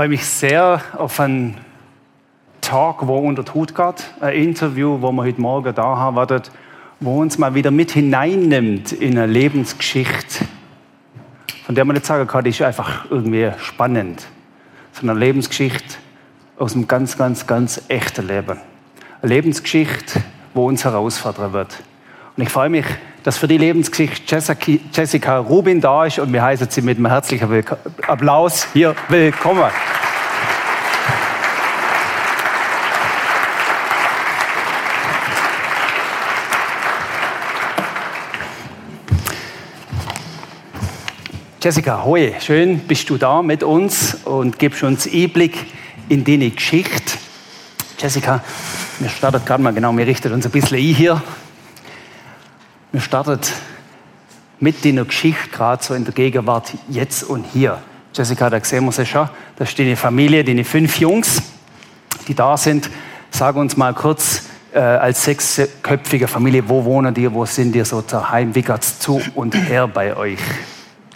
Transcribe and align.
freue 0.00 0.08
mich 0.08 0.24
sehr 0.24 0.80
auf 0.96 1.20
einen 1.20 1.58
Talk, 2.62 3.06
wo 3.06 3.18
unter 3.18 3.44
Hut 3.52 3.74
geht. 3.74 4.14
Ein 4.20 4.32
Interview, 4.32 5.02
wo 5.02 5.12
wir 5.12 5.24
heute 5.24 5.38
Morgen 5.42 5.74
da 5.74 5.98
haben 5.98 6.16
werden, 6.16 6.40
wo 7.00 7.20
uns 7.20 7.36
mal 7.36 7.54
wieder 7.54 7.70
mit 7.70 7.90
hineinnimmt 7.90 8.92
in 8.92 9.18
eine 9.18 9.30
Lebensgeschichte, 9.30 10.46
von 11.66 11.74
der 11.74 11.84
man 11.84 11.96
nicht 11.96 12.06
sagen 12.06 12.26
kann, 12.26 12.44
die 12.44 12.48
ist 12.48 12.62
einfach 12.62 13.10
irgendwie 13.10 13.52
spannend. 13.58 14.26
Sondern 14.92 15.18
eine 15.18 15.26
Lebensgeschichte 15.26 15.98
aus 16.56 16.74
einem 16.74 16.88
ganz, 16.88 17.18
ganz, 17.18 17.46
ganz 17.46 17.82
echten 17.88 18.26
Leben. 18.26 18.58
Eine 19.20 19.34
Lebensgeschichte, 19.34 20.22
wo 20.54 20.66
uns 20.66 20.82
herausfordern 20.82 21.52
wird. 21.52 21.82
Und 22.40 22.46
ich 22.46 22.52
freue 22.52 22.70
mich, 22.70 22.86
dass 23.22 23.36
für 23.36 23.46
die 23.46 23.58
Lebensgeschichte 23.58 24.38
Jessica 24.94 25.36
Rubin 25.40 25.78
da 25.82 26.06
ist 26.06 26.18
und 26.18 26.32
wir 26.32 26.42
heißen 26.42 26.70
sie 26.70 26.80
mit 26.80 26.96
einem 26.96 27.08
herzlichen 27.08 27.66
Applaus 28.06 28.66
hier 28.72 28.96
willkommen. 29.10 29.70
Jessica, 41.62 42.02
hoi, 42.06 42.32
schön 42.40 42.78
bist 42.78 43.10
du 43.10 43.18
da 43.18 43.42
mit 43.42 43.62
uns 43.62 44.14
und 44.24 44.58
gibst 44.58 44.82
uns 44.82 45.06
Einblick 45.06 45.66
in 46.08 46.24
deine 46.24 46.48
Geschichte. 46.48 47.18
Jessica, 47.98 48.42
wir 48.98 49.10
starten 49.10 49.44
gerade 49.44 49.62
mal 49.62 49.74
genau, 49.74 49.94
wir 49.94 50.06
richten 50.06 50.32
uns 50.32 50.46
ein 50.46 50.52
bisschen 50.52 50.78
ein 50.78 50.94
hier. 50.94 51.22
Wir 52.92 53.00
starten 53.00 53.38
mit 54.58 54.84
deiner 54.84 55.04
Geschichte 55.04 55.48
gerade 55.50 55.82
so 55.82 55.94
in 55.94 56.04
der 56.04 56.12
Gegenwart, 56.12 56.72
jetzt 56.88 57.22
und 57.22 57.44
hier. 57.44 57.78
Jessica, 58.12 58.50
da 58.50 58.62
sehen 58.64 58.84
wir 58.84 58.90
sie 58.90 59.06
schon. 59.06 59.28
Da 59.54 59.62
ist 59.62 59.78
deine 59.78 59.94
Familie, 59.94 60.42
deine 60.42 60.64
fünf 60.64 60.98
Jungs, 60.98 61.40
die 62.26 62.34
da 62.34 62.56
sind. 62.56 62.90
Sag 63.30 63.54
uns 63.54 63.76
mal 63.76 63.94
kurz, 63.94 64.42
äh, 64.74 64.80
als 64.80 65.24
sechsköpfige 65.24 66.26
Familie, 66.26 66.68
wo 66.68 66.84
wohnen 66.84 67.14
die, 67.14 67.32
wo 67.32 67.44
sind 67.44 67.76
ihr 67.76 67.84
so 67.84 68.00
daheim, 68.00 68.52
wie 68.56 68.62
geht's 68.62 68.98
zu 68.98 69.20
und 69.36 69.54
her 69.54 69.86
bei 69.86 70.16
euch? 70.16 70.40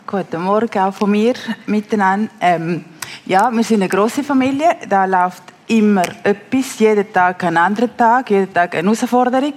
Guten 0.07 0.43
Morgen 0.43 0.79
auch 0.79 0.95
von 0.95 1.11
mir 1.11 1.35
miteinander. 1.67 2.31
Ähm, 2.41 2.85
ja, 3.27 3.51
wir 3.51 3.65
sind 3.65 3.83
eine 3.83 3.89
große 3.89 4.23
Familie. 4.23 4.77
Da 4.89 5.07
läuft 5.07 5.54
immer 5.67 6.05
etwas, 6.23 6.79
jeden 6.79 7.12
Tag 7.12 7.43
ein 7.45 7.57
anderer 7.57 7.97
Tag, 7.97 8.31
jeden 8.31 8.53
Tag 8.53 8.75
eine 8.75 8.89
Herausforderung. 8.89 9.55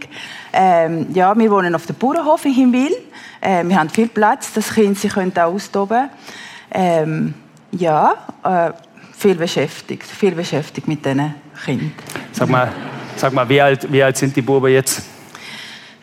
Ähm, 0.54 1.08
ja, 1.14 1.38
wir 1.38 1.52
wohnen 1.52 1.76
auf 1.76 1.86
dem 1.86 1.96
Bauernhof 1.96 2.46
in 2.46 2.54
Hinwil. 2.54 2.96
Ähm, 3.42 3.70
wir 3.70 3.80
haben 3.80 3.90
viel 3.90 4.08
Platz, 4.08 4.54
dass 4.54 4.74
Kinder 4.74 4.96
sich 4.96 5.16
auch 5.16 5.38
austoben 5.38 6.10
ähm, 6.72 7.34
Ja, 7.72 8.14
äh, 8.44 8.72
viel 9.18 9.36
beschäftigt, 9.36 10.04
viel 10.04 10.32
beschäftigt 10.34 10.88
mit 10.88 11.06
diesen 11.06 11.34
Kindern. 11.66 11.92
Sag 12.32 12.50
mal, 12.50 12.72
sag 13.16 13.34
mal 13.34 13.48
wie, 13.50 13.62
alt, 13.62 13.92
wie 13.92 14.02
alt 14.02 14.18
sind 14.18 14.36
die 14.36 14.42
Buben 14.42 14.72
jetzt? 14.72 15.04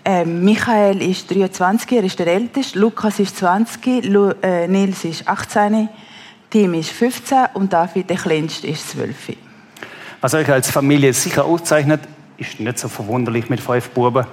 Ähm, 0.05 0.45
Michael 0.45 1.01
ist 1.01 1.31
23, 1.31 1.93
er 1.93 2.05
ist 2.05 2.19
der 2.19 2.27
Älteste. 2.27 2.79
Lukas 2.79 3.19
ist 3.21 3.39
20, 3.39 4.05
Lu 4.05 4.33
äh, 4.43 4.69
Nils 4.69 5.05
ist 5.05 5.27
18, 5.27 5.89
Tim 6.51 6.75
ist 6.75 6.91
15 6.91 7.47
und 7.55 7.73
David, 7.73 8.11
der 8.11 8.19
Kleinste, 8.19 8.67
ist 8.67 8.91
12. 8.91 9.44
Was 10.25 10.33
euch 10.33 10.51
als 10.51 10.71
Familie 10.71 11.13
sicher 11.13 11.45
auszeichnet, 11.45 12.01
ist 12.39 12.59
nicht 12.59 12.79
so 12.79 12.89
verwunderlich 12.89 13.51
mit 13.51 13.61
fünf 13.61 13.91
Buben, 13.91 14.27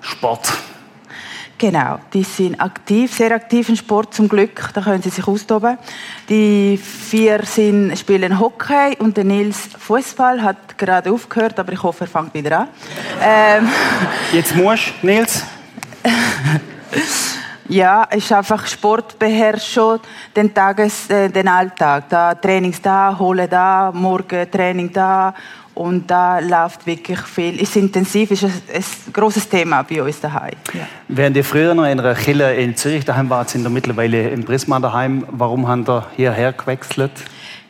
Sport. 0.00 0.52
Genau, 1.56 2.00
die 2.12 2.24
sind 2.24 2.60
aktiv, 2.60 3.14
sehr 3.14 3.30
aktiv 3.30 3.68
im 3.68 3.76
Sport 3.76 4.12
zum 4.12 4.28
Glück, 4.28 4.70
da 4.74 4.80
können 4.80 5.00
sie 5.00 5.10
sich 5.10 5.28
austoben. 5.28 5.78
Die 6.28 6.76
vier 6.76 7.44
sind, 7.44 7.96
spielen 7.96 8.40
Hockey 8.40 8.96
und 8.98 9.16
der 9.16 9.22
Nils 9.22 9.68
Fußball 9.78 10.42
hat 10.42 10.76
gerade 10.76 11.12
aufgehört, 11.12 11.56
aber 11.60 11.72
ich 11.72 11.84
hoffe, 11.84 12.06
er 12.06 12.08
fängt 12.08 12.34
wieder 12.34 12.62
an. 12.62 12.68
Ähm. 13.22 13.68
Jetzt 14.32 14.56
musst 14.56 14.92
Nils. 15.02 15.44
ja, 17.68 18.04
ist 18.04 18.32
einfach 18.32 18.66
Sport 18.66 19.18
beherrscht 19.18 19.74
schon 19.74 20.00
den 20.34 20.52
Tages, 20.52 21.08
äh, 21.10 21.28
den 21.28 21.48
Alltag. 21.48 22.08
Da 22.08 22.34
Trainings 22.34 22.80
da, 22.80 23.16
hole 23.18 23.46
da, 23.46 23.92
morgen 23.94 24.50
Training 24.50 24.92
da 24.92 25.34
und 25.74 26.10
da 26.10 26.40
läuft 26.40 26.86
wirklich 26.86 27.20
viel. 27.20 27.60
Ist 27.60 27.76
intensiv, 27.76 28.30
ist 28.32 28.44
ein, 28.44 28.52
ein 28.74 29.12
großes 29.12 29.48
Thema 29.48 29.82
bei 29.82 30.02
uns 30.02 30.20
daheim. 30.20 30.54
Ja. 30.72 30.80
Während 31.06 31.36
ihr 31.36 31.44
früher 31.44 31.74
noch 31.74 31.84
in 31.84 32.00
einer 32.00 32.14
Kille 32.14 32.54
in 32.56 32.74
Zürich 32.76 33.04
daheim 33.04 33.30
wart, 33.30 33.50
sind 33.50 33.64
ihr 33.64 33.70
mittlerweile 33.70 34.30
in 34.30 34.44
Prisma 34.44 34.80
daheim. 34.80 35.24
Warum 35.30 35.68
habt 35.68 35.88
ihr 35.88 36.06
hierher 36.16 36.52
gewechselt? 36.52 37.12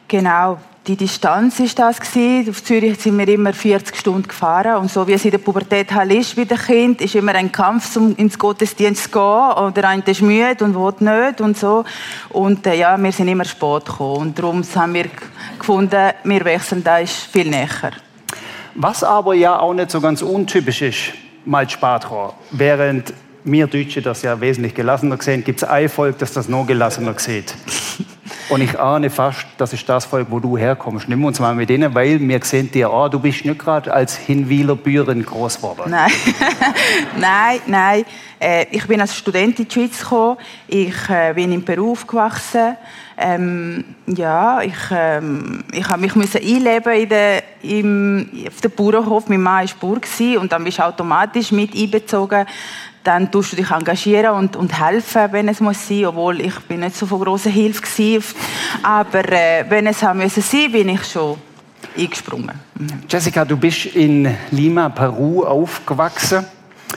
Genau, 0.09 0.59
die 0.89 0.97
Distanz 0.97 1.61
ist 1.61 1.79
das. 1.79 2.01
Auf 2.01 2.65
Zürich 2.65 2.99
sind 2.99 3.19
wir 3.19 3.29
immer 3.29 3.53
40 3.53 3.95
Stunden 3.95 4.27
gefahren 4.27 4.77
und 4.77 4.91
so 4.91 5.07
wie 5.07 5.13
es 5.13 5.25
in 5.25 5.33
der 5.33 5.39
Pubertät 5.39 5.93
halt 5.93 6.11
ist 6.13 6.37
wie 6.39 6.47
der 6.47 6.57
Kind, 6.57 7.03
ist 7.03 7.15
immer 7.15 7.35
ein 7.35 7.53
Kampf, 7.53 7.95
um 7.97 8.17
ins 8.17 8.39
Gottesdienst 8.39 9.05
zu 9.05 9.11
gehen. 9.11 9.65
Und 9.65 9.77
der 9.77 9.87
eine 9.87 10.03
ist 10.07 10.23
müde 10.23 10.65
und 10.65 10.75
will 10.75 10.95
nicht 11.01 11.43
und 11.43 11.59
so. 11.59 11.85
Und 12.31 12.67
äh, 12.67 12.75
ja, 12.75 12.97
wir 12.97 13.13
sind 13.13 13.29
immer 13.29 13.45
spät 13.45 13.85
gekommen 13.85 14.17
und 14.17 14.39
darum 14.39 14.63
haben 14.75 14.95
wir 14.95 15.07
gefunden, 15.59 16.13
wir 16.25 16.45
wechseln, 16.47 16.83
da 16.83 16.99
ist 16.99 17.17
viel 17.17 17.51
näher. 17.51 17.93
Was 18.75 19.05
aber 19.05 19.35
ja 19.35 19.59
auch 19.59 19.75
nicht 19.75 19.91
so 19.91 20.01
ganz 20.01 20.23
untypisch 20.23 20.81
ist, 20.81 21.13
mal 21.45 21.67
kommen. 21.67 22.33
Während 22.51 23.13
wir 23.51 23.67
Deutsche 23.67 24.03
das 24.03 24.23
ja 24.23 24.41
wesentlich 24.41 24.75
gelassener 24.75 25.21
sehen, 25.21 25.45
gibt 25.45 25.63
es 25.63 25.69
ein 25.69 25.89
Volk, 25.89 26.19
das 26.19 26.33
das 26.33 26.49
noch 26.49 26.67
gelassener 26.67 27.19
sieht. 27.19 27.55
Und 28.49 28.63
ich 28.63 28.79
ahne 28.81 29.11
fast, 29.11 29.47
das 29.59 29.75
ist 29.75 29.87
das 29.89 30.07
Volk, 30.07 30.29
wo 30.31 30.41
du 30.41 30.57
herkommst. 30.57 31.07
Wir 31.07 31.19
uns 31.19 31.39
mal 31.39 31.55
mit 31.55 31.69
denen, 31.69 31.95
weil 31.95 32.19
wir 32.19 32.43
sehen 32.43 32.71
dir 32.71 32.91
an, 32.91 33.11
du 33.11 33.19
bist 33.21 33.45
nicht 33.45 33.59
gerade 33.59 33.93
als 33.93 34.17
Hinwiler 34.17 34.75
Büren 34.75 35.25
groß 35.25 35.57
geworden. 35.57 35.91
Nein, 35.91 36.11
nein, 37.19 37.61
nein. 37.67 38.05
Äh, 38.41 38.67
ich 38.71 38.87
bin 38.87 39.01
als 39.03 39.15
Student 39.15 39.59
in 39.59 39.69
die 39.69 39.73
Schweiz 39.73 39.99
gekommen. 39.99 40.39
Ich 40.67 41.11
äh, 41.11 41.35
bin 41.35 41.53
in 41.53 41.63
Peru 41.63 41.93
aufgewachsen. 41.93 42.77
Ähm, 43.19 43.85
ja, 44.07 44.63
ich, 44.63 44.77
ähm, 44.93 45.65
ich 45.73 45.87
habe 45.89 46.01
mich 46.01 46.15
müssen 46.15 46.41
einleben 46.41 46.93
in 46.93 47.09
der, 47.09 47.43
im, 47.63 48.31
auf 48.47 48.61
dem 48.61 48.71
Bauernhof. 48.71 49.29
Mein 49.29 49.43
Mann 49.43 49.69
war 49.69 49.75
Bauer 49.81 50.41
und 50.41 50.53
dann 50.53 50.65
bist 50.65 50.79
du 50.79 50.85
automatisch 50.85 51.53
mit 51.53 51.75
einbezogen 51.75 52.47
dann 53.09 53.31
tust 53.31 53.53
du 53.53 53.57
dich 53.57 53.71
engagieren 53.71 54.35
und, 54.35 54.55
und 54.55 54.79
helfen, 54.79 55.33
wenn 55.33 55.49
es 55.49 55.61
muss 55.61 55.89
sein, 55.89 56.05
obwohl 56.05 56.43
ich 56.43 56.59
bin 56.69 56.81
nicht 56.81 56.95
so 56.95 57.07
von 57.07 57.21
großer 57.21 57.49
Hilfe 57.49 57.81
gewesen. 57.81 58.37
Aber 58.83 59.33
äh, 59.33 59.65
wenn 59.67 59.87
es 59.87 60.03
haben 60.03 60.19
müssen 60.19 60.43
sein, 60.43 60.71
bin 60.71 60.91
ich 60.91 61.05
schon 61.07 61.39
eingesprungen. 61.97 62.61
Mhm. 62.79 62.89
Jessica, 63.09 63.47
du 63.47 63.57
bist 63.57 63.87
in 63.87 64.37
Lima, 64.51 64.91
Peru 64.91 65.43
aufgewachsen. 65.43 66.45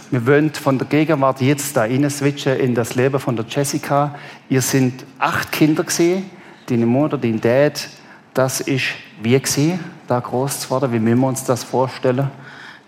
Wir 0.09 0.27
wollen 0.27 0.53
von 0.53 0.77
der 0.77 0.87
Gegenwart 0.87 1.39
jetzt 1.39 1.77
da 1.77 1.85
switchen 2.09 2.59
in 2.59 2.75
das 2.75 2.95
Leben 2.95 3.17
von 3.17 3.37
der 3.37 3.45
Jessica. 3.47 4.13
Ihr 4.49 4.61
sind 4.61 5.05
acht 5.17 5.49
Kinder 5.53 5.85
gesehen, 5.85 6.29
deine 6.67 6.85
Mutter, 6.85 7.17
dein 7.17 7.39
Dad. 7.39 7.87
Das 8.33 8.59
ist 8.59 8.83
wie 9.21 9.39
gesehen, 9.39 9.79
da 10.07 10.19
groß 10.19 10.59
zu 10.59 10.71
werden. 10.71 10.91
Wie 10.91 10.99
müssen 10.99 11.21
wir 11.21 11.27
uns 11.27 11.45
das 11.45 11.63
vorstellen? 11.63 12.29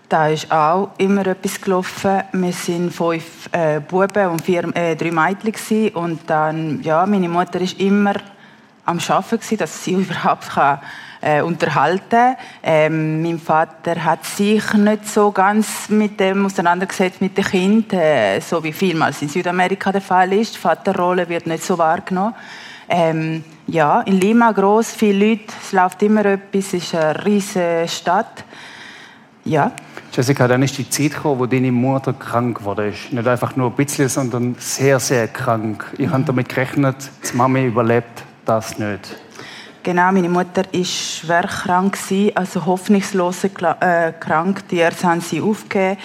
Da 0.08 0.28
ist 0.28 0.52
auch 0.52 0.90
immer 0.98 1.26
etwas 1.26 1.60
gelaufen. 1.60 2.22
Wir 2.32 2.52
waren 2.52 2.90
fünf 2.90 3.48
äh, 3.52 3.80
Buben 3.80 4.28
und 4.28 4.42
vier, 4.42 4.64
äh, 4.76 4.94
drei 4.96 5.10
Mädchen. 5.10 5.90
Und 5.90 6.28
dann, 6.28 6.82
ja, 6.82 7.06
meine 7.06 7.28
Mutter 7.28 7.60
war 7.60 7.80
immer 7.80 8.14
am 8.84 8.98
Arbeiten, 9.08 9.56
dass 9.56 9.82
sie 9.82 9.92
überhaupt 9.94 10.50
kann, 10.50 10.80
äh, 11.22 11.40
unterhalten 11.40 12.08
kann. 12.10 12.36
Ähm, 12.62 13.22
mein 13.22 13.38
Vater 13.38 14.04
hat 14.04 14.26
sich 14.26 14.74
nicht 14.74 15.08
so 15.08 15.32
ganz 15.32 15.88
mit 15.88 16.20
dem 16.20 16.44
auseinandergesetzt, 16.44 17.22
mit 17.22 17.38
den 17.38 17.44
Kindern, 17.44 17.98
äh, 17.98 18.40
so 18.40 18.62
wie 18.62 18.72
vielmals 18.72 19.22
in 19.22 19.30
Südamerika 19.30 19.90
der 19.90 20.02
Fall 20.02 20.34
ist. 20.34 20.56
Die 20.56 20.60
Vaterrolle 20.60 21.26
wird 21.30 21.46
nicht 21.46 21.64
so 21.64 21.78
wahrgenommen. 21.78 22.34
Ähm, 22.90 23.42
ja, 23.66 24.02
in 24.02 24.20
Lima 24.20 24.52
groß, 24.52 24.92
viele 24.92 25.30
Leute, 25.30 25.54
es 25.62 25.72
läuft 25.72 26.02
immer 26.02 26.26
etwas, 26.26 26.66
es 26.66 26.74
ist 26.74 26.94
eine 26.94 27.24
riesige 27.24 27.86
Stadt. 27.88 28.44
Ja. 29.44 29.72
Jessica, 30.12 30.48
dann 30.48 30.62
ist 30.62 30.78
die 30.78 30.88
Zeit 30.88 31.12
gekommen, 31.12 31.40
wo 31.40 31.46
deine 31.46 31.72
Mutter 31.72 32.12
krank 32.12 32.62
wurde. 32.64 32.92
Nicht 33.10 33.26
einfach 33.26 33.56
nur 33.56 33.70
ein 33.70 33.76
bisschen, 33.76 34.08
sondern 34.08 34.54
sehr, 34.58 34.98
sehr 35.00 35.28
krank. 35.28 35.84
Ich 35.98 36.06
mhm. 36.06 36.12
habe 36.12 36.24
damit 36.24 36.48
gerechnet, 36.48 36.96
die 37.30 37.36
Mami 37.36 37.66
überlebt 37.66 38.22
das 38.44 38.78
nicht. 38.78 39.16
Genau, 39.82 40.10
meine 40.12 40.30
Mutter 40.30 40.62
war 40.72 40.84
schwer 40.84 41.42
krank, 41.42 41.98
also 42.34 42.64
hoffnungslos 42.64 43.44
äh, 43.44 44.12
krank. 44.18 44.66
Die 44.70 44.78
Ärzte 44.78 45.08
haben 45.08 45.20
sie 45.20 45.42
aufgegeben. 45.42 45.98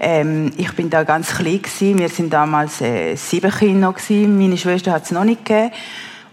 Ähm, 0.00 0.52
ich 0.56 0.72
bin 0.72 0.88
da 0.88 1.04
ganz 1.04 1.34
klein. 1.34 1.60
Gewesen. 1.60 1.98
Wir 1.98 2.08
sind 2.08 2.32
damals 2.32 2.80
äh, 2.80 3.14
sieben 3.14 3.50
Kinder. 3.50 3.92
Gewesen. 3.92 4.38
Meine 4.38 4.56
Schwester 4.56 4.92
hat 4.92 5.04
es 5.04 5.10
noch 5.10 5.24
nicht 5.24 5.44
gegeben. 5.44 5.70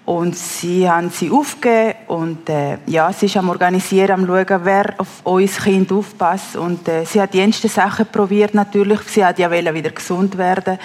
Und 0.05 0.35
sie 0.35 0.89
haben 0.89 1.09
sie 1.11 1.31
aufgegeben 1.31 1.93
und 2.07 2.49
äh, 2.49 2.77
ja, 2.87 3.13
sie 3.13 3.27
ist 3.27 3.37
am 3.37 3.49
Organisieren, 3.49 4.11
am 4.11 4.27
schauen, 4.27 4.59
wer 4.63 4.95
auf 4.97 5.07
uns 5.23 5.63
Kind 5.63 5.93
aufpasst. 5.93 6.57
Und 6.57 6.87
äh, 6.89 7.05
sie 7.05 7.21
hat 7.21 7.33
die 7.33 7.39
ersten 7.39 7.69
Sachen 7.69 8.07
probiert 8.07 8.53
natürlich. 8.53 8.99
Sie 9.01 9.23
hat 9.23 9.39
ja 9.39 9.49
wieder 9.49 9.71
gesund 9.91 10.37
werden. 10.37 10.77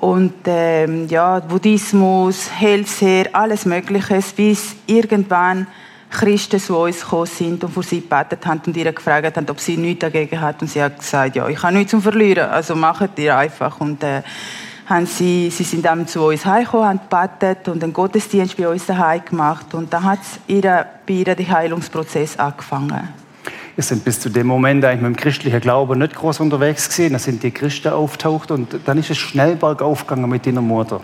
Und 0.00 0.34
ähm, 0.46 1.06
ja, 1.08 1.38
Buddhismus, 1.38 2.50
Hellseher, 2.50 3.26
alles 3.34 3.66
Mögliche, 3.66 4.18
bis 4.34 4.74
irgendwann 4.86 5.68
Christen 6.10 6.58
zu 6.58 6.76
uns 6.76 7.02
gekommen 7.02 7.26
sind 7.26 7.62
und 7.62 7.72
für 7.72 7.84
sie 7.84 8.00
gebetet 8.00 8.44
haben 8.46 8.62
und 8.66 8.76
ihr 8.76 8.92
gefragt 8.92 9.36
haben, 9.36 9.48
ob 9.48 9.60
sie 9.60 9.76
nichts 9.76 10.00
dagegen 10.00 10.40
hat. 10.40 10.60
Und 10.60 10.68
sie 10.68 10.82
hat 10.82 10.98
gesagt, 10.98 11.36
ja, 11.36 11.46
ich 11.48 11.62
habe 11.62 11.74
nichts 11.74 11.92
zum 11.92 12.02
Verlieren, 12.02 12.50
also 12.50 12.74
macht 12.74 13.16
ihr 13.18 13.36
einfach. 13.36 13.80
Und 13.80 14.02
äh, 14.02 14.22
haben 14.90 15.06
sie, 15.06 15.50
sie 15.50 15.62
sind 15.62 15.84
dann 15.86 16.06
zu 16.08 16.26
uns 16.26 16.44
heimgekommen, 16.44 16.88
haben 16.88 17.00
gebetet 17.08 17.68
und 17.68 17.82
einen 17.82 17.92
Gottesdienst 17.92 18.56
bei 18.56 18.68
uns 18.68 18.86
daheim 18.86 19.24
gemacht. 19.24 19.72
Und 19.72 19.92
dann 19.92 20.04
hat 20.04 20.18
ihre, 20.48 20.86
bei 21.06 21.14
ihr 21.14 21.24
der 21.36 21.48
Heilungsprozess 21.48 22.38
angefangen. 22.38 23.08
Wir 23.76 23.84
sind 23.84 24.04
bis 24.04 24.18
zu 24.18 24.28
dem 24.28 24.48
Moment 24.48 24.84
eigentlich 24.84 25.00
mit 25.00 25.16
dem 25.16 25.16
christlichen 25.16 25.60
Glauben 25.60 26.00
nicht 26.00 26.14
groß 26.14 26.40
unterwegs 26.40 26.90
gewesen. 26.90 27.12
Da 27.12 27.18
sind 27.20 27.42
die 27.42 27.52
Christen 27.52 27.92
auftaucht 27.92 28.50
und 28.50 28.80
dann 28.84 28.98
ist 28.98 29.10
es 29.10 29.16
schnell 29.16 29.54
bergauf 29.54 30.06
gegangen 30.06 30.28
mit 30.28 30.44
deiner 30.44 30.60
Mutter. 30.60 31.00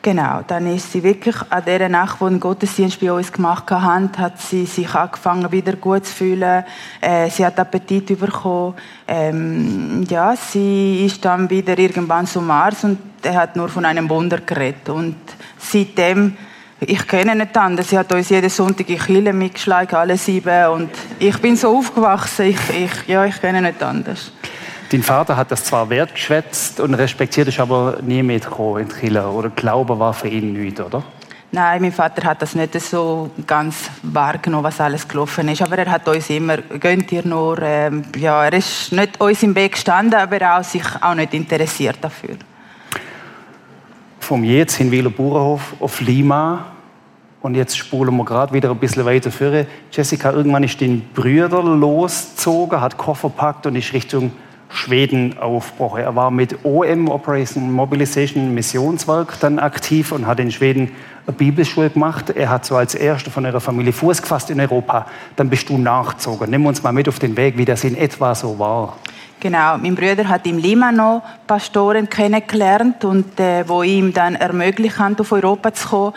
Genau, 0.00 0.42
dann 0.46 0.72
ist 0.72 0.92
sie 0.92 1.02
wirklich 1.02 1.34
an 1.50 1.64
dieser 1.66 1.88
Nacht, 1.88 2.20
wo 2.20 2.26
ein 2.26 2.38
Gottesdienst 2.38 3.00
bei 3.00 3.12
uns 3.12 3.32
gemacht 3.32 3.68
hat, 3.68 4.16
hat 4.18 4.40
sie 4.40 4.64
sich 4.64 4.94
angefangen, 4.94 5.50
wieder 5.50 5.72
gut 5.72 6.06
zu 6.06 6.14
fühlen. 6.14 6.64
Äh, 7.00 7.28
sie 7.30 7.44
hat 7.44 7.58
Appetit 7.58 8.18
bekommen. 8.18 8.74
Ähm, 9.08 10.04
ja, 10.08 10.36
sie 10.36 11.04
ist 11.04 11.24
dann 11.24 11.50
wieder 11.50 11.76
irgendwann 11.76 12.28
zum 12.28 12.46
Mars 12.46 12.84
und 12.84 12.98
er 13.22 13.34
hat 13.34 13.56
nur 13.56 13.68
von 13.68 13.84
einem 13.84 14.08
Wunder 14.08 14.38
geredet. 14.38 14.88
Und 14.88 15.16
seitdem, 15.58 16.36
ich 16.78 17.04
kenne 17.08 17.34
nicht 17.34 17.56
anders, 17.56 17.88
sie 17.88 17.98
hat 17.98 18.12
uns 18.12 18.28
jeden 18.28 18.50
Sonntag 18.50 18.88
in 18.88 19.00
Chile 19.00 19.32
mitgeschlagen, 19.32 19.96
alle 19.96 20.16
sieben. 20.16 20.66
Und 20.68 20.90
ich 21.18 21.36
bin 21.38 21.56
so 21.56 21.76
aufgewachsen, 21.76 22.46
ich, 22.46 22.70
ich, 22.70 23.08
ja, 23.08 23.24
ich 23.24 23.40
kenne 23.40 23.60
nicht 23.62 23.82
anders. 23.82 24.30
Dein 24.90 25.02
Vater 25.02 25.36
hat 25.36 25.50
das 25.50 25.64
zwar 25.64 25.90
wertgeschätzt 25.90 26.80
und 26.80 26.94
respektiert, 26.94 27.48
ist 27.48 27.60
aber 27.60 27.98
nie 28.00 28.22
mitgekommen 28.22 28.84
in 28.84 28.88
Chile. 28.88 29.28
Oder 29.28 29.50
Glaube 29.50 29.98
war 29.98 30.14
für 30.14 30.28
ihn 30.28 30.54
nichts, 30.54 30.80
oder? 30.80 31.02
Nein, 31.52 31.82
mein 31.82 31.92
Vater 31.92 32.26
hat 32.26 32.40
das 32.40 32.54
nicht 32.54 32.78
so 32.80 33.30
ganz 33.46 33.90
wahrgenommen, 34.02 34.64
was 34.64 34.80
alles 34.80 35.06
gelaufen 35.06 35.48
ist. 35.48 35.60
Aber 35.60 35.76
er 35.76 35.90
hat 35.90 36.08
uns 36.08 36.30
immer, 36.30 36.56
gönnt 36.56 37.12
ihr 37.12 37.26
nur, 37.26 37.60
ähm, 37.60 38.02
ja, 38.16 38.44
er 38.44 38.52
ist 38.54 38.90
nicht 38.92 39.20
uns 39.20 39.42
im 39.42 39.54
Weg 39.54 39.72
gestanden, 39.72 40.18
aber 40.18 40.56
auch 40.56 40.64
sich 40.64 40.84
auch 41.00 41.14
nicht 41.14 41.34
interessiert 41.34 41.98
dafür. 42.00 42.36
Vom 44.20 44.42
jetzt 44.44 44.80
in 44.80 44.90
Wieler 44.90 45.10
Bauernhof 45.10 45.74
auf 45.80 46.00
Lima 46.00 46.64
und 47.42 47.54
jetzt 47.54 47.76
spulen 47.76 48.16
wir 48.16 48.24
gerade 48.24 48.54
wieder 48.54 48.70
ein 48.70 48.78
bisschen 48.78 49.04
weiter 49.04 49.30
führen. 49.30 49.66
Jessica, 49.92 50.32
irgendwann 50.32 50.64
ist 50.64 50.80
den 50.80 51.00
Brüder 51.12 51.62
losgezogen, 51.62 52.80
hat 52.80 52.96
Koffer 52.96 53.28
packt 53.28 53.66
und 53.66 53.76
ist 53.76 53.92
Richtung 53.92 54.32
Schweden 54.68 55.38
aufgebrochen. 55.38 56.02
Er 56.02 56.14
war 56.14 56.30
mit 56.30 56.64
OM, 56.64 57.08
Operation 57.08 57.72
Mobilization 57.72 58.54
Missionswerk, 58.54 59.40
dann 59.40 59.58
aktiv 59.58 60.12
und 60.12 60.26
hat 60.26 60.40
in 60.40 60.50
Schweden 60.50 60.92
eine 61.26 61.36
Bibelschule 61.36 61.90
gemacht. 61.90 62.30
Er 62.30 62.50
hat 62.50 62.66
so 62.66 62.76
als 62.76 62.94
Erster 62.94 63.30
von 63.30 63.44
ihrer 63.44 63.60
Familie 63.60 63.92
Fuß 63.92 64.20
gefasst 64.20 64.50
in 64.50 64.60
Europa. 64.60 65.06
Dann 65.36 65.48
bist 65.48 65.68
du 65.68 65.78
nachgezogen. 65.78 66.50
Nimm 66.50 66.66
uns 66.66 66.82
mal 66.82 66.92
mit 66.92 67.08
auf 67.08 67.18
den 67.18 67.36
Weg, 67.36 67.56
wie 67.56 67.64
das 67.64 67.84
in 67.84 67.96
etwa 67.96 68.34
so 68.34 68.58
war. 68.58 68.96
Genau, 69.40 69.78
mein 69.78 69.94
Bruder 69.94 70.28
hat 70.28 70.46
im 70.46 70.58
Limano 70.58 71.22
Pastoren 71.46 72.08
kennengelernt 72.08 73.04
und 73.04 73.38
äh, 73.38 73.66
wo 73.68 73.84
ihm 73.84 74.12
dann 74.12 74.34
ermöglicht 74.34 74.98
haben, 74.98 75.16
auf 75.18 75.30
Europa 75.30 75.72
zu 75.72 75.88
kommen 75.88 76.12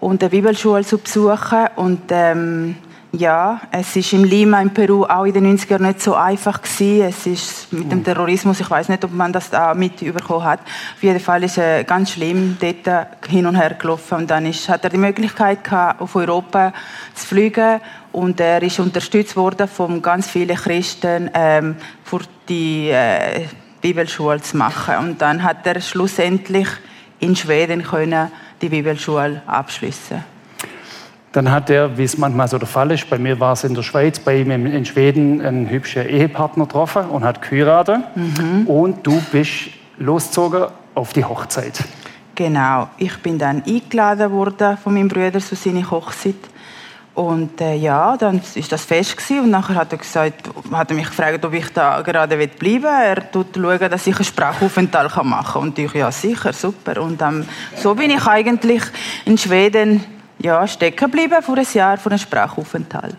und 0.00 0.22
eine 0.22 0.30
Bibelschule 0.30 0.84
zu 0.84 0.98
besuchen 0.98 1.68
und 1.76 2.00
ähm, 2.10 2.74
ja, 3.12 3.62
es 3.70 3.96
ist 3.96 4.12
im 4.12 4.24
Lima 4.24 4.60
in 4.60 4.70
Peru 4.70 5.04
auch 5.04 5.24
in 5.24 5.32
den 5.32 5.56
90er 5.56 5.78
nicht 5.78 6.02
so 6.02 6.14
einfach 6.14 6.60
gewesen. 6.60 7.02
Es 7.08 7.26
ist 7.26 7.72
mit 7.72 7.90
dem 7.90 8.04
Terrorismus, 8.04 8.60
ich 8.60 8.70
weiß 8.70 8.90
nicht, 8.90 9.02
ob 9.02 9.12
man 9.12 9.32
das 9.32 9.48
da 9.48 9.72
mit 9.72 10.02
überkommen 10.02 10.44
hat. 10.44 10.60
Auf 10.60 11.02
jeden 11.02 11.20
Fall 11.20 11.42
ist 11.44 11.56
es 11.56 11.86
ganz 11.86 12.10
schlimm 12.10 12.58
dort 12.60 13.06
hin 13.26 13.46
und 13.46 13.56
her 13.56 13.74
gelaufen 13.74 14.18
und 14.18 14.30
dann 14.30 14.44
ist, 14.44 14.68
hat 14.68 14.84
er 14.84 14.90
die 14.90 14.98
Möglichkeit 14.98 15.64
gehabt, 15.64 16.02
auf 16.02 16.14
Europa 16.16 16.74
zu 17.14 17.26
fliegen 17.26 17.80
und 18.12 18.40
er 18.40 18.62
ist 18.62 18.78
unterstützt 18.78 19.36
worden 19.36 19.68
von 19.68 20.02
ganz 20.02 20.28
vielen 20.28 20.56
Christen 20.56 21.30
ähm, 21.32 21.76
für 22.04 22.20
die 22.48 22.90
äh, 22.90 23.46
Bibelschule 23.80 24.42
zu 24.42 24.58
machen 24.58 24.96
und 24.98 25.22
dann 25.22 25.42
hat 25.42 25.66
er 25.66 25.80
schlussendlich 25.80 26.68
in 27.20 27.34
Schweden 27.34 27.82
können 27.82 28.30
die 28.60 28.68
Bibelschule 28.68 29.42
abschließen. 29.46 30.37
Dann 31.32 31.50
hat 31.50 31.68
er, 31.68 31.98
wie 31.98 32.04
es 32.04 32.16
manchmal 32.16 32.48
so 32.48 32.58
der 32.58 32.68
Fall 32.68 32.90
ist, 32.90 33.08
bei 33.10 33.18
mir 33.18 33.38
war 33.38 33.52
es 33.52 33.64
in 33.64 33.74
der 33.74 33.82
Schweiz, 33.82 34.18
bei 34.18 34.38
ihm 34.38 34.50
in 34.50 34.84
Schweden 34.86 35.42
einen 35.42 35.68
hübschen 35.68 36.08
Ehepartner 36.08 36.64
getroffen 36.64 37.06
und 37.06 37.22
hat 37.24 37.42
geheiratet. 37.42 38.00
Mhm. 38.14 38.66
Und 38.66 39.06
du 39.06 39.20
bist 39.30 39.70
losgezogen 39.98 40.66
auf 40.94 41.12
die 41.12 41.24
Hochzeit. 41.24 41.84
Genau. 42.34 42.88
Ich 42.96 43.16
bin 43.18 43.38
dann 43.38 43.62
eingeladen 43.66 44.30
worden 44.30 44.78
von 44.78 44.94
meinem 44.94 45.08
Bruder 45.08 45.40
zu 45.40 45.54
seiner 45.54 45.90
Hochzeit. 45.90 46.36
Und 47.14 47.60
äh, 47.60 47.74
ja, 47.74 48.16
dann 48.16 48.40
ist 48.54 48.70
das 48.70 48.84
fest 48.84 49.16
gewesen. 49.16 49.40
und 49.40 49.50
nachher 49.50 49.74
hat 49.74 49.90
er 49.90 49.98
gesagt, 49.98 50.48
hat 50.70 50.90
er 50.90 50.96
mich 50.96 51.08
gefragt, 51.08 51.44
ob 51.44 51.52
ich 51.52 51.68
da 51.72 52.00
gerade 52.00 52.36
bleiben 52.36 52.82
will. 52.84 52.90
Er 52.90 53.32
tut 53.32 53.48
schauen, 53.56 53.90
dass 53.90 54.06
ich 54.06 54.14
einen 54.14 54.24
Sprachaufenthalt 54.24 55.16
machen 55.24 55.52
kann. 55.52 55.62
Und 55.62 55.78
ich, 55.80 55.92
ja 55.94 56.12
sicher, 56.12 56.52
super. 56.52 57.02
Und 57.02 57.20
ähm, 57.20 57.44
so 57.74 57.96
bin 57.96 58.12
ich 58.12 58.24
eigentlich 58.24 58.82
in 59.24 59.36
Schweden 59.36 60.04
ja, 60.38 60.66
stecken 60.66 61.10
geblieben 61.10 61.42
vor 61.42 61.56
einem 61.56 61.66
Jahr, 61.72 61.98
vor 61.98 62.12
einem 62.12 62.18
Sprachaufenthalt. 62.18 63.16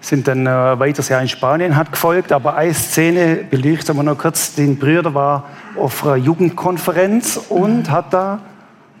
Sind 0.00 0.26
dann 0.26 0.46
äh, 0.46 0.78
weiteres 0.78 1.10
Jahr 1.10 1.20
in 1.20 1.28
Spanien 1.28 1.76
hat 1.76 1.92
gefolgt, 1.92 2.32
aber 2.32 2.56
eine 2.56 2.72
Szene 2.72 3.44
beleuchten 3.50 3.94
wir 3.96 4.02
noch 4.02 4.16
kurz. 4.16 4.54
Den 4.54 4.78
Brüder 4.78 5.12
war 5.12 5.44
auf 5.76 6.04
einer 6.04 6.16
Jugendkonferenz 6.16 7.36
und 7.48 7.88
mhm. 7.88 7.90
hat 7.90 8.12
da 8.12 8.40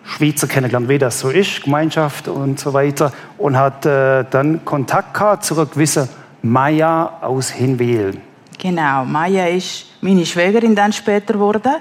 Schweizer 0.04 0.46
kennengelernt, 0.46 0.88
wie 0.88 0.98
das 0.98 1.20
so 1.20 1.30
ist, 1.30 1.62
Gemeinschaft 1.62 2.28
und 2.28 2.58
so 2.58 2.72
weiter, 2.72 3.12
und 3.38 3.56
hat 3.56 3.86
äh, 3.86 4.24
dann 4.30 4.64
Kontakt 4.64 5.14
gehabt 5.14 5.44
zu 5.44 5.54
einer 5.54 5.66
gewissen 5.66 6.08
Maya 6.42 7.18
aus 7.22 7.50
Hinwil. 7.50 8.18
Genau, 8.58 9.04
Maya 9.04 9.46
ist 9.46 9.86
meine 10.02 10.26
Schwägerin 10.26 10.74
dann 10.74 10.92
später 10.92 11.34
geworden. 11.34 11.72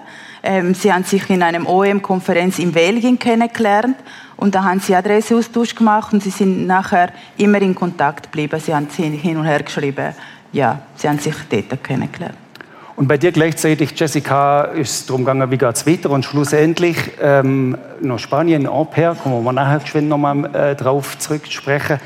Ähm, 0.41 0.73
sie 0.73 0.93
haben 0.93 1.03
sich 1.03 1.29
in 1.29 1.43
einem 1.43 1.67
OEM-Konferenz 1.67 2.59
in 2.59 2.71
Belgien 2.71 3.19
kennengelernt 3.19 3.97
und 4.39 4.55
da 4.55 4.63
haben 4.63 4.79
sie 4.79 4.95
Adresseaustausch 4.95 5.75
gemacht 5.75 6.13
und 6.13 6.23
sie 6.23 6.29
sind 6.29 6.65
nachher 6.65 7.11
immer 7.37 7.61
in 7.61 7.75
Kontakt 7.75 8.31
geblieben. 8.31 8.57
Sie 8.59 8.73
haben 8.73 8.87
hin 8.87 9.35
und 9.35 9.43
her 9.43 9.61
geschrieben. 9.61 10.13
Ja, 10.53 10.79
sie 10.95 11.09
haben 11.09 11.19
sich 11.19 11.35
dort 11.49 11.83
kennengelernt. 11.83 12.37
Und 12.95 13.09
bei 13.09 13.17
dir 13.17 13.33
gleichzeitig, 13.33 13.99
Jessica, 13.99 14.61
ist 14.61 14.91
es 14.91 15.05
darum 15.05 15.25
gegangen, 15.25 15.51
wie 15.51 15.57
geht 15.57 15.75
es 15.75 15.85
weiter? 15.85 16.09
Und 16.09 16.23
schlussendlich 16.23 16.97
ähm, 17.21 17.77
nach 17.99 18.17
Spanien, 18.17 18.67
pair, 18.89 19.13
kommen 19.21 19.43
wir 19.43 19.51
nachher 19.51 19.79
geschwind 19.79 20.07
nochmal 20.07 20.55
äh, 20.55 20.75
drauf 20.75 21.17
zurücksprechen. 21.19 21.99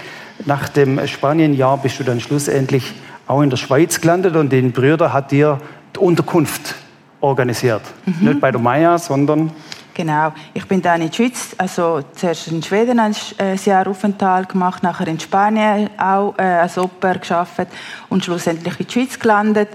Nach 0.46 0.70
dem 0.70 1.06
Spanienjahr 1.08 1.78
bist 1.78 2.00
du 2.00 2.04
dann 2.04 2.20
schlussendlich 2.20 2.94
auch 3.28 3.42
in 3.44 3.52
der 3.52 3.58
Schweiz 3.58 4.02
gelandet 4.02 4.36
und 4.36 4.52
den 4.52 4.72
Brüder 4.72 5.14
hat 5.14 5.32
dir 5.32 5.60
die 5.96 6.00
Unterkunft 6.00 6.76
organisiert. 7.22 7.84
Mhm. 8.06 8.28
Nicht 8.28 8.42
bei 8.42 8.52
der 8.52 8.60
Maya, 8.60 8.98
sondern 8.98 9.52
Genau. 9.94 10.34
Ich 10.56 10.68
bin 10.68 10.82
dann 10.82 11.02
in 11.02 11.12
die 11.12 11.16
Schweiz, 11.16 11.54
also 11.58 12.02
zuerst 12.16 12.48
in 12.48 12.64
Schweden 12.64 13.00
ein 13.00 13.16
äh, 13.40 13.56
Jahr 13.56 13.88
Aufenthalt 13.88 14.50
gemacht, 14.50 14.82
nachher 14.82 15.08
in 15.08 15.20
Spanien 15.20 15.90
auch 16.00 16.34
äh, 16.38 16.42
als 16.42 16.80
Oper 16.80 17.16
geschafft 17.16 17.68
und 18.10 18.26
schlussendlich 18.26 18.80
in 18.80 18.88
die 18.88 18.92
Schweiz 18.92 19.20
gelandet, 19.20 19.70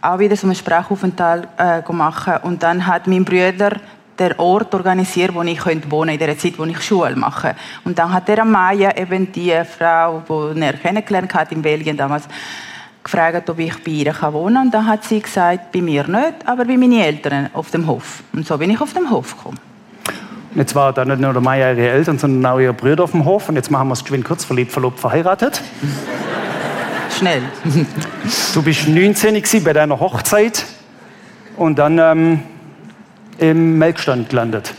auch 0.00 0.18
wieder 0.18 0.36
so 0.36 0.46
einen 0.46 0.56
Sprachaufenthalt 0.56 1.48
äh, 1.58 1.82
gemacht 1.82 2.44
und 2.44 2.62
dann 2.62 2.86
hat 2.86 3.06
mein 3.06 3.26
Bruder 3.26 3.72
der 4.18 4.38
Ort 4.40 4.74
organisiert, 4.74 5.34
wo 5.34 5.42
ich 5.42 5.64
wohnen 5.64 5.82
könnte 5.90 6.12
in 6.12 6.18
der 6.18 6.38
Zeit, 6.38 6.58
wo 6.58 6.64
ich 6.64 6.80
Schule 6.80 7.14
mache. 7.14 7.54
Und 7.84 7.98
dann 7.98 8.12
hat 8.12 8.28
er 8.28 8.44
Maya, 8.44 8.96
eben 8.96 9.30
die 9.30 9.54
Frau, 9.64 10.22
die 10.28 10.60
er 10.60 10.72
kennengelernt 10.72 11.32
hat 11.34 11.52
in 11.52 11.62
Belgien 11.62 11.96
damals, 11.96 12.24
gefragt, 13.10 13.48
ob 13.48 13.58
ich 13.58 13.82
bei 13.82 13.90
ihr 13.90 14.14
wohnen 14.32 14.54
kann. 14.54 14.66
Und 14.66 14.74
dann 14.74 14.86
hat 14.86 15.04
sie 15.04 15.20
gesagt, 15.20 15.72
bei 15.72 15.80
mir 15.80 16.06
nicht, 16.06 16.34
aber 16.46 16.64
bei 16.64 16.76
meinen 16.76 17.00
Eltern 17.00 17.48
auf 17.54 17.70
dem 17.70 17.86
Hof. 17.86 18.22
Und 18.32 18.46
so 18.46 18.58
bin 18.58 18.70
ich 18.70 18.80
auf 18.80 18.92
dem 18.92 19.10
Hof 19.10 19.36
gekommen. 19.36 19.58
Jetzt 20.54 20.74
war 20.74 20.92
da 20.92 21.04
nicht 21.04 21.20
nur 21.20 21.32
der 21.32 21.42
Maya 21.42 21.72
ihre 21.72 21.88
Eltern, 21.88 22.18
sondern 22.18 22.52
auch 22.52 22.58
ihre 22.58 22.72
Brüder 22.72 23.04
auf 23.04 23.12
dem 23.12 23.24
Hof. 23.24 23.48
Und 23.48 23.56
jetzt 23.56 23.70
machen 23.70 23.88
wir 23.88 23.94
es 23.94 24.02
geschwind 24.02 24.24
kurz 24.24 24.44
verliebt, 24.44 24.72
verlobt, 24.72 25.00
verheiratet. 25.00 25.62
Schnell. 27.18 27.42
du 28.54 28.62
bist 28.62 28.88
19 28.88 29.42
bei 29.64 29.72
deiner 29.72 29.98
Hochzeit 29.98 30.64
und 31.56 31.78
dann 31.78 31.98
ähm, 31.98 32.42
im 33.38 33.78
Melkstand 33.78 34.28
gelandet. 34.30 34.74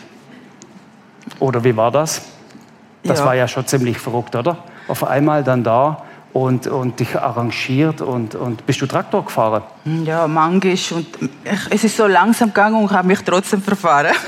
Oder 1.39 1.63
wie 1.63 1.75
war 1.75 1.91
das? 1.91 2.21
Das 3.03 3.19
ja. 3.19 3.25
war 3.25 3.35
ja 3.35 3.47
schon 3.47 3.65
ziemlich 3.65 3.97
verrückt, 3.97 4.35
oder? 4.35 4.57
Auf 4.87 5.03
einmal 5.03 5.43
dann 5.43 5.63
da 5.63 6.03
und, 6.33 6.67
und 6.67 6.99
dich 6.99 7.15
arrangiert 7.15 8.01
und, 8.01 8.35
und 8.35 8.65
bist 8.65 8.81
du 8.81 8.85
Traktor 8.85 9.25
gefahren? 9.25 9.63
Ja, 10.05 10.27
manchmal. 10.27 10.77
Und 10.91 11.07
ich, 11.43 11.59
es 11.71 11.83
ist 11.83 11.97
so 11.97 12.07
langsam 12.07 12.49
gegangen 12.49 12.81
und 12.81 12.91
habe 12.91 13.07
mich 13.07 13.19
trotzdem 13.21 13.61
verfahren. 13.61 14.13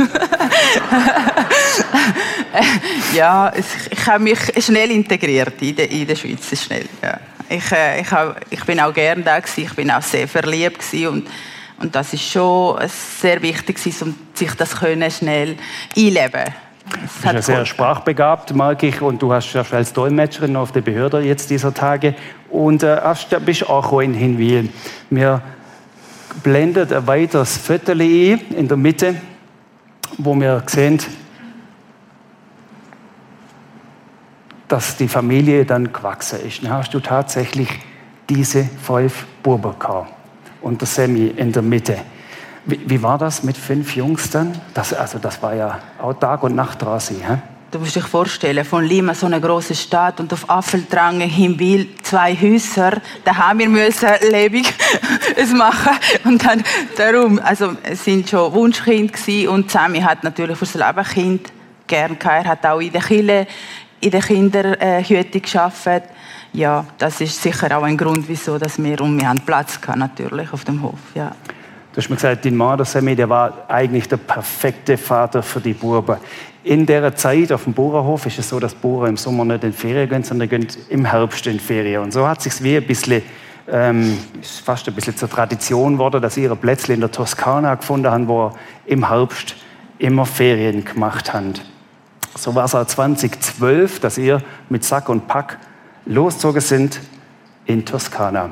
ja, 3.16 3.52
ich, 3.56 3.66
ich 3.92 4.08
habe 4.08 4.24
mich 4.24 4.40
schnell 4.64 4.92
integriert 4.92 5.62
in 5.62 5.76
der, 5.76 5.92
in 5.92 6.08
der 6.08 6.16
Schweiz. 6.16 6.60
Schnell, 6.60 6.88
ja. 7.02 7.20
ich, 7.48 7.72
äh, 7.72 8.02
ich, 8.02 8.12
hab, 8.12 8.40
ich 8.50 8.64
bin 8.66 8.80
auch 8.80 8.94
gerne 8.94 9.22
da 9.22 9.40
gewesen, 9.40 9.64
ich 9.64 9.76
bin 9.76 9.92
auch 9.92 10.02
sehr 10.02 10.28
verliebt 10.28 10.80
gewesen 10.80 11.08
und 11.08 11.28
und 11.82 11.96
das 11.96 12.14
ist 12.14 12.30
schon 12.30 12.80
sehr 12.88 13.42
wichtig, 13.42 13.80
um 14.02 14.16
sich 14.36 14.54
das 14.54 14.76
können 14.80 15.10
schnell 15.10 15.58
einleben 15.98 16.54
Du 16.94 17.00
bist 17.00 17.24
ja 17.24 17.42
sehr 17.42 17.66
sprachbegabt, 17.66 18.54
merke 18.54 18.88
ich, 18.88 19.02
und 19.02 19.22
du 19.22 19.34
hast 19.34 19.52
ja 19.54 19.64
als 19.72 19.94
Dolmetscherin 19.94 20.56
auf 20.56 20.72
der 20.72 20.82
Behörde 20.82 21.22
jetzt 21.22 21.50
dieser 21.50 21.74
Tage 21.74 22.16
und 22.50 22.84
äh, 22.84 23.00
bist 23.46 23.68
auch 23.70 24.00
in 24.02 24.14
Hinwil. 24.14 24.70
Wir 25.10 25.42
blendet 26.44 26.94
ein 26.94 27.08
weiteres 27.08 27.58
Viertel 27.58 28.02
in 28.02 28.68
der 28.68 28.78
Mitte, 28.78 29.16
wo 30.18 30.36
wir 30.36 30.64
sehen, 30.68 31.00
dass 34.68 34.96
die 34.96 35.08
Familie 35.08 35.66
dann 35.66 35.92
gewachsen 35.92 36.40
ist. 36.48 36.64
Dann 36.64 36.72
hast 36.72 36.94
du 36.94 37.00
tatsächlich 37.00 37.68
diese 38.30 38.64
fünf 38.82 39.26
Buben 39.44 39.78
gehabt 39.78 40.14
und 40.62 40.80
der 40.80 40.88
Sammy 40.88 41.28
in 41.36 41.52
der 41.52 41.62
Mitte. 41.62 41.98
Wie, 42.66 42.80
wie, 42.86 43.02
war 43.02 43.18
das 43.18 43.44
mit 43.44 43.58
fünf 43.58 43.96
Jungs 43.96 44.30
dann? 44.30 44.54
Das, 44.74 44.94
also 44.94 45.18
das 45.18 45.42
war 45.42 45.56
ja 45.56 45.80
auch 46.00 46.14
Tag 46.14 46.44
und 46.44 46.56
Nacht 46.56 46.82
draußen. 46.82 47.16
He? 47.16 47.38
Du 47.72 47.80
musst 47.80 47.96
dich 47.96 48.04
vorstellen, 48.04 48.66
von 48.66 48.84
Lima 48.84 49.14
so 49.14 49.26
eine 49.26 49.40
große 49.40 49.74
Stadt 49.74 50.20
und 50.20 50.32
auf 50.34 50.50
Affeldrange 50.50 51.24
Hinwil 51.24 51.88
zwei 52.04 52.36
Häuser, 52.36 53.02
da 53.24 53.36
haben 53.36 53.60
wir 53.60 53.70
müssen 53.70 54.10
lebig 54.30 54.72
es 55.38 55.54
machen 55.54 55.94
und 56.26 56.46
dann 56.46 56.62
darum, 56.98 57.40
also 57.40 57.78
es 57.84 58.04
sind 58.04 58.30
schon 58.30 58.54
Wunschkind 58.54 59.14
und 59.48 59.72
Sammy 59.72 60.02
hat 60.02 60.24
natürlich 60.24 60.58
fürs 60.58 60.74
Leben 60.76 61.04
Kind 61.06 61.54
gern 61.88 62.20
gehabt. 62.20 62.46
Er 62.46 62.52
hat 62.52 62.66
auch 62.66 62.80
in 62.80 62.92
der 62.92 63.02
Kille 63.02 63.48
in 64.02 64.12
der 64.12 64.22
Kinderhütte 64.22 65.40
geschafft. 65.40 66.04
Ja, 66.54 66.86
das 66.98 67.22
ist 67.22 67.42
sicher 67.42 67.78
auch 67.78 67.84
ein 67.84 67.96
Grund, 67.96 68.28
wieso 68.28 68.58
dass 68.58 68.84
wir 68.84 69.00
und 69.00 69.18
wir 69.18 69.34
Platz 69.46 69.80
hatten, 69.88 70.00
natürlich 70.00 70.52
auf 70.52 70.66
dem 70.66 70.82
Hof. 70.82 71.00
Ja. 71.16 71.32
Du 71.94 71.98
hast 71.98 72.10
mir 72.10 72.16
gesagt, 72.16 72.46
dein 72.46 72.56
Mann, 72.56 72.78
der 72.78 72.86
Sammy, 72.86 73.18
der 73.18 73.28
war 73.28 73.66
eigentlich 73.68 74.08
der 74.08 74.16
perfekte 74.16 74.98
Vater 74.98 75.44
für 75.44 75.60
die 75.60 75.74
Buben. 75.74 76.16
In 76.64 76.86
der 76.86 77.14
Zeit 77.18 77.52
auf 77.52 77.66
dem 77.66 77.74
Bauernhof 77.74 78.26
ist 78.28 78.40
es 78.40 78.48
so, 78.48 78.62
dass 78.62 78.74
Bauern 78.74 79.10
im 79.10 79.18
Sommer 79.18 79.44
nicht 79.44 79.66
in 79.66 79.74
Ferien 79.74 80.08
gehen, 80.08 80.24
sondern 80.24 80.48
gehen 80.48 80.68
im 80.88 81.04
Herbst 81.04 81.48
in 81.48 81.60
Ferien. 81.60 82.04
Und 82.04 82.14
so 82.14 82.26
hat 82.26 82.42
sich 82.42 82.64
wie 82.64 82.78
ein 82.78 82.88
bisschen, 82.88 83.22
ähm, 83.68 84.18
ist 84.42 84.62
fast 84.62 84.88
ein 84.88 84.96
bisschen 84.96 85.18
zur 85.18 85.30
Tradition 85.30 85.94
geworden, 85.94 86.22
dass 86.22 86.38
ihre 86.38 86.56
Plätzchen 86.56 86.96
in 86.96 87.02
der 87.02 87.12
Toskana 87.12 87.76
gefunden 87.76 88.10
haben, 88.10 88.28
wo 88.30 88.54
im 88.86 89.10
Herbst 89.10 89.56
immer 89.98 90.26
Ferien 90.26 90.86
gemacht 90.86 91.34
haben. 91.34 91.56
So 92.38 92.56
war 92.56 92.66
es 92.66 92.74
auch 92.74 92.86
2012, 92.86 94.00
dass 94.00 94.18
ihr 94.18 94.42
mit 94.70 94.86
Sack 94.86 95.10
und 95.10 95.28
Pack 95.28 95.58
losgezogen 96.06 96.62
sind 96.62 97.02
in 97.66 97.84
Toskana. 97.84 98.52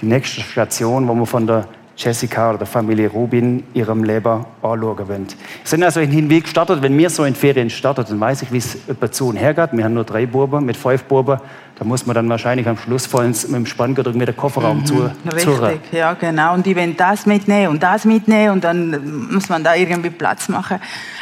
Die 0.00 0.06
nächste 0.06 0.42
Station, 0.42 1.08
wo 1.08 1.14
wir 1.14 1.26
von 1.26 1.44
der 1.44 1.66
Jessica 1.98 2.50
oder 2.50 2.58
der 2.58 2.66
Familie 2.68 3.08
Rubin 3.10 3.64
ihrem 3.74 4.04
Leben 4.04 4.44
anschauen 4.62 5.08
wollen. 5.08 5.26
Wir 5.26 5.36
sind 5.64 5.82
also 5.82 5.98
in 5.98 6.12
den 6.12 6.30
Weg 6.30 6.44
gestartet. 6.44 6.80
Wenn 6.80 6.96
wir 6.96 7.10
so 7.10 7.24
in 7.24 7.34
Ferien 7.34 7.68
starten, 7.68 8.04
dann 8.08 8.20
weiß 8.20 8.42
ich, 8.42 8.52
wie 8.52 8.58
es 8.58 8.78
zu 9.10 9.28
und 9.28 9.36
her 9.36 9.52
geht. 9.52 9.72
Wir 9.72 9.84
haben 9.84 9.94
nur 9.94 10.04
drei 10.04 10.24
Buben 10.24 10.64
mit 10.64 10.76
fünf 10.76 11.02
Buben. 11.04 11.40
Da 11.76 11.84
muss 11.84 12.06
man 12.06 12.14
dann 12.14 12.28
wahrscheinlich 12.28 12.68
am 12.68 12.76
Schluss 12.76 13.06
vollends 13.06 13.48
mit 13.48 13.56
dem 13.56 13.66
Spanngurt 13.66 14.14
mit 14.14 14.28
dem 14.28 14.36
Kofferraum 14.36 14.78
mhm, 14.78 14.86
zu. 14.86 15.10
Richtig, 15.32 15.80
ja 15.92 16.14
genau. 16.14 16.54
Und 16.54 16.66
die 16.66 16.76
wollen 16.76 16.96
das 16.96 17.26
mitnehmen 17.26 17.68
und 17.68 17.82
das 17.82 18.04
mitnehmen 18.04 18.52
und 18.52 18.64
dann 18.64 19.32
muss 19.32 19.48
man 19.48 19.64
da 19.64 19.74
irgendwie 19.74 20.10
Platz 20.10 20.48
machen. 20.48 20.78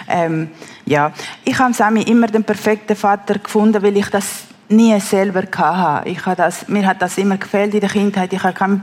Ähm, 0.08 0.48
ja, 0.84 1.10
ich 1.44 1.58
habe 1.58 1.72
Sammy 1.72 2.02
immer 2.02 2.26
den 2.26 2.44
perfekten 2.44 2.96
Vater 2.96 3.38
gefunden, 3.38 3.82
weil 3.82 3.96
ich 3.96 4.08
das 4.10 4.44
nie 4.68 4.98
selber 5.00 5.42
hatte. 5.56 6.08
Ich 6.08 6.24
habe 6.26 6.36
das, 6.36 6.68
mir 6.68 6.86
hat 6.86 7.00
das 7.00 7.18
immer 7.18 7.38
gefällt 7.38 7.74
in 7.74 7.80
der 7.80 7.88
Kindheit. 7.88 8.32
Ich 8.32 8.42
habe 8.42 8.80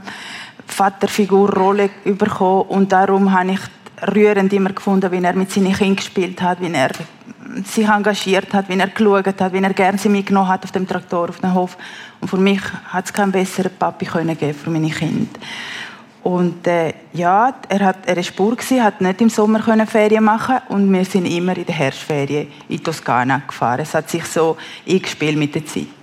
Vaterfigurrolle 0.68 1.90
bekommen 2.04 2.68
und 2.70 2.92
darum 2.92 3.32
habe 3.32 3.52
ich 3.52 3.60
rührend 4.16 4.52
immer 4.54 4.72
gefunden, 4.72 5.12
wie 5.12 5.24
er 5.24 5.34
mit 5.34 5.52
seinen 5.52 5.74
Kindern 5.74 5.96
gespielt 5.96 6.42
hat, 6.42 6.62
wie 6.62 6.74
er 6.74 6.92
sich 7.66 7.88
engagiert 7.88 8.54
hat, 8.54 8.70
wie 8.70 8.78
er 8.78 8.88
geschaut 8.88 9.40
hat, 9.40 9.54
wie 9.54 9.62
er 9.62 9.74
gerne 9.74 9.98
sie 9.98 10.10
mitgenommen 10.10 10.50
hat 10.50 10.64
auf 10.64 10.72
dem 10.72 10.88
Traktor, 10.88 11.30
auf 11.30 11.40
dem 11.40 11.54
Hof. 11.54 11.78
Und 12.20 12.28
für 12.28 12.38
mich 12.38 12.62
hat 12.88 13.06
es 13.06 13.14
keinen 13.14 13.32
besseren 13.32 13.72
Papi 13.78 14.06
können 14.06 14.38
geben 14.38 14.58
für 14.58 14.70
meine 14.70 14.90
Kinder. 14.90 15.40
Und 16.24 16.66
äh, 16.68 16.94
ja, 17.12 17.54
er 17.68 17.80
hat 17.86 17.98
er 18.06 18.16
war 18.16 18.24
Spur 18.24 18.56
gewesen, 18.56 18.82
hat 18.82 19.02
nicht 19.02 19.20
im 19.20 19.30
Sommer 19.30 19.60
können 19.60 19.86
Ferien 19.86 20.24
machen 20.24 20.56
und 20.70 20.92
wir 20.92 21.04
sind 21.04 21.26
immer 21.26 21.56
in 21.58 21.66
der 21.66 21.76
Herbstferien 21.76 22.48
in 22.70 22.82
Toskana 22.82 23.42
gefahren. 23.46 23.82
Es 23.82 23.94
hat 23.94 24.10
sich 24.10 24.24
so 24.26 24.56
eingespielt 24.88 25.38
mit 25.38 25.54
der 25.54 25.66
Zeit. 25.66 26.03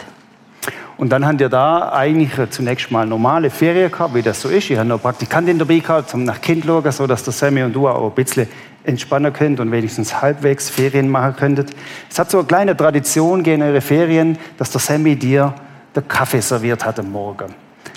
Und 0.97 1.11
dann 1.11 1.27
haben 1.27 1.39
wir 1.39 1.49
da 1.49 1.93
eigentlich 1.93 2.33
zunächst 2.51 2.91
mal 2.91 3.07
normale 3.07 3.49
Ferien 3.49 3.91
gehabt, 3.91 4.15
wie 4.15 4.23
das 4.23 4.43
so 4.43 4.49
ist. 4.49 4.71
Ich 4.71 4.77
habe 4.77 4.89
noch 4.89 5.01
Praktikantin 5.01 5.59
dabei 5.59 5.79
gehabt, 5.79 6.13
um 6.13 6.25
nach 6.25 6.41
Kind 6.41 6.63
zu 6.63 6.69
schauen, 6.69 6.93
so 6.93 7.07
dass 7.07 7.25
der 7.25 7.33
Sammy 7.33 7.63
und 7.63 7.73
du 7.73 7.89
auch 7.89 8.11
ein 8.11 8.15
bisschen 8.15 8.47
entspannen 8.85 9.33
könnt 9.33 9.61
und 9.61 9.73
wenigstens 9.73 10.21
halbwegs 10.21 10.69
Ferien 10.69 11.09
machen 11.09 11.37
könntet. 11.37 11.71
Es 12.11 12.19
hat 12.19 12.31
so 12.31 12.39
eine 12.39 12.47
kleine 12.47 12.77
Tradition 12.77 13.43
gegen 13.43 13.63
eure 13.63 13.81
Ferien, 13.81 14.39
dass 14.59 14.71
der 14.71 14.81
Sammy 14.81 15.17
dir 15.17 15.55
den 15.97 16.07
Kaffee 16.07 16.41
serviert 16.41 16.85
hat 16.85 16.99
am 16.99 17.11
Morgen. 17.11 17.55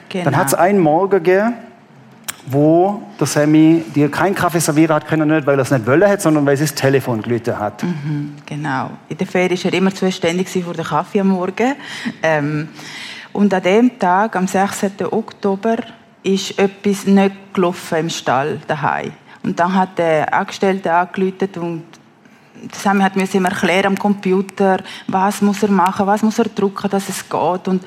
Genau. 0.10 0.25
Dann 0.25 0.38
hat 0.38 0.48
es 0.48 0.53
einen 0.53 0.79
Morgen 0.79 1.24
gegeben, 1.24 1.53
wo 2.45 3.01
der 3.19 3.27
Sammy 3.27 3.83
dir 3.95 4.09
keinen 4.12 4.35
Kaffee 4.35 4.59
servieren 4.59 4.95
hat 4.95 5.07
können, 5.07 5.29
nicht 5.29 5.47
weil 5.47 5.57
er 5.57 5.62
es 5.62 5.71
nicht 5.71 5.85
wollen 5.85 6.09
hat, 6.09 6.21
sondern 6.21 6.45
weil 6.45 6.55
es 6.55 6.59
das 6.59 6.75
Telefon 6.75 7.21
gelitten 7.21 7.57
hat. 7.57 7.83
Mhm, 7.83 8.35
genau. 8.45 8.91
In 9.09 9.17
der 9.17 9.27
Ferien 9.27 9.63
war 9.63 9.71
er 9.71 9.77
immer 9.77 9.93
zuständig 9.95 10.50
für 10.50 10.73
den 10.73 10.85
Kaffee 10.85 11.21
am 11.21 11.29
Morgen. 11.29 11.75
Ähm, 12.21 12.69
und 13.31 13.53
an 13.53 13.63
dem 13.63 13.97
Tag, 13.97 14.35
am 14.35 14.47
16. 14.47 14.91
Oktober, 15.12 15.77
ist 16.21 16.57
etwas 16.57 17.05
nicht 17.05 17.53
gelaufen 17.53 17.97
im 17.97 18.09
Stall 18.09 18.59
daheim. 18.67 19.12
Und 19.43 19.59
dann 19.59 19.73
hat 19.73 19.97
der 19.97 20.33
Angestellte 20.33 20.93
angerufen 20.93 21.50
und 21.57 21.83
Sammy 22.71 23.03
hat 23.03 23.15
mir 23.15 23.27
erklären 23.43 23.88
am 23.88 23.97
Computer, 23.97 24.77
was 25.07 25.41
muss 25.41 25.63
er 25.63 25.71
machen, 25.71 26.07
was 26.07 26.21
muss 26.21 26.39
er 26.39 26.45
drücken, 26.45 26.89
dass 26.89 27.09
es 27.09 27.27
geht. 27.27 27.67
Und 27.67 27.83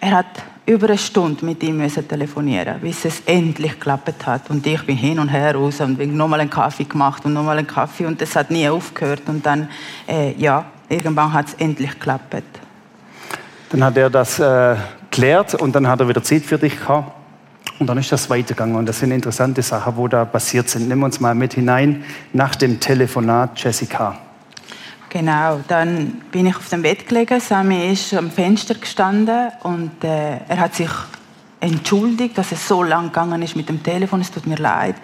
er 0.00 0.18
hat 0.18 0.26
über 0.64 0.88
eine 0.88 0.98
Stunde 0.98 1.44
mit 1.44 1.62
ihm 1.62 1.78
müssen 1.78 2.06
telefonieren, 2.06 2.80
bis 2.80 3.04
es 3.04 3.20
endlich 3.26 3.72
geklappt 3.72 4.26
hat. 4.26 4.48
Und 4.48 4.66
ich 4.66 4.84
bin 4.86 4.96
hin 4.96 5.18
und 5.18 5.28
her 5.28 5.54
raus 5.54 5.80
und 5.80 5.96
bin 5.96 6.16
nochmal 6.16 6.40
einen 6.40 6.50
Kaffee 6.50 6.84
gemacht 6.84 7.24
und 7.24 7.32
nochmal 7.32 7.58
einen 7.58 7.66
Kaffee 7.66 8.06
und 8.06 8.22
es 8.22 8.36
hat 8.36 8.50
nie 8.50 8.68
aufgehört. 8.68 9.22
Und 9.26 9.44
dann, 9.44 9.68
äh, 10.06 10.32
ja, 10.34 10.64
irgendwann 10.88 11.32
hat 11.32 11.48
es 11.48 11.54
endlich 11.54 11.90
geklappt. 11.90 12.42
Dann 13.70 13.84
hat 13.84 13.96
er 13.96 14.10
das 14.10 14.38
äh, 14.38 14.76
geklärt 15.10 15.54
und 15.54 15.74
dann 15.74 15.88
hat 15.88 16.00
er 16.00 16.08
wieder 16.08 16.22
Zeit 16.22 16.42
für 16.42 16.58
dich 16.58 16.78
gehabt. 16.78 17.12
Und 17.78 17.88
dann 17.88 17.98
ist 17.98 18.12
das 18.12 18.30
weitergegangen. 18.30 18.76
Und 18.76 18.86
das 18.86 19.00
sind 19.00 19.10
interessante 19.10 19.62
Sachen, 19.62 19.96
wo 19.96 20.06
da 20.06 20.24
passiert 20.24 20.68
sind. 20.68 20.88
Nimm 20.88 21.02
uns 21.02 21.18
mal 21.18 21.34
mit 21.34 21.54
hinein 21.54 22.04
nach 22.32 22.54
dem 22.54 22.78
Telefonat, 22.78 23.58
Jessica. 23.60 24.16
Genau, 25.12 25.60
dann 25.68 26.22
bin 26.30 26.46
ich 26.46 26.56
auf 26.56 26.70
dem 26.70 26.80
Bett 26.80 27.06
gelegen. 27.06 27.38
Sami 27.38 27.92
ist 27.92 28.14
am 28.14 28.30
Fenster 28.30 28.74
gestanden 28.74 29.50
und 29.62 30.02
äh, 30.02 30.38
er 30.48 30.56
hat 30.58 30.74
sich 30.74 30.88
entschuldigt, 31.60 32.38
dass 32.38 32.50
es 32.50 32.66
so 32.66 32.82
lang 32.82 33.08
gegangen 33.08 33.42
ist 33.42 33.54
mit 33.54 33.68
dem 33.68 33.82
Telefon. 33.82 34.22
Es 34.22 34.30
tut 34.30 34.46
mir 34.46 34.56
leid. 34.56 34.94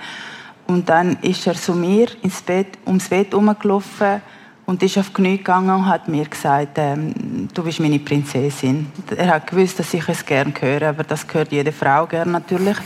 Und 0.66 0.88
dann 0.88 1.18
ist 1.20 1.46
er 1.46 1.52
zu 1.52 1.74
mir 1.74 2.08
ins 2.22 2.40
Bett, 2.40 2.78
ums 2.86 3.10
Bett 3.10 3.32
herumgelaufen 3.32 4.22
und 4.64 4.82
ist 4.82 4.96
auf 4.96 5.08
die 5.08 5.12
Knie 5.12 5.36
gegangen 5.36 5.76
und 5.76 5.86
hat 5.86 6.08
mir 6.08 6.24
gesagt, 6.24 6.78
ähm, 6.78 7.48
du 7.52 7.62
bist 7.62 7.78
meine 7.78 7.98
Prinzessin. 7.98 8.90
Er 9.14 9.34
hat 9.34 9.46
gewusst, 9.46 9.78
dass 9.78 9.92
ich 9.92 10.08
es 10.08 10.24
gerne 10.24 10.54
höre, 10.58 10.88
aber 10.88 11.04
das 11.04 11.26
gehört 11.26 11.52
jede 11.52 11.72
Frau 11.72 12.06
gern 12.06 12.30
natürlich. 12.30 12.78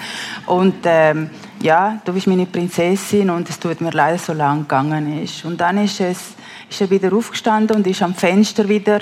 Und 0.46 0.74
ähm, 0.86 1.30
ja, 1.60 2.00
du 2.04 2.14
bist 2.14 2.26
meine 2.26 2.46
Prinzessin 2.46 3.30
und 3.30 3.48
es 3.48 3.60
tut 3.60 3.80
mir 3.80 3.92
leid, 3.92 4.14
dass 4.14 4.22
es 4.22 4.26
so 4.26 4.32
lang 4.32 4.62
gegangen 4.62 5.22
ist. 5.22 5.44
Und 5.44 5.60
dann 5.60 5.78
ist 5.78 6.00
es 6.00 6.34
ist 6.72 6.80
er 6.80 6.90
wieder 6.90 7.12
aufgestanden 7.12 7.76
und 7.76 7.86
ist 7.86 8.02
am 8.02 8.14
Fenster 8.14 8.66
wieder 8.66 9.00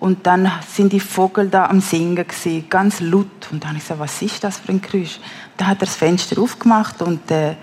und 0.00 0.26
dann 0.26 0.50
sind 0.66 0.92
die 0.92 0.98
Vögel 0.98 1.48
da 1.48 1.66
am 1.66 1.80
Singen 1.80 2.16
gewesen, 2.16 2.68
ganz 2.68 3.00
laut. 3.00 3.48
Und 3.52 3.62
dann 3.62 3.68
habe 3.68 3.78
ich 3.78 3.84
gesagt, 3.84 4.00
was 4.00 4.22
ist 4.22 4.42
das 4.42 4.58
für 4.58 4.72
ein 4.72 4.80
Geräusch? 4.80 5.20
Da 5.56 5.66
hat 5.66 5.76
er 5.76 5.86
das 5.86 5.94
Fenster 5.94 6.40
aufgemacht 6.40 7.02
und 7.02 7.30
äh, 7.30 7.54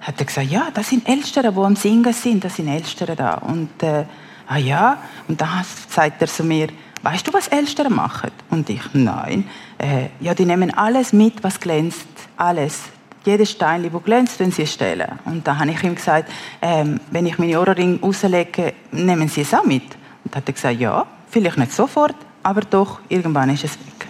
hat 0.00 0.18
er 0.18 0.24
gesagt, 0.26 0.50
ja, 0.50 0.68
das 0.74 0.88
sind 0.90 1.08
Elstern, 1.08 1.54
die 1.54 1.60
am 1.60 1.76
Singen 1.76 2.12
sind, 2.12 2.44
das 2.44 2.56
sind 2.56 2.68
Elstern 2.68 3.16
da. 3.16 3.34
Und 3.34 3.82
äh, 3.82 4.04
ah 4.48 4.58
ja, 4.58 4.98
und 5.28 5.40
dann 5.40 5.64
sagt 5.88 6.20
er 6.20 6.28
zu 6.28 6.42
mir, 6.42 6.68
weißt 7.02 7.26
du, 7.26 7.32
was 7.32 7.48
Elstern 7.48 7.94
machen? 7.94 8.32
Und 8.50 8.68
ich, 8.68 8.82
nein. 8.92 9.48
Äh, 9.78 10.08
ja, 10.20 10.34
die 10.34 10.44
nehmen 10.44 10.74
alles 10.74 11.12
mit, 11.12 11.42
was 11.44 11.60
glänzt, 11.60 12.08
alles 12.36 12.80
jedes 13.24 13.50
Stein, 13.50 13.82
das 13.82 14.02
glänzt, 14.04 14.40
wenn 14.40 14.50
sie 14.50 14.62
es 14.62 14.72
stellen. 14.72 15.08
Und 15.24 15.46
da 15.46 15.58
habe 15.58 15.70
ich 15.70 15.82
ihm 15.82 15.94
gesagt, 15.94 16.30
ähm, 16.62 17.00
wenn 17.10 17.26
ich 17.26 17.38
meine 17.38 17.60
Ohrringe 17.60 18.00
rauslege, 18.00 18.72
nehmen 18.92 19.28
Sie 19.28 19.42
es 19.42 19.52
auch 19.52 19.64
mit. 19.64 19.82
Und 20.24 20.34
hat 20.34 20.44
er 20.46 20.52
gesagt, 20.52 20.78
ja, 20.78 21.06
vielleicht 21.28 21.58
nicht 21.58 21.72
sofort, 21.72 22.16
aber 22.42 22.62
doch, 22.62 23.00
irgendwann 23.08 23.50
ist 23.50 23.64
es 23.64 23.72
weg. 23.72 24.08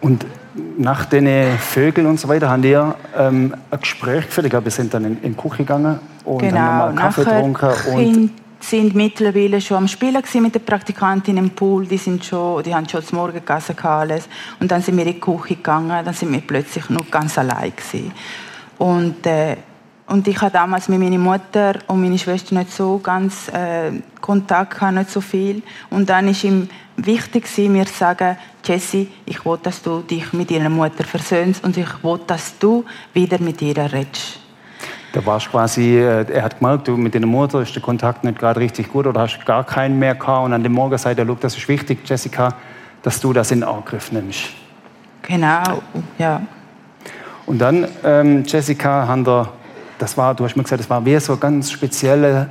Und 0.00 0.26
nach 0.76 1.06
den 1.06 1.58
Vögeln 1.58 2.06
und 2.06 2.20
so 2.20 2.28
weiter 2.28 2.48
haben 2.48 2.62
wir 2.62 2.94
ähm, 3.16 3.54
ein 3.70 3.80
Gespräch 3.80 4.26
geführt. 4.26 4.46
Ich 4.46 4.50
glaube, 4.50 4.66
wir 4.66 4.72
sind 4.72 4.92
dann 4.94 5.04
in, 5.04 5.22
in 5.22 5.34
die 5.34 5.40
Küche 5.40 5.58
gegangen 5.58 5.98
und 6.24 6.38
genau, 6.38 6.58
haben 6.58 6.94
nochmal 6.94 7.12
Kaffee 7.12 7.24
getrunken. 7.24 7.92
Und 7.92 8.30
sind 8.70 8.94
mittlerweile 8.94 9.60
schon 9.60 9.78
am 9.78 9.88
Spielen 9.88 10.22
mit 10.40 10.54
den 10.54 10.64
Praktikantinnen 10.64 11.44
im 11.44 11.50
Pool. 11.50 11.86
Die, 11.86 11.98
sind 11.98 12.24
schon, 12.24 12.62
die 12.62 12.74
haben 12.74 12.88
schon 12.88 13.04
zum 13.04 13.18
Morgen 13.18 13.34
gegessen 13.34 13.78
alles. 13.82 14.28
Und 14.60 14.70
dann 14.70 14.82
sind 14.82 14.96
wir 14.96 15.06
in 15.06 15.14
die 15.14 15.20
Küche 15.20 15.56
gegangen. 15.56 16.04
Dann 16.04 16.14
sind 16.14 16.32
wir 16.32 16.40
plötzlich 16.40 16.88
noch 16.90 17.10
ganz 17.10 17.38
allein 17.38 17.72
gewesen. 17.76 18.12
Und 18.78 19.26
äh, 19.26 19.56
Und 20.06 20.28
ich 20.28 20.38
hatte 20.38 20.52
damals 20.52 20.88
mit 20.88 21.00
meiner 21.00 21.18
Mutter 21.18 21.78
und 21.86 22.02
meiner 22.02 22.18
Schwester 22.18 22.54
nicht 22.54 22.70
so 22.70 22.98
ganz 22.98 23.48
äh, 23.48 23.90
Kontakt, 24.20 24.74
gehabt, 24.74 24.94
nicht 24.94 25.10
so 25.10 25.22
viel. 25.22 25.62
Und 25.88 26.10
dann 26.10 26.26
war 26.26 26.44
ihm 26.44 26.68
wichtig, 26.96 27.48
mir 27.70 27.86
zu 27.86 27.94
sagen, 27.94 28.36
Jessie, 28.62 29.08
ich 29.24 29.44
will, 29.46 29.58
dass 29.62 29.80
du 29.80 30.02
dich 30.02 30.32
mit 30.34 30.50
deiner 30.50 30.68
Mutter 30.68 31.04
versöhnst 31.04 31.64
und 31.64 31.76
ich 31.78 32.04
will, 32.04 32.20
dass 32.26 32.58
du 32.58 32.84
wieder 33.14 33.40
mit 33.40 33.62
ihr 33.62 33.76
redest. 33.76 34.43
Da 35.14 35.24
warst 35.24 35.48
quasi, 35.48 35.96
äh, 35.96 36.26
er 36.28 36.42
hat 36.42 36.58
gemerkt, 36.58 36.88
du 36.88 36.96
mit 36.96 37.14
deiner 37.14 37.28
Mutter 37.28 37.62
ist 37.62 37.74
der 37.74 37.80
Kontakt 37.80 38.24
nicht 38.24 38.36
gerade 38.38 38.58
richtig 38.58 38.92
gut 38.92 39.06
oder 39.06 39.20
hast 39.20 39.46
gar 39.46 39.64
keinen 39.64 39.98
mehr 39.98 40.16
gehabt. 40.16 40.44
Und 40.44 40.52
an 40.52 40.62
dem 40.62 40.72
Morgen 40.72 40.98
sagt 40.98 41.18
er, 41.18 41.24
das 41.24 41.56
ist 41.56 41.68
wichtig, 41.68 42.00
Jessica, 42.04 42.54
dass 43.02 43.20
du 43.20 43.32
das 43.32 43.52
in 43.52 43.62
Angriff 43.62 44.10
nimmst. 44.10 44.48
Genau, 45.22 45.62
ja. 46.18 46.42
Und 47.46 47.60
dann, 47.60 47.86
ähm, 48.02 48.42
Jessica, 48.44 49.06
haben 49.06 49.24
wir 49.24 49.48
das 49.98 50.16
war, 50.16 50.34
du 50.34 50.44
hast 50.44 50.56
mir 50.56 50.64
gesagt, 50.64 50.80
das 50.80 50.90
war 50.90 51.04
wie 51.06 51.18
so 51.20 51.34
ein 51.34 51.40
ganz 51.40 51.70
spezieller, 51.70 52.48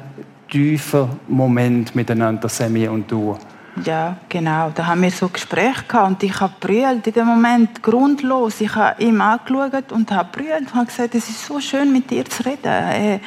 tiefer 0.50 1.10
Moment 1.28 1.94
miteinander, 1.94 2.48
Sammy 2.48 2.88
und 2.88 3.12
du. 3.12 3.38
Ja, 3.84 4.18
genau. 4.30 4.70
Da 4.70 4.86
haben 4.86 5.02
wir 5.02 5.10
so 5.10 5.30
Gespräche 5.30 5.84
gehabt 5.88 6.08
und 6.08 6.24
ich 6.24 6.40
habe 6.40 6.54
brüllt 6.60 7.08
in 7.08 7.14
dem 7.14 7.26
Moment 7.26 7.82
grundlos. 7.82 8.62
Ich 8.62 8.76
habe 8.76 9.02
ihm 9.02 9.20
angeschaut 9.20 9.92
und 9.92 10.12
habe 10.12 10.30
brüllt 10.32 10.62
und 10.62 10.76
habe 10.76 10.86
gesagt, 10.86 11.16
es 11.16 11.28
ist 11.28 11.46
so 11.46 11.60
schön 11.60 11.92
mit 11.92 12.10
dir 12.10 12.26
zu 12.26 12.44
reden. 12.44 12.66
Äh, 12.66 13.20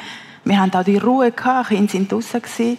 wir 0.45 0.59
haben 0.59 0.73
auch 0.73 0.83
die 0.83 0.97
Ruhe 0.97 1.31
gehabt, 1.31 1.69
Kinder 1.69 1.91
sind 1.91 2.11
draußen 2.11 2.77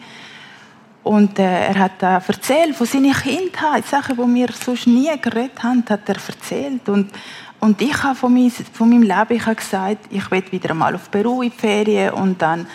und 1.02 1.38
äh, 1.38 1.66
er 1.68 1.78
hat 1.78 2.02
äh, 2.02 2.20
erzählt 2.26 2.75
von 2.75 2.87
seiner 2.87 3.14
Kindheit, 3.14 3.87
Sachen, 3.87 4.16
die 4.16 4.34
wir 4.34 4.48
sonst 4.52 4.87
nie 4.87 5.10
geredet 5.20 5.62
haben, 5.62 5.84
hat 5.88 6.08
er 6.08 6.16
erzählt 6.16 6.88
und 6.88 7.12
und 7.60 7.82
ich 7.82 8.02
habe 8.02 8.14
von, 8.14 8.32
mein, 8.32 8.50
von 8.50 8.88
meinem 8.88 9.02
Leben 9.02 9.37
ich 9.37 9.46
habe 9.46 9.56
gesagt, 9.56 10.06
ich 10.10 10.30
will 10.30 10.44
wieder 10.50 10.70
einmal 10.70 10.94
auf 10.94 11.10
Peru 11.10 11.42
in 11.42 11.50
die 11.50 11.56
Ferien. 11.56 12.14
Und 12.14 12.40
dann 12.40 12.66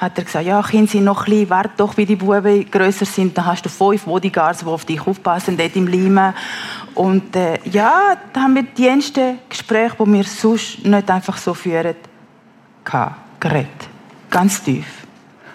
hat 0.00 0.16
er 0.16 0.24
gesagt, 0.24 0.46
ja, 0.46 0.62
Kinder 0.62 0.90
sind 0.90 1.04
noch 1.04 1.26
klein, 1.26 1.50
warte 1.50 1.72
doch, 1.76 1.94
wie 1.98 2.06
die 2.06 2.16
Buben 2.16 2.68
grösser 2.70 3.04
sind, 3.04 3.36
dann 3.36 3.44
hast 3.44 3.66
du 3.66 3.68
fünf 3.68 4.04
Bodyguards, 4.04 4.60
die 4.60 4.66
auf 4.66 4.86
dich 4.86 5.06
aufpassen, 5.06 5.58
dort 5.58 5.76
im 5.76 5.86
Lima. 5.86 6.34
Und 6.94 7.36
äh, 7.36 7.58
ja, 7.70 8.16
da 8.32 8.40
haben 8.40 8.54
wir 8.54 8.62
die 8.62 8.88
ersten 8.88 9.38
Gespräche, 9.46 9.96
die 9.98 10.12
wir 10.12 10.24
sonst 10.24 10.86
nicht 10.86 11.10
einfach 11.10 11.36
so 11.36 11.52
führen, 11.52 11.96
geredet. 13.38 13.68
Ganz 14.30 14.62
tief. 14.62 14.86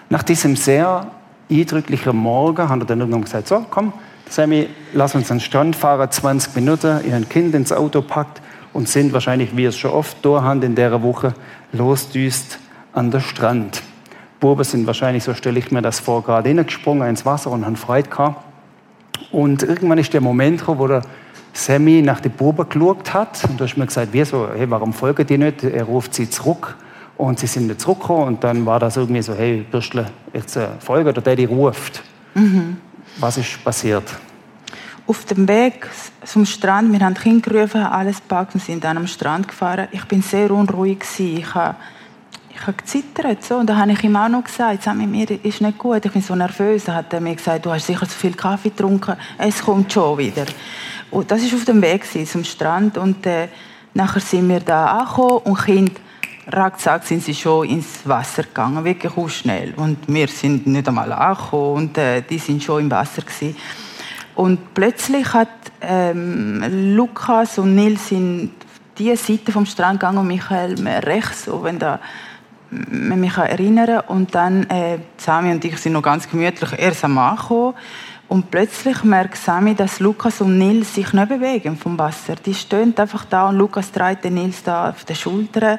Nach 0.08 0.22
diesem 0.22 0.54
sehr 0.54 1.10
eindrücklichen 1.50 2.16
Morgen 2.16 2.68
hat 2.68 2.78
er 2.78 2.86
dann 2.86 3.00
irgendwann 3.00 3.24
gesagt, 3.24 3.48
so, 3.48 3.66
komm, 3.68 3.92
Sammy, 4.28 4.68
lass 4.92 5.16
uns 5.16 5.28
an 5.30 5.38
den 5.38 5.42
Strand 5.42 5.74
fahren, 5.74 6.08
20 6.08 6.54
Minuten, 6.54 7.00
ihr 7.04 7.20
Kind 7.22 7.52
ins 7.54 7.72
Auto 7.72 8.00
packt 8.00 8.40
und 8.72 8.88
sind 8.88 9.12
wahrscheinlich, 9.12 9.56
wie 9.56 9.64
es 9.64 9.76
schon 9.76 9.90
oft 9.90 10.24
durchhand 10.24 10.62
in 10.62 10.76
der 10.76 11.02
Woche, 11.02 11.34
losdüst 11.72 12.60
an 12.92 13.10
der 13.10 13.20
Strand. 13.20 13.82
Buben 14.40 14.64
sind 14.64 14.86
wahrscheinlich, 14.86 15.24
so 15.24 15.34
stelle 15.34 15.58
ich 15.58 15.70
mir 15.70 15.82
das 15.82 16.00
vor, 16.00 16.22
gerade 16.22 16.48
hineingesprungen 16.48 17.08
ins 17.08 17.24
Wasser 17.24 17.50
und 17.50 17.64
haben 17.64 17.76
Freude 17.76 18.08
gehabt. 18.08 18.44
Und 19.32 19.62
irgendwann 19.62 19.98
ist 19.98 20.12
der 20.12 20.20
Moment 20.20 20.60
gekommen, 20.60 20.78
wo 20.78 20.86
der 20.86 21.02
Sammy 21.52 22.02
nach 22.02 22.20
den 22.20 22.32
Buben 22.32 22.68
geschaut 22.68 23.14
hat. 23.14 23.42
Und 23.48 23.60
da 23.60 23.64
hast 23.64 23.76
mir 23.76 23.86
gesagt, 23.86 24.08
wieso, 24.12 24.48
hey, 24.54 24.68
warum 24.70 24.92
folgen 24.92 25.26
die 25.26 25.38
nicht? 25.38 25.64
Er 25.64 25.84
ruft 25.84 26.14
sie 26.14 26.28
zurück. 26.28 26.76
Und 27.16 27.38
sie 27.38 27.46
sind 27.46 27.66
nicht 27.66 27.80
zurückgekommen. 27.80 28.28
Und 28.28 28.44
dann 28.44 28.66
war 28.66 28.78
das 28.78 28.96
irgendwie 28.96 29.22
so, 29.22 29.34
hey, 29.34 29.64
Bürstle, 29.70 30.06
jetzt 30.34 30.56
äh, 30.56 30.68
folge, 30.80 31.10
oder 31.10 31.22
der 31.22 31.36
die 31.36 31.46
ruft. 31.46 32.02
Mhm. 32.34 32.76
Was 33.18 33.38
ist 33.38 33.64
passiert? 33.64 34.04
auf 35.06 35.24
dem 35.24 35.46
Weg 35.46 35.88
zum 36.24 36.44
Strand, 36.44 36.92
wir 36.92 37.00
haben 37.00 37.14
die 37.14 37.20
Kinder 37.20 37.50
gerufen, 37.50 37.82
alles 37.82 38.16
gepackt 38.16 38.54
und 38.54 38.62
sind 38.62 38.82
dann 38.82 38.96
am 38.96 39.06
Strand 39.06 39.48
gefahren. 39.48 39.88
Ich 39.92 40.04
bin 40.06 40.22
sehr 40.22 40.50
unruhig 40.50 41.00
gewesen. 41.00 41.38
Ich 41.38 41.54
habe, 41.54 41.76
ich 42.58 42.66
habe 42.66 42.76
gezittert. 42.76 43.44
So. 43.44 43.56
Und 43.56 43.66
da 43.66 43.76
habe 43.76 43.92
ich 43.92 44.02
ihm 44.02 44.16
auch 44.16 44.28
noch 44.28 44.44
gesagt, 44.44 44.82
Sammy, 44.82 45.06
mir 45.06 45.30
ist 45.44 45.60
nicht 45.60 45.78
gut, 45.78 46.04
ich 46.04 46.12
bin 46.12 46.22
so 46.22 46.34
nervös. 46.34 46.84
Da 46.84 46.94
hat 46.94 47.12
er 47.12 47.20
mir 47.20 47.34
gesagt, 47.34 47.66
du 47.66 47.70
hast 47.70 47.86
sicher 47.86 48.08
zu 48.08 48.16
viel 48.16 48.34
Kaffee 48.34 48.70
getrunken, 48.70 49.16
es 49.38 49.62
kommt 49.62 49.92
schon 49.92 50.18
wieder. 50.18 50.46
Und 51.10 51.30
das 51.30 51.42
war 51.42 51.58
auf 51.58 51.64
dem 51.64 51.82
Weg 51.82 52.04
zum 52.26 52.44
Strand. 52.44 52.98
Und 52.98 53.26
äh, 53.26 53.48
nachher 53.94 54.20
sind 54.20 54.48
wir 54.48 54.60
da 54.60 54.86
angekommen 54.86 55.38
und 55.44 55.58
Kind 55.58 56.00
Rackzack 56.48 57.02
sind 57.02 57.24
sie 57.24 57.34
schon 57.34 57.68
ins 57.68 58.06
Wasser 58.06 58.44
gegangen, 58.44 58.84
wirklich 58.84 59.16
auch 59.16 59.28
schnell. 59.28 59.74
Und 59.74 59.98
wir 60.06 60.28
sind 60.28 60.66
nicht 60.66 60.86
einmal 60.86 61.12
angekommen 61.12 61.74
und 61.74 61.98
äh, 61.98 62.22
die 62.22 62.38
sind 62.38 62.62
schon 62.62 62.82
im 62.82 62.90
Wasser 62.90 63.22
gewesen. 63.22 63.56
Und 64.36 64.74
plötzlich 64.74 65.32
hat 65.32 65.48
ähm, 65.80 66.94
Lukas 66.94 67.58
und 67.58 67.74
Nils 67.74 68.12
in 68.12 68.52
die 68.96 69.14
Seite 69.16 69.50
vom 69.50 69.66
Strand 69.66 69.98
gegangen 69.98 70.18
und 70.18 70.28
Michael 70.28 70.76
rechts, 71.00 71.46
so 71.46 71.64
wenn 71.64 71.78
da 71.78 72.00
man 72.70 73.20
mich 73.20 73.36
erinnern 73.36 74.02
Und 74.08 74.34
dann 74.34 74.64
äh, 74.70 74.98
Sami 75.16 75.52
und 75.52 75.64
ich 75.64 75.78
sind 75.78 75.92
noch 75.92 76.02
ganz 76.02 76.28
gemütlich 76.28 76.70
erst 76.78 77.04
am 77.04 77.18
Ankommen. 77.18 77.74
Und 78.28 78.50
plötzlich 78.50 79.04
merkt 79.04 79.36
Sami, 79.36 79.74
dass 79.74 80.00
Lukas 80.00 80.40
und 80.40 80.58
Nils 80.58 80.94
sich 80.94 81.12
nicht 81.12 81.28
bewegen 81.28 81.76
vom 81.76 81.96
Wasser. 81.98 82.34
Die 82.34 82.54
stehen 82.54 82.96
einfach 82.96 83.24
da 83.24 83.48
und 83.48 83.56
Lukas 83.56 83.92
trägt 83.92 84.24
den 84.24 84.34
Nils 84.34 84.64
da 84.64 84.90
auf 84.90 85.04
den 85.04 85.14
Schultern. 85.14 85.78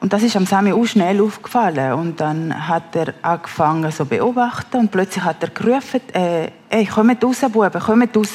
Und 0.00 0.12
das 0.12 0.22
ist 0.22 0.36
am 0.36 0.46
Sami 0.46 0.72
auch 0.72 0.84
schnell 0.84 1.22
aufgefallen. 1.22 1.92
Und 1.94 2.20
dann 2.20 2.68
hat 2.68 2.96
er 2.96 3.14
angefangen 3.22 3.90
so 3.92 4.04
beobachten 4.04 4.78
und 4.78 4.90
plötzlich 4.90 5.24
hat 5.24 5.42
er 5.42 5.50
gerufen, 5.50 6.00
äh, 6.12 6.50
ey, 6.68 6.84
kommt 6.86 7.24
raus, 7.24 7.40
Buben, 7.50 7.80
kommt 7.80 8.16
raus. 8.16 8.34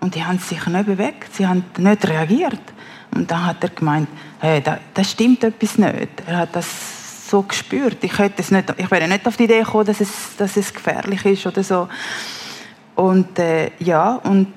Und 0.00 0.14
die 0.14 0.24
haben 0.24 0.38
sich 0.38 0.64
nicht 0.66 0.86
bewegt, 0.86 1.34
sie 1.34 1.46
haben 1.46 1.64
nicht 1.76 2.08
reagiert. 2.08 2.73
Und 3.14 3.30
dann 3.30 3.46
hat 3.46 3.62
er 3.62 3.70
gemeint, 3.70 4.08
hey, 4.40 4.60
da, 4.60 4.78
da 4.92 5.04
stimmt 5.04 5.44
etwas 5.44 5.78
nicht. 5.78 6.08
Er 6.26 6.38
hat 6.38 6.56
das 6.56 7.30
so 7.30 7.42
gespürt. 7.42 7.98
Ich, 8.02 8.18
hätte 8.18 8.42
es 8.42 8.50
nicht, 8.50 8.72
ich 8.76 8.90
wäre 8.90 9.08
nicht 9.08 9.26
auf 9.26 9.36
die 9.36 9.44
Idee 9.44 9.60
gekommen, 9.60 9.86
dass 9.86 10.00
es, 10.00 10.36
dass 10.36 10.56
es 10.56 10.72
gefährlich 10.72 11.24
ist 11.24 11.46
oder 11.46 11.62
so. 11.62 11.88
Und 12.94 13.38
äh, 13.38 13.70
ja, 13.78 14.16
und 14.16 14.52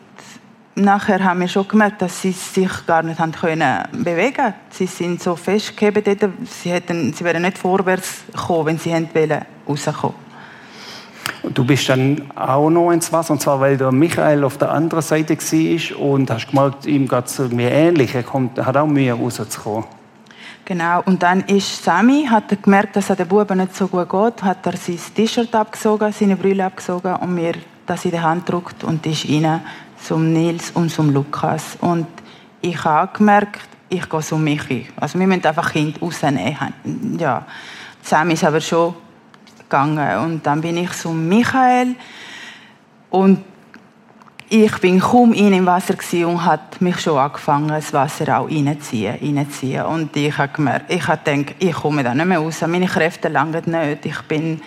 nachher 0.75 1.23
haben 1.23 1.39
wir 1.39 1.47
schon 1.47 1.67
gemerkt, 1.67 2.01
dass 2.01 2.21
sie 2.21 2.31
sich 2.31 2.85
gar 2.85 3.03
nicht 3.03 3.19
haben 3.19 3.31
können 3.31 3.83
bewegen 3.91 4.53
Sie 4.69 4.85
sind 4.85 5.21
so 5.21 5.35
festgehebt 5.35 6.05
dort, 6.05 6.31
sie, 6.45 6.71
hätten, 6.71 7.13
sie 7.13 7.23
wären 7.23 7.41
nicht 7.41 7.57
vorwärts 7.57 8.23
gekommen, 8.31 8.67
wenn 8.67 8.77
sie 8.77 8.91
wollten 8.91 9.45
rauskommen. 9.67 10.26
Und 11.47 11.57
du 11.57 11.63
bist 11.63 11.87
dann 11.87 12.29
auch 12.35 12.69
noch 12.69 12.91
ins 12.91 13.13
Wasser, 13.13 13.31
und 13.31 13.41
zwar 13.41 13.61
weil 13.61 13.77
der 13.77 13.93
Michael 13.93 14.43
auf 14.43 14.57
der 14.57 14.69
anderen 14.69 15.01
Seite 15.01 15.37
war 15.37 15.99
und 16.01 16.29
hast 16.29 16.49
gemerkt, 16.49 16.85
ihm 16.85 17.07
geht 17.07 17.25
es 17.25 17.39
irgendwie 17.39 17.63
ähnlich. 17.63 18.13
Er 18.13 18.23
kommt, 18.23 18.59
hat 18.59 18.75
auch 18.75 18.85
Mühe 18.85 19.13
rauszukommen. 19.13 19.85
Genau, 20.65 21.01
und 21.05 21.23
dann 21.23 21.43
ist 21.43 21.85
Sammy, 21.85 22.27
hat 22.29 22.51
er 22.51 22.57
gemerkt, 22.57 22.97
dass 22.97 23.09
es 23.09 23.15
den 23.15 23.29
Buben 23.29 23.59
nicht 23.59 23.73
so 23.73 23.87
gut 23.87 24.09
geht, 24.09 24.43
hat 24.43 24.65
er 24.65 24.75
sein 24.75 24.99
T-Shirt 25.15 25.55
abgezogen, 25.55 26.11
seine 26.11 26.35
Brille 26.35 26.65
abgezogen 26.65 27.15
und 27.15 27.33
mir 27.33 27.53
das 27.85 28.03
in 28.03 28.11
die 28.11 28.19
Hand 28.19 28.45
gedrückt 28.45 28.83
und 28.83 29.05
ist 29.05 29.29
rein 29.29 29.61
zum 30.03 30.33
Nils 30.33 30.71
und 30.71 30.91
zum 30.91 31.13
Lukas. 31.13 31.77
Und 31.79 32.07
ich 32.59 32.83
habe 32.83 33.17
gemerkt, 33.17 33.69
ich 33.87 34.09
gehe 34.09 34.19
zum 34.19 34.43
Michi. 34.43 34.87
Also 34.97 35.17
wir 35.17 35.27
müssen 35.27 35.45
einfach 35.45 35.71
Kind 35.71 36.01
rausnehmen. 36.01 36.73
Ja. 37.17 37.45
Sam 38.01 38.31
ist 38.31 38.43
aber 38.43 38.59
schon 38.59 38.93
gegangen. 39.69 40.17
Und 40.19 40.45
dann 40.45 40.61
bin 40.61 40.77
ich 40.77 40.91
zum 40.93 41.27
Michael 41.27 41.95
und 43.09 43.43
ich 44.49 44.79
bin 44.79 44.99
kaum 44.99 45.33
in 45.33 45.51
im 45.51 45.65
Wasser 45.65 45.95
und 46.25 46.45
hat 46.45 46.81
mich 46.81 47.01
schon 47.01 47.17
angefangen, 47.17 47.67
das 47.67 47.91
Wasser 47.91 48.39
auch 48.39 48.49
reinzuziehen, 48.49 49.17
reinzuziehen. 49.21 49.85
Und 49.85 50.15
ich 50.15 50.37
habe 50.37 50.53
gemerkt, 50.53 50.91
ich 50.91 51.05
habe 51.07 51.19
gedacht, 51.23 51.55
ich 51.59 51.73
komme 51.73 52.03
da 52.03 52.15
nicht 52.15 52.25
mehr 52.25 52.39
raus. 52.39 52.61
Meine 52.61 52.87
Kräfte 52.87 53.27
langen 53.27 53.63
nicht. 53.65 54.05
Ich 54.05 54.21
bin 54.21 54.61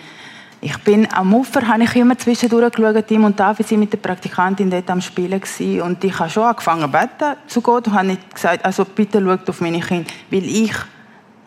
ich 0.63 0.77
bin 0.77 1.11
am 1.11 1.33
Ufer, 1.33 1.67
habe 1.67 1.83
ich 1.83 1.95
immer 1.95 2.15
zwischendurch 2.15 2.71
geschaut, 2.73 3.07
Tim 3.07 3.23
und 3.23 3.39
David 3.39 3.67
sind 3.67 3.79
mit 3.79 3.91
der 3.91 3.97
Praktikantin 3.97 4.69
dort 4.69 4.87
am 4.91 5.01
Spielen 5.01 5.41
gewesen. 5.41 5.81
und 5.81 6.03
ich 6.03 6.19
habe 6.19 6.29
schon 6.29 6.43
angefangen 6.43 6.83
zu 6.83 6.87
beten 6.89 7.37
zu 7.47 7.61
Gott 7.61 7.87
und 7.87 7.95
habe 7.95 8.07
nicht 8.07 8.35
gesagt, 8.35 8.63
also 8.63 8.85
bitte 8.85 9.19
schaut 9.19 9.49
auf 9.49 9.59
meine 9.59 9.79
Kinder, 9.79 10.07
weil 10.29 10.45
ich, 10.45 10.75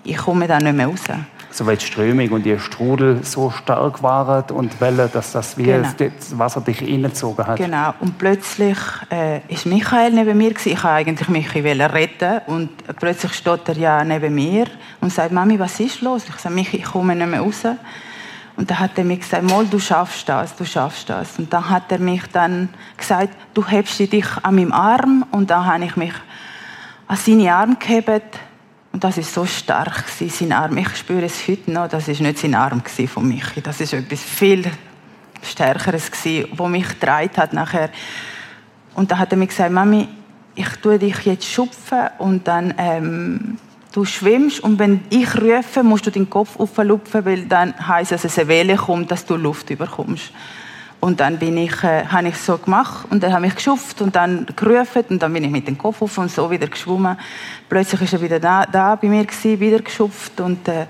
ich 0.02 0.16
komme 0.16 0.48
da 0.48 0.58
nicht 0.58 0.74
mehr 0.74 0.88
raus. 0.88 1.02
Weil 1.60 1.76
die 1.76 1.84
Strömung 1.86 2.28
und 2.30 2.44
die 2.44 2.58
Strudel 2.58 3.24
so 3.24 3.50
stark 3.50 4.02
waren 4.02 4.44
und 4.50 4.80
Wellen, 4.80 5.08
dass 5.12 5.32
das 5.32 5.56
wie 5.56 5.64
genau. 5.64 5.88
das 5.96 6.36
Wasser 6.36 6.60
dich 6.60 6.82
reingezogen 6.82 7.46
hat. 7.46 7.56
Genau, 7.58 7.94
und 8.00 8.18
plötzlich 8.18 8.78
äh, 9.10 9.40
ist 9.48 9.66
Michael 9.66 10.12
neben 10.12 10.36
mir 10.36 10.50
gewesen. 10.50 10.72
Ich 10.72 10.82
wollte 10.82 10.96
eigentlich 10.96 11.28
mich 11.28 11.54
retten 11.54 12.40
und 12.46 12.70
plötzlich 12.98 13.32
steht 13.34 13.68
er 13.68 13.76
ja 13.76 14.04
neben 14.04 14.34
mir 14.34 14.66
und 15.00 15.12
sagt, 15.12 15.32
Mami, 15.32 15.58
was 15.58 15.78
ist 15.78 16.00
los? 16.00 16.24
Ich 16.28 16.34
sage, 16.36 16.54
Michi, 16.54 16.78
ich 16.78 16.84
komme 16.84 17.14
nicht 17.14 17.28
mehr 17.28 17.40
raus. 17.40 17.62
Und 18.56 18.70
da 18.70 18.78
hat 18.78 18.96
er 18.96 19.04
mir 19.04 19.16
gesagt, 19.16 19.42
Mol, 19.42 19.66
du 19.66 19.78
schaffst 19.78 20.28
das, 20.28 20.54
du 20.54 20.64
schaffst 20.64 21.10
das. 21.10 21.38
Und 21.38 21.52
dann 21.52 21.68
hat 21.68 21.90
er 21.90 21.98
mich 21.98 22.22
dann 22.32 22.68
gesagt, 22.96 23.36
du 23.52 23.66
hebst 23.66 23.98
dich 23.98 24.26
an 24.42 24.54
meinem 24.54 24.72
Arm. 24.72 25.24
Und 25.32 25.50
dann 25.50 25.66
habe 25.66 25.84
ich 25.84 25.96
mich 25.96 26.12
an 27.08 27.16
seine 27.16 27.52
Arm 27.52 27.76
gehebt. 27.78 28.38
Und 28.94 29.02
das 29.02 29.18
ist 29.18 29.34
so 29.34 29.44
stark 29.44 30.04
sein 30.08 30.52
Arm. 30.52 30.78
Ich 30.78 30.94
spüre 30.94 31.24
es 31.24 31.48
heute 31.48 31.68
noch. 31.68 31.88
Das 31.88 32.06
ist 32.06 32.20
nicht 32.20 32.38
sein 32.38 32.54
Arm 32.54 32.80
von 33.08 33.26
Michi. 33.26 33.60
Das 33.60 33.80
ist 33.80 33.92
etwas 33.92 34.22
viel 34.22 34.70
Stärkeres 35.42 36.12
gewesen, 36.12 36.48
wo 36.56 36.68
mich 36.68 36.88
getragen 36.88 37.36
hat 37.36 37.52
nachher. 37.52 37.90
Und 38.94 39.10
dann 39.10 39.18
hat 39.18 39.32
er 39.32 39.36
mir 39.36 39.48
gesagt, 39.48 39.72
Mami, 39.72 40.06
ich 40.54 40.68
tue 40.76 41.00
dich 41.00 41.18
jetzt 41.24 41.44
schupfen 41.44 42.02
und 42.18 42.46
dann 42.46 42.72
ähm, 42.78 43.58
du 43.90 44.04
schwimmst 44.04 44.60
und 44.60 44.78
wenn 44.78 45.00
ich 45.10 45.42
rufe, 45.42 45.82
musst 45.82 46.06
du 46.06 46.12
deinen 46.12 46.30
Kopf 46.30 46.56
auflupfen, 46.60 47.24
weil 47.24 47.46
dann 47.46 47.74
heisst 47.88 48.12
es, 48.12 48.22
dass 48.22 48.38
eine 48.38 48.46
Welle 48.46 48.76
kommt, 48.76 49.10
dass 49.10 49.26
du 49.26 49.34
Luft 49.34 49.70
überkommst. 49.70 50.30
Und 51.04 51.20
dann 51.20 51.38
bin 51.38 51.58
ich, 51.58 51.84
äh, 51.84 52.06
habe 52.06 52.28
ich 52.28 52.38
so 52.38 52.56
gemacht 52.56 53.04
und 53.10 53.22
dann 53.22 53.34
habe 53.34 53.46
ich 53.46 53.54
geschufft 53.54 54.00
und 54.00 54.16
dann 54.16 54.46
gerufen 54.56 55.04
und 55.10 55.22
dann 55.22 55.34
bin 55.34 55.44
ich 55.44 55.50
mit 55.50 55.68
dem 55.68 55.76
Kopf 55.76 56.00
auf 56.00 56.16
und 56.16 56.30
so 56.30 56.50
wieder 56.50 56.66
geschwommen. 56.66 57.18
Plötzlich 57.68 58.00
ist 58.00 58.14
er 58.14 58.22
wieder 58.22 58.40
da, 58.40 58.64
da 58.64 58.96
bei 58.96 59.08
mir 59.08 59.22
gewesen, 59.26 59.60
wieder 59.60 59.80
geschupft 59.80 60.40
und 60.40 60.66
äh, 60.66 60.86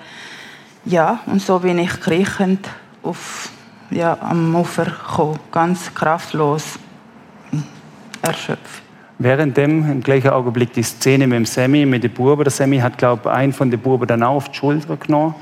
ja, 0.84 1.18
und 1.26 1.42
so 1.42 1.58
bin 1.58 1.80
ich 1.80 2.00
kriechend 2.00 2.64
auf, 3.02 3.48
ja, 3.90 4.16
am 4.20 4.54
Ufer 4.54 4.84
gekommen, 4.84 5.40
ganz 5.50 5.92
kraftlos, 5.92 6.78
erschöpft. 8.22 8.82
Währenddem 9.18 9.90
im 9.90 10.00
gleichen 10.00 10.30
Augenblick 10.30 10.74
die 10.74 10.84
Szene 10.84 11.26
mit 11.26 11.38
dem 11.38 11.46
Sammy, 11.46 11.86
mit 11.86 12.04
dem 12.04 12.12
Buben. 12.12 12.44
Der 12.44 12.52
Sammy 12.52 12.78
hat, 12.78 12.98
glaube 12.98 13.22
ich, 13.24 13.30
einen 13.34 13.52
von 13.52 13.68
den 13.68 13.80
Buben 13.80 14.06
dann 14.06 14.22
auch 14.22 14.36
auf 14.36 14.48
die 14.48 14.54
Schulter 14.54 14.96
genommen 14.96 15.34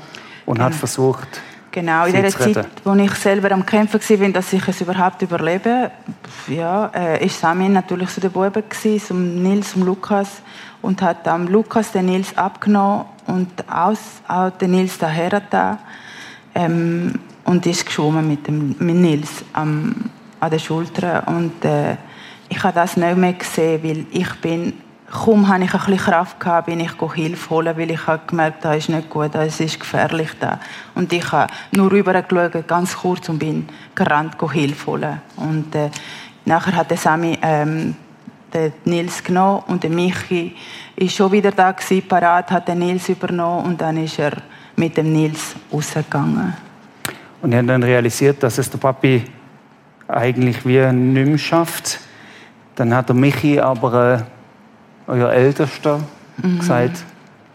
und 0.47 0.57
ja. 0.57 0.63
hat 0.63 0.73
versucht, 0.73 1.27
Genau, 1.73 2.05
in 2.05 2.13
der 2.13 2.29
Zeit, 2.29 2.67
wo 2.83 2.93
ich 2.93 3.15
selber 3.15 3.51
am 3.51 3.65
Kämpfen 3.65 3.99
war, 3.99 4.29
dass 4.29 4.53
ich 4.53 4.67
es 4.67 4.81
überhaupt 4.81 5.19
überlebe, 5.23 5.89
ja, 6.47 6.91
äh, 6.93 7.25
ist 7.25 7.39
Sami 7.39 7.67
natürlich 7.67 8.09
zu 8.09 8.21
den 8.21 8.31
Buben 8.31 8.63
gewesen, 8.69 9.03
zum 9.03 9.41
Nils, 9.41 9.71
zum 9.71 9.83
Lukas 9.83 10.43
und 10.83 11.01
hat 11.01 11.27
am 11.27 11.47
Lukas 11.47 11.91
den 11.91 12.05
Nils 12.05 12.37
abgenommen 12.37 13.05
und 13.25 13.49
aus, 13.67 13.97
auch 14.27 14.51
den 14.51 14.69
Nils 14.69 14.99
daher 14.99 15.41
da 15.49 15.79
ähm, 16.53 17.19
und 17.43 17.65
ist 17.65 17.87
geschwommen 17.87 18.27
mit 18.27 18.45
dem 18.45 18.75
mit 18.77 18.95
Nils 18.95 19.43
am, 19.53 20.11
an 20.39 20.51
der 20.51 20.59
Schulter 20.59 21.23
und 21.27 21.65
äh, 21.65 21.97
ich 22.49 22.63
habe 22.63 22.75
das 22.75 22.97
nicht 22.97 23.17
mehr 23.17 23.33
gesehen, 23.33 23.81
weil 23.83 24.05
ich 24.11 24.31
bin 24.41 24.73
kaum 25.13 25.47
hatte 25.47 25.63
ich 25.63 25.73
ein 25.73 25.79
bisschen 25.79 25.97
Kraft 25.97 26.39
gehabt, 26.39 26.65
bin 26.65 26.79
ich 26.79 26.91
Hilfe 27.13 27.49
holen, 27.49 27.77
weil 27.77 27.91
ich 27.91 28.07
habe 28.07 28.21
gemerkt, 28.25 28.65
das 28.65 28.77
ist 28.77 28.89
nicht 28.89 29.09
gut, 29.09 29.33
das 29.33 29.59
ist 29.59 29.79
gefährlich 29.79 30.31
da. 30.39 30.59
Und 30.95 31.13
ich 31.13 31.31
habe 31.31 31.53
nur 31.71 31.91
rüber 31.91 32.19
geschaut, 32.21 32.67
ganz 32.67 32.97
kurz 32.97 33.29
und 33.29 33.39
bin 33.39 33.67
gerannt 33.95 34.35
Hilfe 34.51 34.87
holen. 34.87 35.21
Und 35.37 35.75
äh, 35.75 35.89
nachher 36.45 36.75
hat 36.75 36.89
der 36.89 36.97
Sami 36.97 37.37
ähm, 37.41 37.95
den 38.53 38.73
Nils 38.85 39.23
genommen 39.23 39.63
und 39.67 39.83
der 39.83 39.89
Michi 39.89 40.55
ist 40.95 41.15
schon 41.15 41.31
wieder 41.31 41.51
da 41.51 41.71
gewesen, 41.71 42.07
parat, 42.07 42.51
hat 42.51 42.67
den 42.67 42.79
Nils 42.79 43.09
übernommen 43.09 43.65
und 43.65 43.81
dann 43.81 43.97
ist 43.97 44.19
er 44.19 44.33
mit 44.75 44.97
dem 44.97 45.13
Nils 45.13 45.55
rausgegangen. 45.71 46.53
Und 47.41 47.51
er 47.51 47.59
hat 47.59 47.69
dann 47.69 47.83
realisiert, 47.83 48.41
dass 48.41 48.57
es 48.57 48.69
der 48.69 48.77
Papi 48.77 49.23
eigentlich 50.07 50.65
wie 50.65 50.79
nicht 50.91 51.27
mehr 51.27 51.37
schafft. 51.37 51.99
Dann 52.75 52.93
hat 52.95 53.09
der 53.09 53.15
Michi 53.15 53.59
aber 53.59 54.15
äh, 54.15 54.32
euer 55.07 55.31
Ältester 55.31 55.99
mhm. 56.41 56.59
gesagt? 56.59 57.03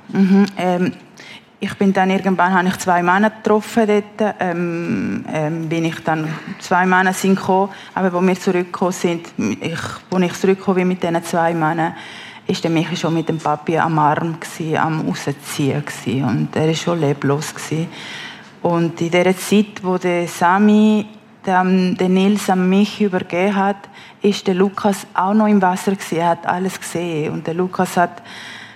Mhm. 0.09 0.47
Ähm, 0.57 0.93
ich 1.61 1.75
bin 1.75 1.93
dann 1.93 2.11
irgendwann 2.11 2.55
habe 2.55 2.69
ich 2.69 2.79
zwei 2.79 3.03
Männer 3.03 3.31
getroffen 3.31 3.87
dort. 3.87 4.37
Ähm, 4.39 5.25
ähm, 5.33 5.69
bin 5.69 5.85
ich 5.87 5.99
dann 6.05 6.29
zwei 6.61 6.87
Männer 6.87 7.13
sind 7.13 7.35
gekommen, 7.35 7.71
aber 7.95 8.13
wo 8.13 8.21
wir 8.21 8.39
zurückgekommen 8.39 8.93
sind, 8.93 9.27
ich, 9.37 9.81
wo 10.09 10.19
ich 10.19 10.33
zurückgekommen 10.35 10.77
bin 10.77 10.89
mit 10.89 11.03
diesen 11.03 11.23
zwei 11.25 11.55
Männern, 11.55 11.95
ist 12.47 12.63
der 12.63 12.71
Michi 12.71 12.97
schon 12.97 13.13
mit 13.13 13.29
dem 13.29 13.39
Papi 13.39 13.77
am 13.77 13.99
Arm 13.99 14.39
gewesen, 14.39 14.77
am 14.77 15.01
rausziehen 15.01 15.85
gewesen. 15.85 16.25
und 16.25 16.57
er 16.57 16.71
ist 16.71 16.83
schon 16.83 17.01
leblos 17.01 17.55
gewesen. 17.55 17.89
Und 18.63 19.01
in 19.01 19.11
der 19.11 19.37
Zeit, 19.37 19.83
wo 19.83 19.99
der 19.99 20.27
Sami 20.29 21.07
den, 21.46 21.96
den 21.96 22.14
Nils 22.14 22.51
an 22.51 22.68
mich 22.68 23.01
übergeben 23.01 23.57
hat, 23.57 23.77
ist 24.22 24.46
der 24.46 24.55
Lukas 24.55 25.07
auch 25.14 25.35
noch 25.35 25.46
im 25.46 25.62
Wasser 25.62 25.92
gewesen. 25.92 26.18
Er 26.18 26.29
hat 26.31 26.46
alles 26.46 26.79
gesehen 26.79 27.33
und 27.33 27.46
der 27.46 27.55
Lukas 27.55 27.96
hat 27.96 28.22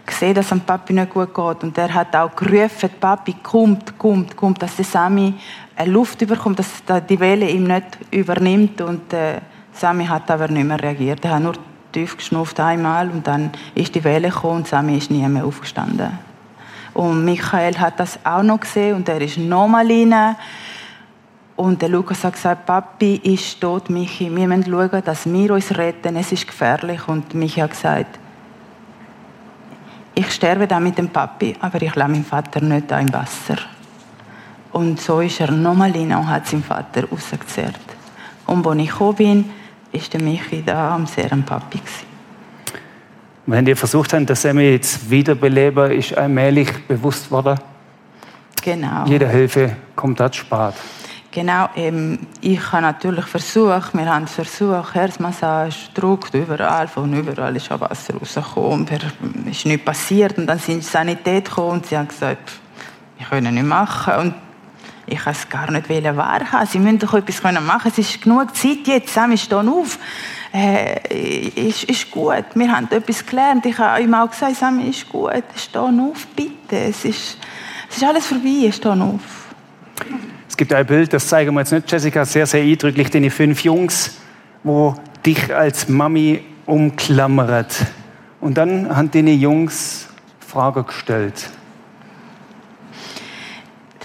gesehen, 0.07 0.35
dass 0.35 0.47
es 0.47 0.51
dem 0.51 0.61
Papi 0.61 0.93
nicht 0.93 1.13
gut 1.13 1.35
geht 1.35 1.63
und 1.63 1.79
er 1.79 1.93
hat 1.93 2.15
auch 2.17 2.35
gerufen, 2.35 2.91
Papi, 3.01 3.37
kommt, 3.43 3.99
kommt, 3.99 4.37
kommt, 4.37 4.63
dass 4.63 4.77
der 4.77 4.85
Sami 4.85 5.35
eine 5.77 5.91
Luft 5.91 6.21
überkommt, 6.23 6.59
dass 6.59 6.83
die 7.09 7.21
Welle 7.21 7.49
ihm 7.49 7.65
nicht 7.65 7.99
übernimmt 8.11 8.81
und 8.81 9.13
äh, 9.13 9.41
Sami 9.73 10.07
hat 10.07 10.31
aber 10.31 10.49
nicht 10.49 10.67
mehr 10.67 10.83
reagiert. 10.83 11.25
Er 11.25 11.33
hat 11.33 11.43
nur 11.43 11.55
tief 11.93 12.17
geschnupft 12.17 12.59
einmal 12.61 13.11
und 13.11 13.27
dann 13.27 13.51
ist 13.75 13.95
die 13.95 14.05
Welle 14.05 14.29
gekommen 14.29 14.59
und 14.59 14.69
Sami 14.69 14.97
ist 14.97 15.11
nie 15.11 15.27
mehr 15.27 15.45
aufgestanden. 15.45 16.19
Und 16.95 17.25
Michael 17.25 17.79
hat 17.79 17.99
das 18.01 18.19
auch 18.25 18.43
noch 18.43 18.61
gesehen 18.61 18.97
und 18.97 19.09
er 19.09 19.21
ist 19.21 19.39
nochmal 19.39 19.87
rein 19.87 20.37
und 21.57 21.83
der 21.83 21.89
Lukas 21.89 22.25
hat 22.25 22.35
gesagt, 22.35 22.67
Papi 22.67 23.17
ist 23.17 23.61
tot, 23.61 23.91
Michi, 23.91 24.35
wir 24.35 24.49
müssen 24.49 24.71
schauen, 24.71 25.03
dass 25.05 25.31
wir 25.31 25.53
uns 25.53 25.77
retten, 25.77 26.17
es 26.17 26.33
ist 26.33 26.47
gefährlich. 26.47 27.07
Und 27.07 27.35
Michi 27.35 27.61
hat 27.61 27.71
gesagt, 27.71 28.19
ich 30.15 30.31
sterbe 30.31 30.67
da 30.67 30.81
mit 30.81 30.97
dem 30.99 31.09
Papi, 31.09 31.55
aber 31.61 31.81
ich 31.83 31.95
lasse 31.95 32.11
meinen 32.11 32.25
Vater 32.25 32.61
nicht 32.61 32.91
da 32.91 32.99
im 32.99 33.13
Wasser. 33.13 33.57
Und 34.73 35.01
so 35.01 35.21
ist 35.21 35.41
er 35.41 35.51
nochmal 35.51 35.91
rein 35.93 36.13
und 36.13 36.29
hat 36.29 36.47
seinen 36.47 36.65
Vater 36.65 37.05
rausgezerrt. 37.09 37.81
Und 38.47 38.67
als 38.67 38.79
ich 38.79 38.91
gekommen 38.91 39.17
bin, 39.17 39.45
war 39.93 40.01
der 40.13 40.23
Michi 40.23 40.63
da 40.65 40.95
am 40.95 41.07
sehr 41.07 41.31
am 41.33 41.43
Papi. 41.43 41.81
Wenn 43.45 43.67
ihr 43.67 43.77
versucht 43.77 44.13
habt, 44.15 44.31
das 44.31 44.41
Sammy 44.41 44.71
jetzt 44.71 45.11
wiederbeleben, 45.11 45.91
ist 45.91 46.17
allmählich 46.17 46.87
bewusst 46.87 47.31
worden, 47.31 47.59
genau. 48.63 49.05
jede 49.07 49.29
Hilfe 49.29 49.77
kommt 49.95 50.21
dort 50.21 50.37
spät. 50.37 50.75
Genau, 51.35 51.71
ähm, 51.77 52.19
ich 52.43 52.73
habe 52.73 52.83
natürlich 52.83 53.25
versucht, 53.25 53.95
wir 53.95 54.05
haben 54.05 54.27
versucht, 54.27 54.95
Herzmassage, 54.95 55.75
Druck, 55.95 56.29
überall, 56.35 56.87
von 56.87 57.11
überall 57.11 57.57
ist 57.57 57.71
Wasser 57.71 58.13
rausgekommen, 58.19 58.87
es 59.47 59.57
ist 59.57 59.65
nichts 59.65 59.83
passiert 59.83 60.37
und 60.37 60.47
dann 60.47 60.59
sind 60.59 60.81
die 60.81 60.87
Sanität 60.87 61.47
gekommen 61.47 61.71
und 61.71 61.87
sie 61.87 61.97
haben 61.97 62.09
gesagt, 62.09 62.53
wir 63.17 63.27
können 63.27 63.55
nicht 63.55 63.67
machen 63.67 64.15
und 64.17 64.35
ich 65.07 65.27
es 65.27 65.49
gar 65.49 65.71
nicht 65.71 65.89
wahrhaben. 65.89 66.67
Sie 66.67 66.79
müssen 66.79 66.99
doch 66.99 67.15
etwas 67.15 67.43
machen 67.43 67.91
Es 67.91 67.97
ist 67.99 68.21
genug 68.21 68.55
Zeit 68.55 68.87
jetzt. 68.87 69.15
Sam, 69.15 69.35
stehen 69.35 69.71
auf. 69.71 69.99
Äh, 70.53 71.49
ist, 71.69 71.85
ist 71.85 72.11
gut. 72.11 72.45
Wir 72.55 72.71
haben 72.71 72.89
etwas 72.91 73.25
gelernt. 73.25 73.65
Ich 73.65 73.79
habe 73.79 74.03
ihm 74.03 74.13
auch 74.13 74.31
gesagt, 74.31 74.57
Sam, 74.57 74.81
ist 74.87 75.09
gut. 75.09 75.45
Steh 75.57 75.79
auf, 75.79 76.27
bitte. 76.37 76.77
Es 76.77 77.07
ist, 77.07 77.39
es 77.89 77.97
ist 77.97 78.05
alles 78.05 78.27
vorbei. 78.27 78.71
Steh 78.71 78.89
auf. 78.91 79.42
Gibt 80.63 80.75
ein 80.75 80.87
Bild, 80.87 81.13
das 81.13 81.27
zeigen 81.27 81.53
wir 81.55 81.63
jetzt 81.63 81.73
nicht, 81.73 81.91
Jessica, 81.91 82.25
sehr, 82.25 82.47
sehr 82.47 82.63
eindrücklich, 82.63 83.11
deine 83.11 83.31
fünf 83.31 83.65
Jungs, 83.65 84.19
wo 84.63 84.95
dich 85.27 85.53
als 85.53 85.89
Mami 85.89 86.41
umklammert. 86.67 87.85
Und 88.41 88.57
dann 88.57 88.97
haben 88.97 89.11
deine 89.11 89.33
Jungs 89.33 90.07
Fragen 90.39 90.87
gestellt. 90.87 91.51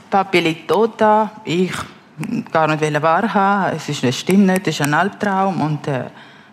Papi 0.09 0.39
liegt 0.39 0.67
tot 0.67 0.93
da, 0.97 1.29
ich 1.45 1.73
gar 2.51 2.67
nicht 2.67 3.03
wahrhaben, 3.03 3.77
es 3.77 3.87
ist, 3.89 4.03
es 4.03 4.17
stimmt 4.17 4.47
nicht, 4.47 4.67
es 4.67 4.79
ist 4.79 4.81
ein 4.81 4.95
Albtraum. 4.95 5.61
Und, 5.61 5.87
äh, 5.87 6.05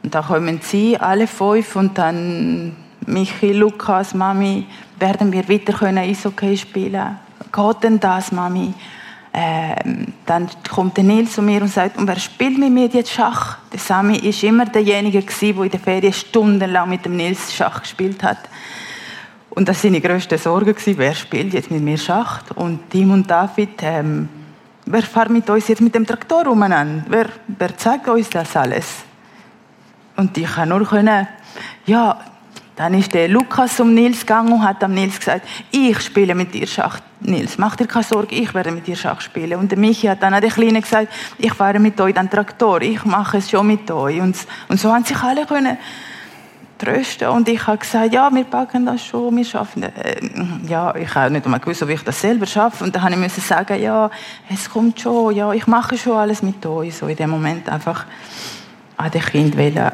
und 0.03 0.15
dann 0.15 0.23
kommen 0.23 0.61
sie, 0.63 0.99
alle 0.99 1.27
fünf, 1.27 1.77
und 1.77 1.97
dann 1.97 2.77
Michi, 3.07 3.55
Lukas, 3.55 4.13
Mami, 4.13 4.67
werden 4.99 5.33
wir 5.33 5.49
weiter 5.49 5.73
können 5.73 5.97
Eishockey 5.97 6.59
spielen? 6.59 7.19
Geht 7.51 7.83
denn 7.83 7.99
das, 7.99 8.33
Mami? 8.33 8.75
Ähm, 9.37 10.13
dann 10.27 10.49
kommt 10.71 10.97
der 10.97 11.03
Nils 11.03 11.33
zu 11.33 11.43
mir 11.43 11.61
und 11.61 11.69
sagt, 11.69 11.99
und 11.99 12.07
wer 12.07 12.21
spielt 12.21 12.57
mit 12.57 12.71
mir 12.71 12.87
jetzt 12.87 13.11
Schach? 13.11 13.59
Der 13.73 13.81
Sami 13.81 14.17
ist 14.17 14.45
immer 14.45 14.65
derjenige 14.65 15.21
gewesen, 15.21 15.57
der 15.57 15.65
in 15.65 15.71
der 15.73 15.81
Ferien 15.81 16.13
stundenlang 16.13 16.89
mit 16.89 17.05
dem 17.05 17.17
Nils 17.17 17.53
Schach 17.53 17.83
gespielt 17.83 18.23
hat. 18.23 18.39
Und 19.51 19.69
das 19.69 19.79
war 19.79 19.83
seine 19.83 20.01
grösste 20.01 20.39
Sorge, 20.39 20.73
gewesen, 20.73 20.99
wer 20.99 21.15
spielt 21.15 21.53
jetzt 21.53 21.71
mit 21.73 21.83
mir 21.83 21.99
Schach? 21.99 22.43
Und 22.55 22.89
Tim 22.91 23.11
und 23.11 23.29
David, 23.29 23.83
ähm, 23.83 24.29
wer 24.87 25.03
fährt 25.03 25.31
mit 25.31 25.51
uns 25.51 25.67
jetzt 25.67 25.81
mit 25.81 25.97
dem 25.97 26.07
Traktor 26.07 26.47
umeinander? 26.47 27.05
Wer, 27.09 27.27
wer 27.49 27.77
zeigt 27.77 28.09
uns 28.09 28.31
das 28.31 28.57
alles? 28.57 29.03
Und 30.17 30.39
ich 30.39 30.47
kann 30.47 30.69
nur 30.69 30.85
können, 30.85 31.27
ja, 31.87 32.21
dann 32.77 32.95
ist 32.95 33.15
der 33.15 33.29
Lukas 33.29 33.77
zum 33.77 33.95
Nils 33.95 34.21
gegangen 34.21 34.53
und 34.53 34.63
hat 34.65 34.83
am 34.83 34.95
Nils 34.95 35.19
gesagt, 35.19 35.47
ich 35.71 36.01
spiele 36.01 36.35
mit 36.35 36.53
dir 36.53 36.67
Schach. 36.67 36.99
Nils, 37.21 37.57
mach 37.57 37.77
dir 37.77 37.87
keine 37.87 38.05
Sorge, 38.05 38.35
ich 38.35 38.53
werde 38.53 38.73
mit 38.73 38.87
dir 38.87 38.97
Schach 38.97 39.21
spielen. 39.21 39.59
Und 39.59 39.71
der 39.71 39.79
Michi 39.79 40.09
hat 40.09 40.23
dann 40.23 40.35
an 40.35 40.43
den 40.43 40.51
Kleinen 40.51 40.83
gesagt, 40.83 41.09
ich 41.39 41.53
fahre 41.53 41.79
mit 41.79 42.01
euch 42.01 42.15
den 42.15 42.29
Traktor, 42.29 42.83
ich 42.83 43.05
mache 43.05 43.39
es 43.39 43.49
schon 43.49 43.67
mit 43.67 43.91
euch. 43.91 44.21
Und, 44.21 44.37
und 44.69 44.81
so 44.81 44.93
haben 44.93 45.05
sich 45.05 45.23
alle 45.23 45.47
können 45.47 45.79
trösten. 46.79 47.29
Und 47.29 47.49
ich 47.49 47.67
habe 47.67 47.79
gesagt, 47.79 48.13
ja, 48.13 48.29
wir 48.33 48.45
packen 48.45 48.87
das 48.87 49.05
schon, 49.05 49.37
wir 49.37 49.45
schaffen 49.45 49.83
das. 49.83 49.93
Äh, 50.05 50.21
ja, 50.69 50.95
ich 50.97 51.15
habe 51.15 51.33
nicht 51.33 51.45
einmal 51.45 51.61
gewusst, 51.61 51.83
ob 51.83 51.89
ich 51.89 52.03
das 52.03 52.21
selber 52.21 52.47
schaffe. 52.47 52.85
Und 52.85 52.95
dann 52.95 53.21
musste 53.21 53.41
ich 53.41 53.47
sagen, 53.47 53.81
ja, 53.81 54.11
es 54.53 54.69
kommt 54.69 55.01
schon, 55.01 55.35
ja, 55.35 55.53
ich 55.53 55.67
mache 55.67 55.97
schon 55.97 56.17
alles 56.17 56.43
mit 56.43 56.65
euch. 56.67 56.97
So 56.97 57.07
in 57.07 57.17
dem 57.17 57.31
Moment 57.31 57.69
einfach 57.69 58.05
an 58.97 59.11
den 59.11 59.23
Kind 59.23 59.57
wollen 59.57 59.93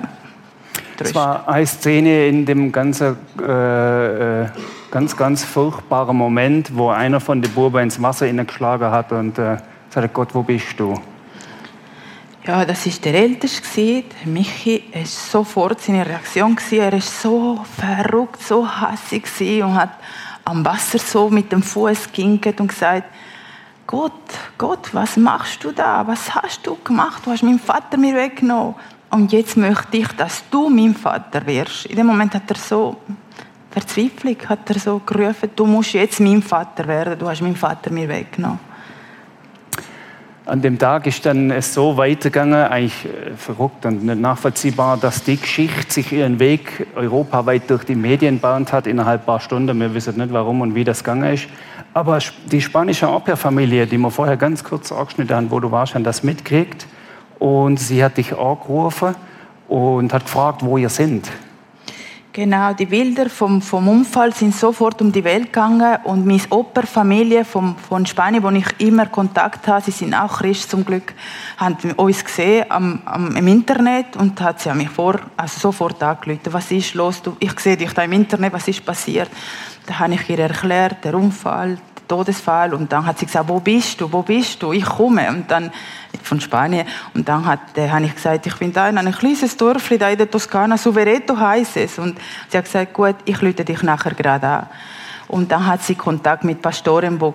es 1.00 1.14
war 1.14 1.48
eine 1.48 1.66
Szene 1.66 2.26
in 2.26 2.46
dem 2.46 2.70
ganzen, 2.70 3.16
äh, 3.40 4.42
äh, 4.42 4.48
ganz, 4.90 5.16
ganz 5.16 5.44
furchtbaren 5.44 6.16
Moment, 6.16 6.76
wo 6.76 6.90
einer 6.90 7.20
von 7.20 7.40
den 7.40 7.50
Buben 7.52 7.82
ins 7.82 8.00
Wasser 8.02 8.30
geschlagen 8.32 8.90
hat 8.90 9.12
und 9.12 9.38
äh, 9.38 9.56
sagte, 9.88 10.08
Gott, 10.10 10.34
wo 10.34 10.42
bist 10.42 10.78
du? 10.78 10.94
Ja, 12.46 12.64
das 12.64 12.86
war 12.86 12.92
der 13.04 13.14
Älteste, 13.14 14.04
Michi. 14.24 14.82
War 14.92 15.04
sofort 15.04 15.80
seine 15.80 16.06
Reaktion. 16.06 16.56
Er 16.70 16.92
war 16.92 17.00
so 17.00 17.60
verrückt, 17.76 18.42
so 18.42 18.66
hassig 18.66 19.28
und 19.62 19.74
hat 19.74 19.90
am 20.44 20.64
Wasser 20.64 20.98
so 20.98 21.28
mit 21.28 21.52
dem 21.52 21.62
Fuß 21.62 22.10
ginget 22.12 22.60
und 22.60 22.68
gesagt, 22.68 23.04
Gott, 23.86 24.12
Gott, 24.56 24.94
was 24.94 25.16
machst 25.16 25.64
du 25.64 25.72
da? 25.72 26.06
Was 26.06 26.34
hast 26.34 26.66
du 26.66 26.76
gemacht? 26.82 27.22
Du 27.24 27.30
hast 27.30 27.42
meinen 27.42 27.58
Vater 27.58 27.96
mir 27.96 28.14
weggenommen. 28.14 28.74
Und 29.10 29.32
jetzt 29.32 29.56
möchte 29.56 29.96
ich, 29.96 30.08
dass 30.08 30.44
du 30.50 30.68
mein 30.68 30.94
Vater 30.94 31.44
wirst. 31.46 31.86
In 31.86 31.96
dem 31.96 32.06
Moment 32.06 32.34
hat 32.34 32.48
er 32.48 32.56
so 32.56 32.96
Verzweiflung, 33.70 34.36
hat 34.48 34.70
er 34.70 34.78
so 34.78 35.00
gerufen, 35.04 35.50
du 35.54 35.66
musst 35.66 35.92
jetzt 35.92 36.20
mein 36.20 36.42
Vater 36.42 36.86
werden. 36.86 37.18
Du 37.18 37.28
hast 37.28 37.40
meinen 37.40 37.56
Vater 37.56 37.92
mir 37.92 38.08
weggenommen. 38.08 38.70
An 40.46 40.62
dem 40.62 40.78
Tag 40.78 41.06
ist 41.06 41.24
dann 41.26 41.50
es 41.50 41.74
so 41.74 41.96
weitergegangen, 41.96 42.64
eigentlich 42.64 43.04
äh, 43.04 43.36
verrückt 43.36 43.86
und 43.86 44.04
nicht 44.04 44.20
nachvollziehbar, 44.20 44.96
dass 44.96 45.22
die 45.22 45.36
Geschichte 45.36 45.92
sich 45.92 46.12
ihren 46.12 46.40
Weg 46.40 46.88
europaweit 46.96 47.70
durch 47.70 47.84
die 47.84 47.94
Medien 47.94 48.40
bahnt 48.40 48.72
hat 48.72 48.88
innerhalb 48.88 49.22
ein 49.22 49.26
paar 49.26 49.40
Stunden. 49.40 49.78
Wir 49.78 49.94
wissen 49.94 50.16
nicht, 50.16 50.32
warum 50.32 50.60
und 50.60 50.74
wie 50.74 50.82
das 50.82 51.04
gegangen 51.04 51.34
ist. 51.34 51.46
Aber 51.94 52.18
die 52.50 52.60
spanische 52.60 53.08
Au-pair-Familie, 53.08 53.86
die 53.86 53.98
wir 53.98 54.10
vorher 54.10 54.36
ganz 54.36 54.64
kurz 54.64 54.90
angeschnitten 54.90 55.36
haben, 55.36 55.50
wo 55.50 55.60
du 55.60 55.70
warst, 55.70 55.94
haben 55.94 56.04
das 56.04 56.24
mitgekriegt. 56.24 56.86
Und 57.40 57.80
sie 57.80 58.04
hat 58.04 58.16
dich 58.16 58.32
angerufen 58.36 59.16
und 59.66 60.12
hat 60.12 60.24
gefragt, 60.24 60.64
wo 60.64 60.78
ihr 60.78 60.88
seid. 60.88 61.28
Genau, 62.32 62.72
die 62.74 62.86
Bilder 62.86 63.28
vom, 63.28 63.60
vom 63.60 63.88
Unfall 63.88 64.32
sind 64.32 64.54
sofort 64.54 65.02
um 65.02 65.10
die 65.10 65.24
Welt 65.24 65.46
gegangen 65.46 65.98
und 66.04 66.24
meine 66.24 66.40
Operfamilie 66.50 67.44
vom, 67.44 67.74
von 67.76 68.06
Spanien, 68.06 68.44
wo 68.44 68.50
ich 68.50 68.66
immer 68.78 69.06
Kontakt 69.06 69.66
habe, 69.66 69.84
sie 69.84 69.90
sind 69.90 70.14
auch 70.14 70.38
Christ 70.38 70.70
zum 70.70 70.84
Glück, 70.84 71.12
haben 71.56 71.76
uns 71.96 72.24
gesehen 72.24 72.66
am, 72.68 73.02
am, 73.04 73.34
im 73.34 73.48
Internet 73.48 74.16
und 74.16 74.40
hat 74.40 74.60
sie 74.60 74.72
mich 74.74 74.90
vor, 74.90 75.18
also 75.36 75.58
sofort 75.58 76.00
angerufen, 76.04 76.52
was 76.52 76.70
ist 76.70 76.94
los, 76.94 77.20
du, 77.20 77.36
ich 77.40 77.58
sehe 77.58 77.76
dich 77.76 77.92
da 77.92 78.04
im 78.04 78.12
Internet, 78.12 78.52
was 78.52 78.68
ist 78.68 78.86
passiert? 78.86 79.28
Da 79.86 79.98
habe 79.98 80.14
ich 80.14 80.30
ihr 80.30 80.38
erklärt, 80.38 81.04
der 81.04 81.16
Unfall, 81.16 81.78
Todesfall 82.10 82.74
und 82.74 82.92
dann 82.92 83.06
hat 83.06 83.18
sie 83.18 83.26
gesagt, 83.26 83.48
wo 83.48 83.60
bist 83.60 84.00
du, 84.00 84.12
wo 84.12 84.22
bist 84.22 84.60
du, 84.62 84.72
ich 84.72 84.84
komme. 84.84 85.28
Und 85.28 85.50
dann 85.50 85.70
von 86.22 86.40
Spanien. 86.40 86.86
Und 87.14 87.28
dann 87.28 87.44
hat, 87.44 87.76
äh, 87.76 87.88
habe 87.88 88.04
ich 88.04 88.14
gesagt, 88.14 88.46
ich 88.46 88.54
bin 88.56 88.72
da 88.72 88.88
in 88.88 88.98
einem 88.98 89.12
kleinen 89.12 89.50
Dorf 89.56 89.88
da 89.98 90.08
in 90.08 90.18
der 90.18 90.30
Toskana, 90.30 90.76
Suvereto 90.76 91.36
heißt 91.36 91.76
es. 91.76 91.98
Und 91.98 92.18
sie 92.48 92.58
hat 92.58 92.64
gesagt, 92.64 92.92
gut, 92.92 93.16
ich 93.24 93.40
lüte 93.40 93.64
dich 93.64 93.82
nachher 93.82 94.14
gerade 94.14 94.46
an. 94.46 94.66
Und 95.28 95.52
dann 95.52 95.66
hat 95.66 95.82
sie 95.82 95.94
Kontakt 95.94 96.42
mit 96.42 96.60
Pastoren, 96.60 97.20
wo 97.20 97.34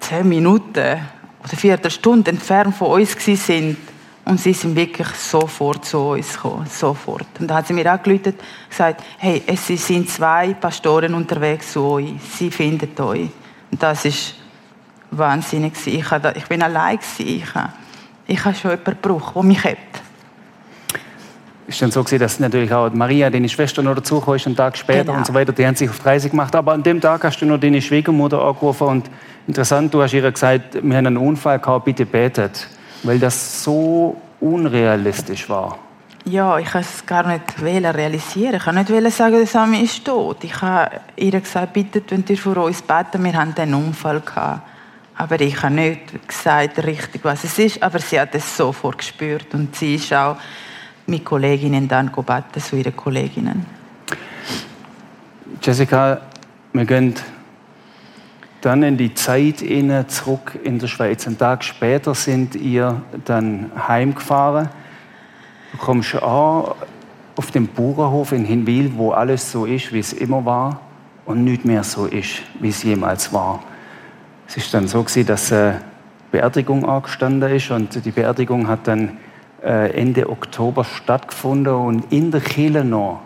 zehn 0.00 0.28
Minuten 0.28 1.00
oder 1.42 1.56
Viertelstunde 1.56 2.30
entfernt 2.30 2.76
von 2.76 2.88
uns 3.00 3.16
sind. 3.24 3.78
Und 4.26 4.40
sie 4.40 4.54
sind 4.54 4.74
wirklich 4.74 5.08
sofort 5.08 5.84
zu 5.84 5.98
uns 5.98 6.34
gekommen, 6.34 6.66
sofort. 6.66 7.26
Und 7.38 7.48
dann 7.48 7.58
hat 7.58 7.66
sie 7.66 7.74
mir 7.74 7.90
angerufen 7.90 8.34
gesagt, 8.70 9.02
hey, 9.18 9.42
es 9.46 9.66
sind 9.66 10.08
zwei 10.08 10.54
Pastoren 10.54 11.14
unterwegs 11.14 11.72
zu 11.72 11.82
euch, 11.84 12.14
sie 12.34 12.50
finden 12.50 12.98
euch. 13.02 13.28
Das 13.78 14.04
ist 14.04 14.34
wahnsinnig. 15.10 15.74
Ich, 15.86 16.04
ich 16.34 16.44
bin 16.46 16.62
allein. 16.62 16.98
Ich, 17.18 17.44
ich 18.26 18.44
habe 18.44 18.54
schon 18.54 18.70
jemanden 18.70 18.84
gebraucht, 18.84 19.34
der 19.34 19.42
mich 19.42 19.64
hat. 19.64 19.76
Es 21.66 21.80
war 21.80 21.88
dann 21.88 22.06
so, 22.06 22.18
dass 22.18 22.40
natürlich 22.40 22.72
auch 22.72 22.92
Maria, 22.92 23.30
deine 23.30 23.48
Schwester, 23.48 23.82
noch 23.82 23.94
dazugekommen 23.94 24.36
ist, 24.36 24.46
einen 24.46 24.56
Tag 24.56 24.76
später 24.76 25.04
genau. 25.04 25.18
und 25.18 25.26
so 25.26 25.32
weiter. 25.32 25.52
Die 25.52 25.66
haben 25.66 25.74
sich 25.74 25.88
auf 25.88 25.98
30 25.98 26.30
gemacht. 26.30 26.54
Aber 26.54 26.72
an 26.72 26.82
dem 26.82 27.00
Tag 27.00 27.24
hast 27.24 27.40
du 27.40 27.46
noch 27.46 27.58
deine 27.58 27.80
Schwiegermutter 27.80 28.42
angerufen. 28.42 28.86
Und 28.86 29.10
interessant, 29.46 29.92
du 29.94 30.02
hast 30.02 30.12
ihr 30.12 30.30
gesagt, 30.30 30.74
wir 30.74 30.96
haben 30.96 31.06
einen 31.06 31.16
Unfall 31.16 31.58
gehabt, 31.58 31.86
bitte 31.86 32.04
betet. 32.04 32.68
Weil 33.02 33.18
das 33.18 33.62
so 33.62 34.20
unrealistisch 34.40 35.48
war. 35.48 35.78
Ja, 36.26 36.58
ich 36.58 36.66
kann 36.66 36.80
es 36.80 37.04
gar 37.04 37.26
nicht 37.26 37.60
realisieren. 37.60 38.54
Ich 38.54 38.64
kann 38.64 38.76
nicht 38.76 39.12
sagen, 39.12 39.36
der 39.36 39.46
Sami 39.46 39.82
ist 39.82 40.04
tot. 40.06 40.42
Ich 40.42 40.58
habe 40.62 41.00
ihr 41.16 41.38
gesagt, 41.38 41.74
bitte, 41.74 42.02
wenn 42.08 42.24
ihr 42.26 42.38
für 42.38 42.56
uns 42.62 42.80
beten, 42.80 43.22
wir 43.22 43.34
haben 43.34 43.54
einen 43.54 43.74
Unfall 43.74 44.20
gehabt. 44.20 44.62
Aber 45.16 45.38
ich 45.40 45.62
habe 45.62 45.74
nicht 45.74 46.26
gesagt, 46.26 46.82
richtig, 46.84 47.22
was 47.24 47.44
es 47.44 47.58
ist, 47.58 47.82
aber 47.82 47.98
sie 47.98 48.18
hat 48.18 48.34
es 48.34 48.56
sofort 48.56 48.98
gespürt. 48.98 49.52
Und 49.52 49.76
sie 49.76 49.96
ist 49.96 50.14
auch 50.14 50.38
mit 51.06 51.26
Kolleginnen 51.26 51.86
dann 51.86 52.10
gebeten, 52.10 52.60
zu 52.60 52.76
ihren 52.76 52.96
Kolleginnen. 52.96 53.66
Jessica, 55.62 56.22
wir 56.72 56.84
gehen 56.86 57.14
dann 58.62 58.82
in 58.82 58.96
die 58.96 59.12
Zeit 59.12 59.62
zurück 60.08 60.58
in 60.64 60.78
der 60.78 60.86
Schweiz. 60.86 61.26
Einen 61.26 61.36
Tag 61.36 61.62
später 61.62 62.14
sind 62.14 62.54
ihr 62.54 63.02
dann 63.26 63.70
heimgefahren. 63.86 64.70
Du 65.74 65.80
kommst 65.80 66.14
an 66.14 66.66
auf 67.34 67.50
dem 67.52 67.66
Bauernhof 67.66 68.30
in 68.30 68.44
Hinwil, 68.44 68.92
wo 68.94 69.10
alles 69.10 69.50
so 69.50 69.66
ist, 69.66 69.92
wie 69.92 69.98
es 69.98 70.12
immer 70.12 70.44
war 70.44 70.80
und 71.26 71.42
nicht 71.42 71.64
mehr 71.64 71.82
so 71.82 72.06
ist, 72.06 72.42
wie 72.60 72.68
es 72.68 72.84
jemals 72.84 73.32
war. 73.32 73.58
Es 74.46 74.56
ist 74.56 74.72
dann 74.72 74.86
so 74.86 75.02
gewesen, 75.02 75.26
dass 75.26 75.52
eine 75.52 75.80
Beerdigung 76.30 76.88
angestanden 76.88 77.50
ist 77.50 77.72
und 77.72 78.04
die 78.04 78.12
Beerdigung 78.12 78.68
hat 78.68 78.86
dann 78.86 79.18
äh, 79.64 79.90
Ende 80.00 80.30
Oktober 80.30 80.84
stattgefunden 80.84 81.74
und 81.74 82.12
in 82.12 82.30
der 82.30 82.40
Kirche 82.40 82.84
noch 82.84 83.22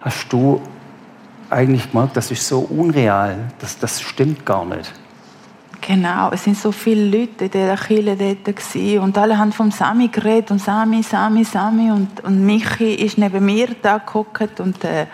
hast 0.00 0.32
du 0.32 0.62
eigentlich 1.50 1.92
gemerkt, 1.92 2.16
das 2.16 2.30
ist 2.30 2.48
so 2.48 2.60
unreal, 2.60 3.36
das, 3.58 3.78
das 3.78 4.00
stimmt 4.00 4.46
gar 4.46 4.64
nicht. 4.64 4.90
Genau, 5.84 6.30
es 6.30 6.44
sind 6.44 6.56
so 6.56 6.70
viele 6.70 7.04
Leute 7.06 7.46
in 7.46 7.50
dieser 7.50 7.76
Kirche 7.76 8.16
dort 8.16 9.02
und 9.02 9.18
alle 9.18 9.36
haben 9.36 9.50
vom 9.50 9.72
Sami 9.72 10.06
geredet 10.06 10.52
und 10.52 10.60
Sami, 10.60 11.02
Sami, 11.02 11.42
Sami 11.42 11.90
und, 11.90 12.22
und 12.22 12.46
Michi 12.46 12.94
ist 12.94 13.18
neben 13.18 13.44
mir 13.44 13.68
da 13.82 13.98
geguckt 13.98 14.60
und 14.60 14.84
äh, 14.84 15.06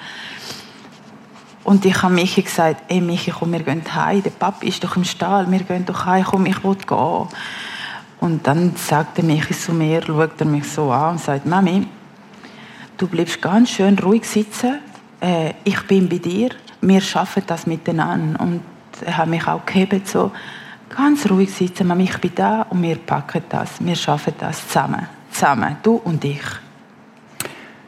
und 1.65 1.87
ich 1.87 2.03
habe 2.03 2.13
Michi 2.13 2.43
gesagt, 2.43 2.83
ey 2.89 3.01
Michi, 3.01 3.31
komm, 3.31 3.53
wir 3.53 3.63
gehen 3.63 3.83
heim, 3.95 4.23
der 4.23 4.31
Papi 4.31 4.69
ist 4.69 4.85
doch 4.85 4.95
im 4.97 5.05
Stall, 5.05 5.51
wir 5.51 5.61
gehen 5.61 5.87
doch 5.87 6.05
heim, 6.05 6.25
komm, 6.25 6.45
ich 6.45 6.63
will 6.63 6.77
gehen. 6.77 7.29
Und 8.21 8.47
dann 8.47 8.75
sagte 8.77 9.23
Michi 9.23 9.55
zu 9.55 9.73
mir, 9.73 10.03
schaut 10.03 10.39
er 10.39 10.47
mich 10.47 10.71
so 10.71 10.91
an 10.91 11.13
und 11.13 11.21
sagt, 11.21 11.47
Mami, 11.47 11.87
du 12.99 13.07
bleibst 13.07 13.41
ganz 13.41 13.71
schön 13.71 13.99
ruhig 13.99 14.25
sitzen, 14.25 14.81
äh, 15.21 15.55
ich 15.65 15.81
bin 15.87 16.11
bei 16.11 16.19
dir, 16.19 16.51
wir 16.83 17.01
schaffen 17.01 17.43
das 17.47 17.67
miteinander. 17.67 18.39
Und 18.41 18.61
er 19.05 19.17
hat 19.17 19.29
mich 19.29 19.47
auch 19.47 19.65
gehebt, 19.65 20.09
so, 20.09 20.31
ganz 20.99 21.31
ruhig 21.31 21.55
sitzen, 21.55 21.87
Mama, 21.87 22.03
ich 22.03 22.19
bin 22.19 22.33
da 22.35 22.63
und 22.71 22.83
wir 22.83 22.97
packen 22.97 23.43
das, 23.49 23.71
wir 23.79 23.95
schaffen 23.95 24.35
das 24.37 24.67
zusammen, 24.67 25.07
zusammen, 25.31 25.77
du 25.81 25.95
und 25.95 26.25
ich. 26.25 26.43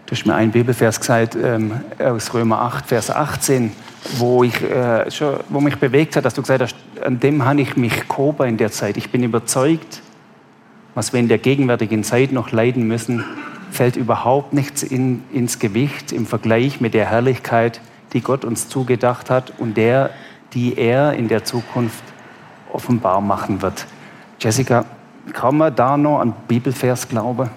Du 0.06 0.12
hast 0.12 0.24
mir 0.26 0.34
einen 0.36 0.52
Bibelvers 0.52 1.00
gesagt 1.00 1.34
ähm, 1.34 1.80
aus 1.98 2.32
Römer 2.32 2.60
8, 2.62 2.86
Vers 2.86 3.10
18, 3.10 3.72
wo, 4.18 4.44
ich, 4.44 4.62
äh, 4.62 5.10
schon, 5.10 5.40
wo 5.48 5.60
mich 5.60 5.76
bewegt 5.76 6.14
hat, 6.14 6.24
dass 6.24 6.34
du 6.34 6.42
gesagt 6.42 6.62
hast, 6.62 6.76
an 7.04 7.18
dem 7.18 7.44
habe 7.44 7.60
ich 7.60 7.76
mich 7.76 8.08
gehoben 8.08 8.48
in 8.48 8.56
der 8.56 8.70
Zeit. 8.70 8.96
Ich 8.96 9.10
bin 9.10 9.24
überzeugt, 9.24 10.02
was 10.94 11.12
wir 11.12 11.18
in 11.18 11.26
der 11.26 11.38
gegenwärtigen 11.38 12.04
Zeit 12.04 12.30
noch 12.30 12.52
leiden 12.52 12.86
müssen, 12.86 13.24
fällt 13.72 13.96
überhaupt 13.96 14.52
nichts 14.52 14.84
in, 14.84 15.24
ins 15.32 15.58
Gewicht 15.58 16.12
im 16.12 16.26
Vergleich 16.26 16.80
mit 16.80 16.94
der 16.94 17.06
Herrlichkeit, 17.06 17.80
die 18.12 18.20
Gott 18.20 18.44
uns 18.44 18.68
zugedacht 18.68 19.30
hat 19.30 19.52
und 19.58 19.76
der, 19.76 20.10
die 20.52 20.76
er 20.76 21.14
in 21.14 21.26
der 21.26 21.44
Zukunft 21.44 22.04
offenbar 22.72 23.20
machen 23.20 23.60
wird. 23.62 23.86
Jessica, 24.38 24.84
kann 25.32 25.56
man 25.56 25.74
da 25.74 25.96
noch 25.96 26.20
an 26.20 26.32
Bibelvers 26.48 27.08
glauben? 27.08 27.50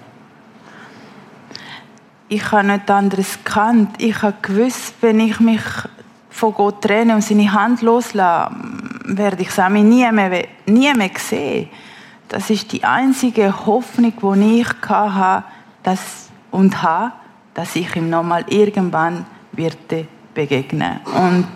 Ich 2.28 2.52
habe 2.52 2.66
nicht 2.66 2.90
anderes 2.90 3.38
gekannt. 3.44 3.96
Ich 3.98 4.22
habe 4.22 4.34
gewusst, 4.42 4.94
wenn 5.00 5.20
ich 5.20 5.40
mich 5.40 5.62
von 6.30 6.54
Gott 6.54 6.82
trenne 6.82 7.14
und 7.14 7.22
seine 7.22 7.52
Hand 7.52 7.82
loslasse, 7.82 8.54
werde 9.04 9.42
ich 9.42 9.50
Sami 9.50 9.82
nie 9.82 10.10
mehr, 10.10 10.46
nie 10.66 10.92
mehr 10.94 11.10
sehen. 11.16 11.68
Das 12.28 12.50
ist 12.50 12.72
die 12.72 12.82
einzige 12.82 13.66
Hoffnung, 13.66 14.12
die 14.36 14.60
ich 14.60 14.88
hatte 14.88 15.44
dass, 15.84 16.30
und 16.50 16.82
habe, 16.82 17.12
dass 17.52 17.76
ich 17.76 17.94
ihm 17.94 18.10
nochmal 18.10 18.44
irgendwann 18.48 19.26
begegnen. 20.34 21.00
Und 21.14 21.46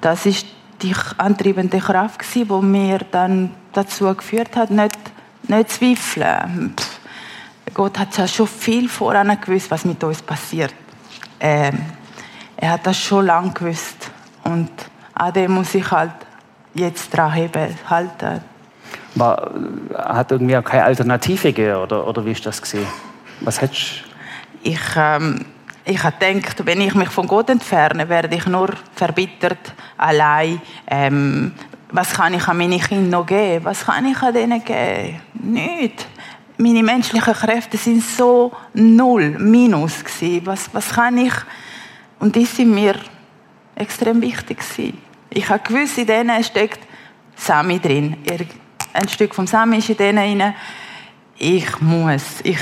das 0.00 0.26
ist 0.26 0.46
die 0.82 0.94
antriebende 1.18 1.78
Kraft 1.78 2.22
die 2.34 2.44
mir 2.44 2.98
dann 3.10 3.50
dazu 3.72 4.14
geführt 4.14 4.56
hat, 4.56 4.70
nicht, 4.70 4.98
nicht 5.48 5.70
zu 5.70 5.78
zweifeln. 5.78 6.74
Gott 7.74 7.98
hat 7.98 8.16
ja 8.18 8.28
schon 8.28 8.46
viel 8.46 8.88
voran 8.88 9.38
gewusst, 9.40 9.70
was 9.70 9.84
mit 9.84 10.02
uns 10.04 10.20
passiert. 10.20 10.74
Ähm, 11.40 11.78
er 12.56 12.72
hat 12.72 12.86
das 12.86 12.98
schon 12.98 13.26
lange 13.26 13.52
gewusst. 13.52 14.10
Und 14.44 14.70
an 15.14 15.32
dem 15.32 15.52
muss 15.52 15.74
ich 15.74 15.90
halt 15.90 16.12
jetzt 16.74 17.16
dran 17.16 17.32
halten. 17.32 18.40
War, 19.14 19.50
hat 19.94 20.32
irgendwie 20.32 20.56
auch 20.56 20.64
keine 20.64 20.84
Alternative 20.84 21.52
gegeben, 21.52 21.76
oder, 21.76 22.06
oder 22.06 22.24
wie 22.24 22.32
ist 22.32 22.44
das 22.44 22.60
gesehen? 22.60 22.86
Was 23.40 23.60
hättest 23.60 24.04
Ich, 24.62 24.80
ähm, 24.96 25.44
ich 25.84 26.02
habe 26.02 26.16
gedacht, 26.18 26.64
wenn 26.64 26.80
ich 26.80 26.94
mich 26.94 27.08
von 27.08 27.26
Gott 27.26 27.50
entferne, 27.50 28.08
werde 28.08 28.36
ich 28.36 28.46
nur 28.46 28.70
verbittert, 28.94 29.74
allein. 29.96 30.60
Ähm, 30.86 31.52
was 31.90 32.14
kann 32.14 32.34
ich 32.34 32.46
an 32.48 32.56
meine 32.56 32.78
Kinder 32.78 33.18
noch 33.18 33.26
geben? 33.26 33.64
Was 33.64 33.84
kann 33.84 34.06
ich 34.06 34.20
an 34.22 34.32
denen 34.32 34.64
geben? 34.64 35.20
Nichts. 35.34 36.06
Meine 36.56 36.82
menschlichen 36.82 37.34
Kräfte 37.34 37.76
sind 37.76 38.02
so 38.02 38.52
null, 38.72 39.30
minus 39.38 40.04
gewesen. 40.04 40.46
Was, 40.46 40.72
was 40.72 40.90
kann 40.90 41.18
ich? 41.18 41.32
Und 42.18 42.36
die 42.36 42.44
sind 42.44 42.72
mir 42.72 42.94
extrem 43.74 44.22
wichtig 44.22 44.58
gewesen. 44.58 44.98
Ich 45.30 45.48
habe 45.48 45.60
gewusst, 45.60 45.98
in 45.98 46.06
denen 46.06 46.42
steckt 46.44 46.80
Sami 47.36 47.80
drin. 47.80 48.16
Ein 48.92 49.08
Stück 49.08 49.34
vom 49.34 49.46
Sami 49.46 49.78
ist 49.78 49.90
in 49.90 49.96
denen 49.96 50.38
drin. 50.38 50.54
Ich 51.36 51.80
muss, 51.80 52.40
ich, 52.44 52.60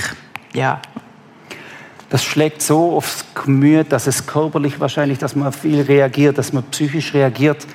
ja. 0.55 0.81
Das 2.11 2.25
schlägt 2.25 2.61
so 2.61 2.97
aufs 2.97 3.25
Gemüt, 3.35 3.93
dass 3.93 4.09
es 4.09 4.27
körperlich 4.27 4.81
wahrscheinlich, 4.81 5.19
dass 5.19 5.37
man 5.37 5.53
viel 5.53 5.81
reagiert, 5.81 6.39
dass 6.39 6.53
man 6.53 6.65
psychisch 6.65 7.15
reagiert. 7.15 7.67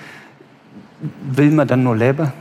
Will 1.23 1.51
man 1.51 1.67
dann 1.67 1.83
nur 1.83 1.95
leben? 1.95 2.31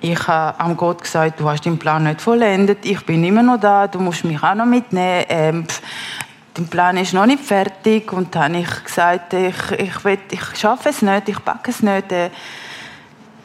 Ich 0.00 0.26
habe 0.26 0.58
am 0.58 0.76
Gott 0.76 1.02
gesagt, 1.02 1.40
du 1.40 1.48
hast 1.48 1.64
den 1.64 1.78
Plan 1.78 2.04
nicht 2.04 2.20
vollendet, 2.20 2.84
ich 2.84 3.04
bin 3.06 3.24
immer 3.24 3.42
noch 3.42 3.60
da, 3.60 3.86
du 3.86 3.98
musst 4.00 4.24
mich 4.24 4.42
auch 4.42 4.54
noch 4.54 4.66
mitnehmen. 4.66 5.24
Ähm, 5.28 5.66
dein 6.54 6.68
Plan 6.68 6.96
ist 6.96 7.12
noch 7.12 7.26
nicht 7.26 7.42
fertig. 7.42 8.12
Und 8.12 8.34
dann 8.34 8.54
habe 8.54 8.58
ich 8.58 8.84
gesagt, 8.84 9.34
ich, 9.34 9.70
ich, 9.78 10.04
will, 10.04 10.18
ich 10.30 10.56
schaffe 10.56 10.90
es 10.90 11.02
nicht, 11.02 11.28
ich 11.28 11.44
packe 11.44 11.70
es 11.70 11.82
nicht. 11.82 12.10
Äh, 12.10 12.30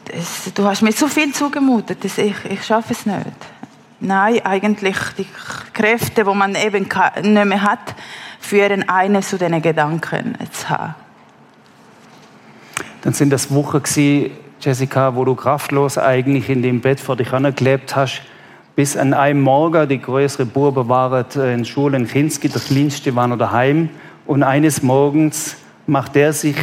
das, 0.04 0.52
du 0.54 0.64
hast 0.64 0.82
mir 0.82 0.92
so 0.92 1.06
viel 1.06 1.32
zugemutet, 1.32 2.04
dass 2.04 2.18
ich, 2.18 2.36
ich 2.48 2.64
schaffe 2.64 2.92
es 2.92 3.04
nicht. 3.04 3.26
Nein, 4.00 4.40
eigentlich 4.44 4.96
die 5.18 5.26
Kräfte, 5.74 6.24
die 6.24 6.34
man 6.34 6.54
eben 6.54 6.88
nicht 7.22 7.44
mehr 7.44 7.62
hat, 7.62 7.94
führen 8.40 8.88
einen 8.88 9.22
zu 9.22 9.36
diesen 9.36 9.60
Gedanken 9.60 10.36
zu 10.50 10.70
haben. 10.70 10.94
Dann 13.02 13.12
sind 13.12 13.30
das 13.30 13.52
Wochen 13.52 13.82
gewesen, 13.82 14.30
Jessica, 14.58 15.14
wo 15.14 15.24
du 15.24 15.34
kraftlos 15.34 15.98
eigentlich 15.98 16.48
in 16.48 16.62
dem 16.62 16.80
Bett 16.80 16.98
vor 16.98 17.16
dich 17.16 17.30
gelebt 17.30 17.94
hast, 17.94 18.22
bis 18.74 18.96
an 18.96 19.12
einem 19.12 19.42
Morgen, 19.42 19.86
die 19.88 20.00
größere 20.00 20.46
Buben 20.46 20.88
waren 20.88 21.26
in 21.34 21.58
der 21.58 21.64
Schule 21.64 21.98
in 21.98 22.06
Kinski, 22.06 22.48
der 22.48 22.60
kleinste 22.62 23.14
war 23.14 23.26
noch 23.26 23.36
daheim. 23.36 23.90
Und 24.26 24.42
eines 24.42 24.82
Morgens 24.82 25.56
macht 25.86 26.16
er 26.16 26.32
sich 26.32 26.56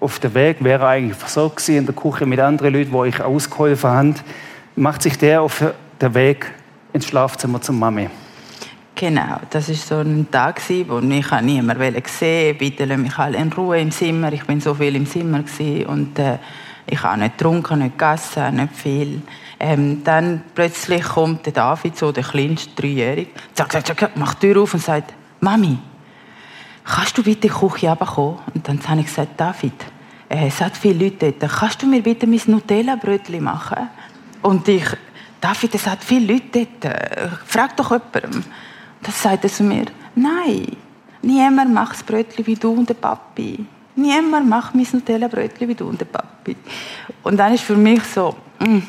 auf 0.00 0.18
den 0.18 0.34
Weg, 0.34 0.64
wäre 0.64 0.88
eigentlich 0.88 1.18
versorgt 1.18 1.68
in 1.68 1.86
der 1.86 1.94
Küche 1.94 2.26
mit 2.26 2.40
anderen 2.40 2.74
Leuten, 2.74 2.92
wo 2.92 3.04
ich 3.04 3.20
ausgeholfen 3.20 3.90
habe, 3.90 4.14
macht 4.74 5.02
sich 5.02 5.18
der 5.18 5.42
auf 5.42 5.62
den 6.00 6.14
Weg 6.14 6.52
ins 6.92 7.06
Schlafzimmer 7.06 7.60
zur 7.60 7.74
Mami. 7.74 8.08
Genau, 8.94 9.40
das 9.48 9.68
war 9.68 9.74
so 9.74 9.96
ein 9.96 10.30
Tag, 10.30 10.60
wo 10.86 11.00
mich 11.00 11.30
niemand 11.42 12.04
gesehen 12.04 12.58
Bitte 12.58 12.84
lass 12.84 12.98
mich 12.98 13.16
alle 13.18 13.38
in 13.38 13.52
Ruhe 13.52 13.80
im 13.80 13.90
Zimmer. 13.90 14.32
Ich 14.32 14.44
bin 14.44 14.60
so 14.60 14.74
viel 14.74 14.94
im 14.94 15.06
Zimmer 15.06 15.42
und 15.86 16.18
äh, 16.18 16.38
ich 16.86 17.02
habe 17.02 17.20
nicht 17.20 17.38
getrunken, 17.38 17.78
nicht 17.78 17.96
gegessen, 17.96 18.56
nicht 18.56 18.74
viel. 18.74 19.22
Ähm, 19.58 20.02
dann 20.04 20.42
plötzlich 20.54 21.04
kommt 21.04 21.46
der 21.46 21.52
David, 21.52 21.96
so 21.96 22.12
der 22.12 22.24
kleinste, 22.24 22.74
dreijährige, 22.74 23.30
zack, 23.54 23.72
zack, 23.72 23.86
zack, 23.86 24.16
macht 24.16 24.42
die 24.42 24.52
Tür 24.52 24.62
auf 24.62 24.74
und 24.74 24.82
sagt, 24.82 25.14
Mami, 25.40 25.78
kannst 26.84 27.16
du 27.16 27.22
bitte 27.22 27.42
die 27.42 27.48
Küche 27.48 27.88
runterkommen? 27.88 28.38
Und 28.54 28.68
dann 28.68 28.86
habe 28.88 29.00
ich 29.00 29.06
gesagt, 29.06 29.38
David, 29.38 29.74
äh, 30.28 30.48
es 30.48 30.60
hat 30.60 30.76
viele 30.76 31.04
Leute 31.04 31.32
dort, 31.32 31.52
kannst 31.52 31.82
du 31.82 31.86
mir 31.86 32.02
bitte 32.02 32.26
mein 32.26 32.40
Nutella-Brötchen 32.46 33.42
machen? 33.42 33.88
Und 34.42 34.66
ich, 34.68 34.84
David, 35.40 35.74
es 35.74 35.86
hat 35.86 36.04
viele 36.04 36.34
Leute 36.34 36.66
dort, 36.80 36.84
äh, 36.84 37.28
frag 37.46 37.76
doch 37.76 37.90
jemandem. 37.90 38.44
Dann 39.02 39.12
sagt 39.12 39.44
er 39.44 39.50
zu 39.50 39.62
mir, 39.62 39.86
nein, 40.14 40.76
niemand 41.22 41.72
macht 41.72 41.94
das 41.94 42.02
Brötchen 42.02 42.46
wie 42.46 42.54
du 42.54 42.72
und 42.72 42.88
der 42.88 42.94
Papi. 42.94 43.64
Niemand 43.96 44.48
macht 44.48 44.74
mein 44.74 44.86
Nutella-Brötchen 44.92 45.68
wie 45.68 45.74
du 45.74 45.88
und 45.88 46.00
der 46.00 46.06
Papi. 46.06 46.56
Und 47.22 47.36
dann 47.36 47.54
ist 47.54 47.64
für 47.64 47.76
mich 47.76 48.02
so, 48.04 48.36
mh, 48.58 48.68
mm, 48.68 48.82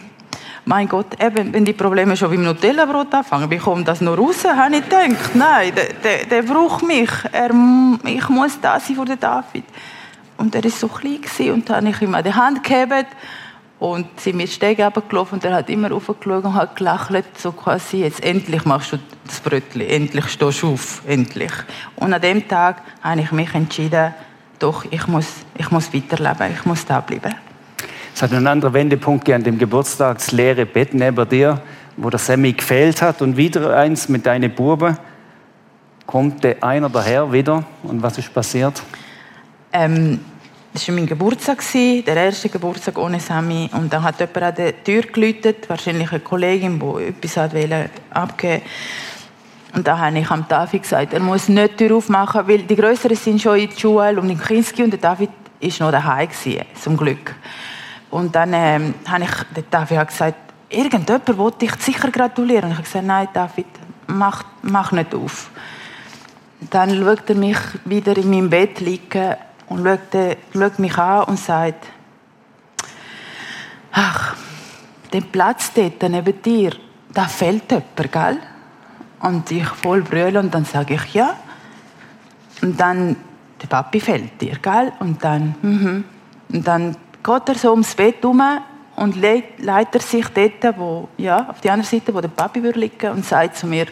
mein 0.66 0.88
Gott, 0.88 1.22
eben, 1.22 1.52
wenn 1.54 1.66
die 1.66 1.74
Probleme 1.74 2.16
schon 2.16 2.30
beim 2.30 2.44
Nutella-Brot 2.44 3.14
anfangen, 3.14 3.50
wie 3.50 3.58
kommt 3.58 3.88
das 3.88 4.02
noch 4.02 4.18
raus? 4.18 4.44
Habe 4.46 4.76
ich 4.76 4.84
gedacht, 4.84 5.36
nein, 5.36 5.74
der, 5.76 5.94
der, 6.04 6.26
der 6.26 6.42
braucht 6.44 6.84
mich. 6.84 7.10
Er, 7.32 7.52
ich 8.06 8.30
muss 8.30 8.60
da 8.62 8.80
sein 8.80 8.96
vor 8.96 9.06
David. 9.06 9.64
Und 10.38 10.54
er 10.56 10.64
war 10.64 10.72
so 10.72 10.88
klein 10.88 11.52
und 11.52 11.70
dann 11.70 11.86
habe 11.86 11.90
ich 11.90 12.02
ihm 12.02 12.14
an 12.14 12.24
die 12.24 12.34
Hand 12.34 12.64
gegeben 12.64 13.06
und 13.82 14.20
sind 14.20 14.38
mir 14.38 14.46
Stege 14.46 14.92
gelaufen 15.10 15.36
und 15.36 15.44
er 15.44 15.56
hat 15.56 15.70
immer 15.72 15.92
aufgeschaut 15.92 16.46
und 16.46 16.54
hat 16.54 16.76
gelacht, 16.76 17.26
so 17.36 17.52
quasi, 17.52 18.02
jetzt 18.02 18.24
endlich 18.24 18.64
machst 18.64 18.94
du 18.94 19.00
das 19.26 19.40
Brötchen, 19.40 19.82
endlich 19.82 20.28
stehst 20.28 20.62
du 20.62 20.74
auf, 20.74 21.02
endlich. 21.08 21.52
Und 21.96 22.14
an 22.14 22.22
dem 22.22 22.48
Tag 22.48 22.84
habe 23.02 23.22
ich 23.22 23.32
mich 23.32 23.52
entschieden, 23.56 24.14
doch, 24.60 24.86
ich 24.92 25.08
muss, 25.08 25.26
ich 25.58 25.72
muss 25.72 25.92
weiterleben, 25.92 26.54
ich 26.54 26.64
muss 26.64 26.86
da 26.86 27.02
bleiben. 27.02 27.34
Es 28.14 28.22
hat 28.22 28.32
einen 28.32 28.46
anderen 28.46 28.76
Wendepunkt 28.76 29.26
gegeben, 29.26 29.44
dem 29.44 29.58
Geburtstag, 29.58 30.20
das 30.20 30.32
leere 30.32 30.68
Bett 30.68 30.94
neben 30.94 31.28
dir, 31.28 31.60
wo 31.98 32.12
der 32.12 32.20
Sammy 32.20 32.54
gefehlt 32.54 33.02
hat 33.02 33.24
und 33.24 33.36
wieder 33.36 33.76
eins 33.76 34.08
mit 34.08 34.28
deinen 34.28 34.54
Buben. 34.54 34.96
Kommt 36.06 36.44
der 36.44 36.64
einer 36.64 36.88
daher 36.88 37.34
wieder 37.34 37.64
und 37.82 38.04
was 38.04 38.20
ist 38.20 38.32
passiert? 38.32 38.80
Ähm, 39.74 40.20
das 40.74 40.88
war 40.88 40.96
mein 40.96 41.06
Geburtstag, 41.06 41.62
der 41.74 42.16
erste 42.16 42.48
Geburtstag 42.48 42.98
ohne 42.98 43.20
Sammy. 43.20 43.70
Und 43.74 43.92
dann 43.92 44.04
hat 44.04 44.20
jemand 44.20 44.44
an 44.44 44.56
der 44.56 44.84
Tür 44.84 45.02
geläutet, 45.02 45.70
wahrscheinlich 45.70 46.12
eine 46.12 46.22
Kollegin, 46.22 46.80
die 46.80 47.04
etwas 47.04 47.38
abgeben 47.38 47.82
wollte. 48.12 48.62
Und 49.74 49.88
da 49.88 49.98
habe 49.98 50.20
ich 50.20 50.30
am 50.30 50.46
David 50.48 50.84
gesagt, 50.84 51.14
er 51.14 51.20
muss 51.20 51.48
nicht 51.48 51.80
die 51.80 51.88
Tür 51.88 51.98
aufmachen, 51.98 52.48
weil 52.48 52.64
die 52.64 52.76
Größeren 52.76 53.16
sind 53.16 53.42
schon 53.42 53.58
in 53.58 53.70
der 53.70 53.78
Schule 53.78 54.20
und 54.20 54.30
in 54.30 54.40
Kinski 54.40 54.84
und 54.84 54.92
der 54.92 55.00
David 55.00 55.30
war 55.62 55.70
noch 55.80 55.92
daheim 55.92 56.30
zum 56.82 56.98
Glück. 56.98 57.36
Und 58.10 58.36
dann 58.36 58.52
ähm, 58.54 58.94
habe 59.08 59.24
ich 59.24 59.30
der 59.56 59.64
David 59.70 60.08
gesagt, 60.08 60.36
irgendjemand 60.70 61.38
wollte 61.38 61.60
dich 61.60 61.76
sicher 61.76 62.12
gratulieren. 62.12 62.66
Und 62.66 62.72
ich 62.72 62.78
habe 62.78 62.88
gesagt, 62.88 63.06
nein, 63.06 63.28
David, 63.34 63.68
mach, 64.08 64.44
mach 64.62 64.92
nicht 64.92 65.16
auf. 65.16 65.50
Dann 66.70 66.96
schaut 66.96 67.30
er 67.30 67.36
mich 67.36 67.58
wieder 67.86 68.16
in 68.18 68.30
meinem 68.30 68.50
Bett 68.50 68.80
liegen 68.82 69.36
und 69.72 69.86
schaut, 69.86 70.38
schaut 70.54 70.80
mich 70.80 70.98
an 70.98 71.24
und 71.24 71.40
sagt, 71.40 71.88
ach, 73.92 74.36
den 75.14 75.24
Platz 75.32 75.72
dort 75.74 76.02
neben 76.04 76.42
dir, 76.42 76.72
da 77.14 77.26
fehlt 77.26 77.72
jemand, 77.72 78.12
gell? 78.12 78.38
Und 79.22 79.52
ich 79.52 79.68
voll 79.68 80.02
brüllen 80.02 80.46
und 80.46 80.54
dann 80.54 80.66
sage 80.66 80.96
ich, 80.96 81.14
ja. 81.14 81.36
Und 82.62 82.80
dann, 82.80 83.16
der 83.62 83.68
Papi 83.68 84.00
fällt 84.00 84.42
dir, 84.42 84.58
gell? 84.62 84.92
Und 85.00 85.24
dann, 85.24 85.56
mhm. 85.62 86.04
Und 86.52 86.68
dann 86.68 86.98
geht 87.24 87.50
er 87.50 87.56
so 87.56 87.72
ums 87.72 87.96
Bett 87.96 88.22
herum 88.22 88.42
und 88.98 89.16
leitet 89.16 89.96
er 89.96 90.02
sich 90.02 90.28
dort, 90.28 90.78
wo, 90.78 91.08
ja, 91.18 91.50
auf 91.50 91.62
die 91.62 91.70
andere 91.70 91.88
Seite, 91.88 92.14
wo 92.14 92.20
der 92.20 92.28
Papi 92.28 92.60
liegen 92.60 93.12
und 93.12 93.26
sagt 93.26 93.58
zu 93.58 93.68
mir, 93.68 93.86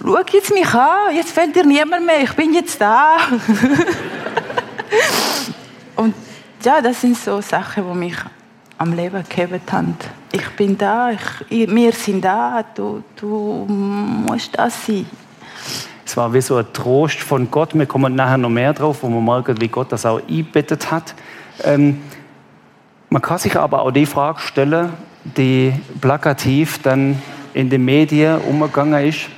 schau 0.00 0.18
jetzt 0.32 0.52
mich 0.52 0.72
an, 0.72 1.14
jetzt 1.14 1.32
fällt 1.32 1.56
dir 1.56 1.64
niemand 1.64 2.06
mehr, 2.06 2.22
ich 2.22 2.32
bin 2.34 2.54
jetzt 2.54 2.80
da. 2.80 3.16
und 5.96 6.14
ja, 6.62 6.80
das 6.80 7.00
sind 7.00 7.16
so 7.16 7.40
Sachen, 7.40 7.84
die 7.90 7.98
mich 7.98 8.16
am 8.78 8.92
Leben 8.94 9.22
gehabt 9.28 9.72
haben. 9.72 9.96
Ich 10.32 10.48
bin 10.50 10.76
da, 10.76 11.10
ich, 11.10 11.68
wir 11.68 11.92
sind 11.92 12.24
da, 12.24 12.64
du, 12.74 13.02
du 13.16 13.66
musst 13.68 14.58
das 14.58 14.86
sein. 14.86 15.06
Es 16.04 16.16
war 16.16 16.32
wie 16.32 16.40
so 16.40 16.56
ein 16.56 16.66
Trost 16.72 17.20
von 17.20 17.50
Gott. 17.50 17.74
Wir 17.74 17.86
kommen 17.86 18.14
nachher 18.14 18.36
noch 18.36 18.50
mehr 18.50 18.72
drauf, 18.72 18.98
wo 19.02 19.08
man 19.08 19.24
merkt, 19.24 19.60
wie 19.60 19.68
Gott 19.68 19.90
das 19.90 20.04
auch 20.04 20.20
eingebettet 20.28 20.90
hat. 20.90 21.14
Ähm, 21.62 22.02
man 23.08 23.22
kann 23.22 23.38
sich 23.38 23.56
aber 23.56 23.82
auch 23.82 23.90
die 23.90 24.06
Frage 24.06 24.40
stellen, 24.40 24.92
die 25.24 25.72
plakativ 26.00 26.82
dann 26.82 27.22
in 27.54 27.70
den 27.70 27.84
Medien 27.84 28.40
umgegangen 28.40 29.06
ist 29.06 29.28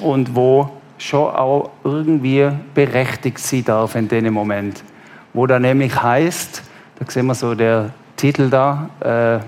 und 0.00 0.34
wo 0.34 0.70
schon 0.98 1.34
auch 1.34 1.70
irgendwie 1.84 2.50
berechtigt 2.74 3.38
sein 3.38 3.64
darf 3.64 3.94
in 3.94 4.08
dem 4.08 4.32
Moment. 4.32 4.82
Wo 5.32 5.46
da 5.46 5.58
nämlich 5.58 6.00
heißt, 6.00 6.62
da 6.98 7.10
sehen 7.10 7.26
wir 7.26 7.34
so 7.34 7.54
der 7.54 7.90
Titel 8.16 8.48
da 8.48 8.88
äh, 9.00 9.38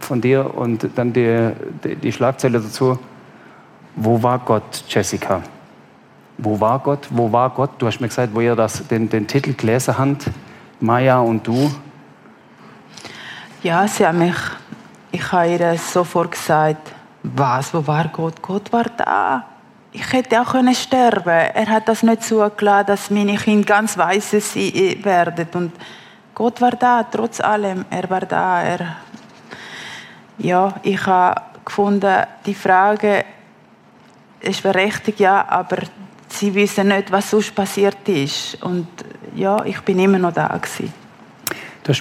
von 0.00 0.20
dir 0.20 0.54
und 0.54 0.88
dann 0.96 1.12
die, 1.12 1.50
die, 1.84 1.96
die 1.96 2.12
Schlagzeile 2.12 2.60
dazu. 2.60 2.98
Wo 3.94 4.22
war 4.22 4.38
Gott, 4.40 4.84
Jessica? 4.88 5.42
Wo 6.38 6.60
war 6.60 6.78
Gott? 6.80 7.08
Wo 7.10 7.32
war 7.32 7.50
Gott? 7.50 7.70
Du 7.78 7.86
hast 7.86 8.00
mir 8.00 8.08
gesagt, 8.08 8.34
wo 8.34 8.40
ihr 8.40 8.54
das, 8.54 8.86
den, 8.88 9.08
den 9.08 9.26
Titel 9.26 9.54
gelesen 9.54 9.96
habt, 9.96 10.30
Maya 10.80 11.20
und 11.20 11.46
du. 11.46 11.72
Ja, 13.62 13.88
sie 13.88 14.06
haben 14.06 14.18
mich, 14.18 14.36
ich 15.12 15.32
habe 15.32 15.48
ihr 15.48 15.78
sofort 15.78 16.32
gesagt, 16.32 16.92
was, 17.22 17.72
wo 17.72 17.86
war 17.86 18.08
Gott? 18.08 18.42
Gott 18.42 18.72
war 18.72 18.84
da. 18.84 19.44
Ich 19.98 20.12
hätte 20.12 20.42
auch 20.42 20.52
können 20.52 20.74
sterben. 20.74 21.30
Er 21.30 21.66
hat 21.68 21.88
das 21.88 22.02
nicht 22.02 22.22
zugelassen, 22.22 22.86
dass 22.86 23.08
meine 23.08 23.36
Kinder 23.36 23.64
ganz 23.64 23.96
weiße 23.96 24.42
werden. 25.02 25.48
Und 25.54 25.72
Gott 26.34 26.60
war 26.60 26.72
da, 26.72 27.02
trotz 27.02 27.40
allem. 27.40 27.86
Er 27.88 28.10
war 28.10 28.20
da. 28.20 28.62
Er 28.62 28.96
ja, 30.36 30.74
ich 30.82 31.06
habe 31.06 31.40
gefunden, 31.64 32.14
die 32.44 32.52
Frage 32.52 33.24
ist 34.40 34.62
berechtigt, 34.62 35.18
ja, 35.18 35.48
aber 35.48 35.78
sie 36.28 36.54
wissen 36.54 36.88
nicht, 36.88 37.10
was 37.10 37.30
sonst 37.30 37.54
passiert 37.54 38.06
ist. 38.06 38.62
Und 38.62 38.86
ja, 39.34 39.64
ich 39.64 39.80
bin 39.80 39.98
immer 39.98 40.18
noch 40.18 40.34
da 40.34 40.48
gewesen. 40.48 40.92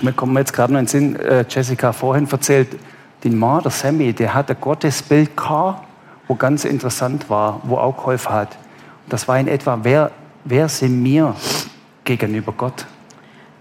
Mir, 0.01 0.11
kommt 0.11 0.33
mir 0.33 0.41
jetzt 0.41 0.51
gerade 0.51 0.73
noch 0.73 0.79
in 0.79 0.85
den 0.85 0.89
Sinn, 0.89 1.15
äh, 1.15 1.45
Jessica 1.47 1.93
vorhin 1.93 2.27
erzählt, 2.29 2.75
dein 3.23 3.37
Mann, 3.37 3.63
der 3.63 3.71
Sammy, 3.71 4.11
der 4.11 4.33
hat 4.33 4.51
ein 4.51 4.57
Gottesbild 4.59 5.37
gehabt, 5.37 5.84
wo 6.27 6.35
ganz 6.35 6.65
interessant 6.65 7.29
war, 7.29 7.61
wo 7.63 7.77
auch 7.77 7.97
geholfen 7.97 8.33
hat. 8.33 8.57
Das 9.07 9.27
war 9.27 9.39
in 9.39 9.47
etwa, 9.47 9.79
wer, 9.83 10.11
wer 10.43 10.67
sind 10.69 11.03
wir 11.03 11.35
gegenüber 12.03 12.51
Gott? 12.51 12.85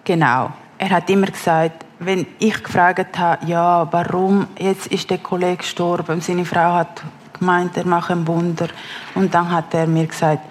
Genau. 0.04 0.50
er 0.78 0.90
hat 0.90 1.08
immer 1.08 1.26
gesagt, 1.26 1.84
wenn 1.98 2.26
ich 2.38 2.62
gefragt 2.62 3.18
habe, 3.18 3.46
ja, 3.46 3.90
warum 3.90 4.46
jetzt 4.58 4.88
ist 4.88 5.08
der 5.10 5.18
Kollege 5.18 5.58
gestorben, 5.58 6.20
seine 6.20 6.44
Frau 6.44 6.74
hat 6.74 7.02
gemeint, 7.38 7.76
er 7.76 7.86
mache 7.86 8.12
ein 8.12 8.26
Wunder. 8.26 8.68
Und 9.14 9.32
dann 9.34 9.50
hat 9.50 9.72
er 9.74 9.86
mir 9.86 10.06
gesagt, 10.06 10.42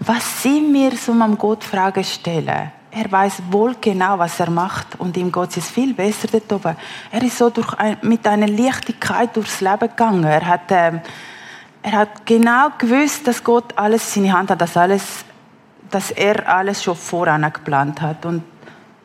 was 0.00 0.42
Sie 0.42 0.60
mir 0.60 0.92
so 0.96 1.12
am 1.12 1.36
Gott 1.36 1.62
Fragen 1.62 2.04
stellen, 2.04 2.72
er 2.90 3.10
weiß 3.10 3.42
wohl 3.50 3.76
genau, 3.80 4.18
was 4.18 4.38
er 4.38 4.50
macht 4.50 5.00
und 5.00 5.16
ihm 5.16 5.32
geht 5.32 5.56
es 5.56 5.70
viel 5.70 5.94
besser 5.94 6.28
dort 6.30 6.52
oben. 6.52 6.76
Er 7.10 7.22
ist 7.22 7.38
so 7.38 7.48
durch 7.48 7.72
ein, 7.74 7.96
mit 8.02 8.26
einer 8.26 8.48
Leichtigkeit 8.48 9.34
durchs 9.34 9.62
Leben 9.62 9.88
gegangen. 9.88 10.24
Er 10.24 10.46
hat, 10.46 10.70
äh, 10.70 10.92
er 11.82 11.92
hat 11.92 12.26
genau 12.26 12.68
gewusst, 12.78 13.26
dass 13.26 13.42
Gott 13.42 13.76
alles 13.76 14.16
in 14.16 14.24
seine 14.24 14.38
Hand 14.38 14.50
hat, 14.50 14.60
dass, 14.60 14.76
alles, 14.76 15.24
dass 15.90 16.10
er 16.12 16.48
alles 16.48 16.82
schon 16.82 16.96
voran 16.96 17.42
geplant 17.52 18.00
hat. 18.00 18.24
Und 18.24 18.44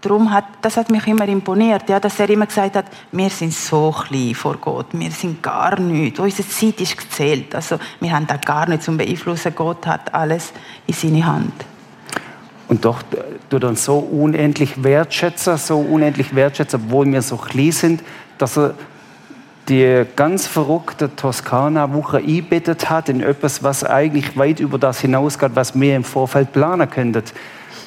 darum 0.02 0.32
hat, 0.32 0.46
das 0.62 0.78
hat 0.78 0.92
mich 0.92 1.06
immer 1.08 1.28
imponiert, 1.28 1.90
ja, 1.90 2.00
dass 2.00 2.20
er 2.20 2.30
immer 2.30 2.46
gesagt 2.46 2.76
hat, 2.76 2.86
wir 3.12 3.30
sind 3.30 3.54
so 3.54 3.92
klein 3.92 4.36
vor 4.36 4.58
Gott, 4.58 4.88
wir 4.92 5.12
sind 5.12 5.42
gar 5.42 5.80
nichts, 5.80 6.20
unsere 6.20 6.48
Zeit 6.48 6.80
ist 6.80 6.98
gezählt, 6.98 7.56
also 7.56 7.80
wir 8.00 8.12
haben 8.12 8.28
da 8.28 8.38
gar 8.38 8.70
nichts 8.70 8.86
zum 8.86 8.98
beeinflussen, 8.98 9.54
Gott 9.56 9.86
hat 9.88 10.14
alles 10.14 10.54
in 10.86 10.94
seine 10.94 11.26
Hand. 11.26 11.54
Und 12.68 12.84
doch 12.86 13.02
tut 13.50 13.64
uns 13.64 13.86
so 13.86 13.98
unendlich 13.98 14.84
wertschätzen, 14.84 15.58
so 15.58 15.80
unendlich 15.80 16.36
wertschätzen, 16.36 16.82
obwohl 16.86 17.12
wir 17.12 17.22
so 17.22 17.38
klein 17.38 17.72
sind, 17.72 18.04
dass 18.38 18.58
er 18.58 18.76
die 19.70 20.06
ganz 20.16 20.48
verrückte 20.48 21.16
Toskana-Woche 21.16 22.18
eingebettet 22.18 22.90
hat 22.90 23.10
in 23.10 23.22
etwas, 23.22 23.64
was 23.64 23.84
eigentlich 23.84 24.38
weit 24.38 24.60
über 24.60 24.78
das 24.78 25.02
hinausgeht, 25.02 25.52
was 25.56 25.80
wir 25.80 25.96
im 25.96 26.04
Vorfeld 26.04 26.54
planen 26.54 26.90
könnten. 26.90 27.24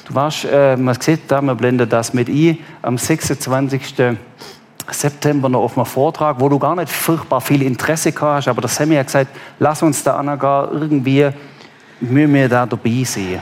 Du 0.07 0.15
warst, 0.15 0.45
äh, 0.45 0.77
man 0.77 0.99
sieht 0.99 1.21
da, 1.29 1.41
man 1.41 1.57
blendet 1.57 1.91
das 1.91 2.13
mit 2.13 2.29
ein, 2.29 2.57
am 2.81 2.97
26. 2.97 4.17
September 4.89 5.49
noch 5.49 5.61
auf 5.61 5.77
einem 5.77 5.85
Vortrag, 5.85 6.39
wo 6.39 6.49
du 6.49 6.59
gar 6.59 6.75
nicht 6.75 6.91
furchtbar 6.91 7.41
viel 7.41 7.61
Interesse 7.61 8.13
hast, 8.19 8.47
aber 8.47 8.61
der 8.61 8.69
Sammy 8.69 8.95
hat 8.95 9.07
gesagt, 9.07 9.31
lass 9.59 9.81
uns 9.81 10.03
da 10.03 10.21
gar 10.35 10.71
irgendwie, 10.71 11.29
müssen 12.01 12.33
wir 12.33 12.49
da 12.49 12.65
dabei 12.65 13.03
sein. 13.05 13.41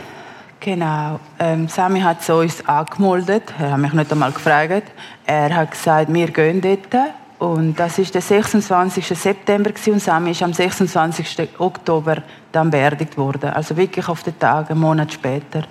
Genau. 0.59 1.19
Ähm, 1.39 1.69
Sami 1.69 2.01
hat 2.01 2.29
uns 2.29 2.67
angemeldet. 2.67 3.43
Er 3.57 3.71
hat 3.71 3.79
mich 3.79 3.93
nicht 3.93 4.11
einmal 4.11 4.33
gefragt. 4.33 4.91
Er 5.25 5.55
hat 5.55 5.71
gesagt, 5.71 6.13
wir 6.13 6.27
gehen 6.31 6.59
dort. 6.59 7.13
Und 7.39 7.79
das 7.79 7.97
ist 7.97 8.13
der 8.13 8.21
26. 8.21 9.07
September 9.17 9.71
und 9.87 10.01
Sami 10.01 10.31
ist 10.31 10.43
am 10.43 10.51
26. 10.51 11.47
Oktober 11.57 12.17
dann 12.51 12.69
beerdigt 12.69 13.17
worden. 13.17 13.51
Also 13.51 13.77
wirklich 13.77 14.07
auf 14.09 14.23
den 14.23 14.37
Tag, 14.37 14.69
einen 14.69 14.81
Monat 14.81 15.13
später. 15.13 15.63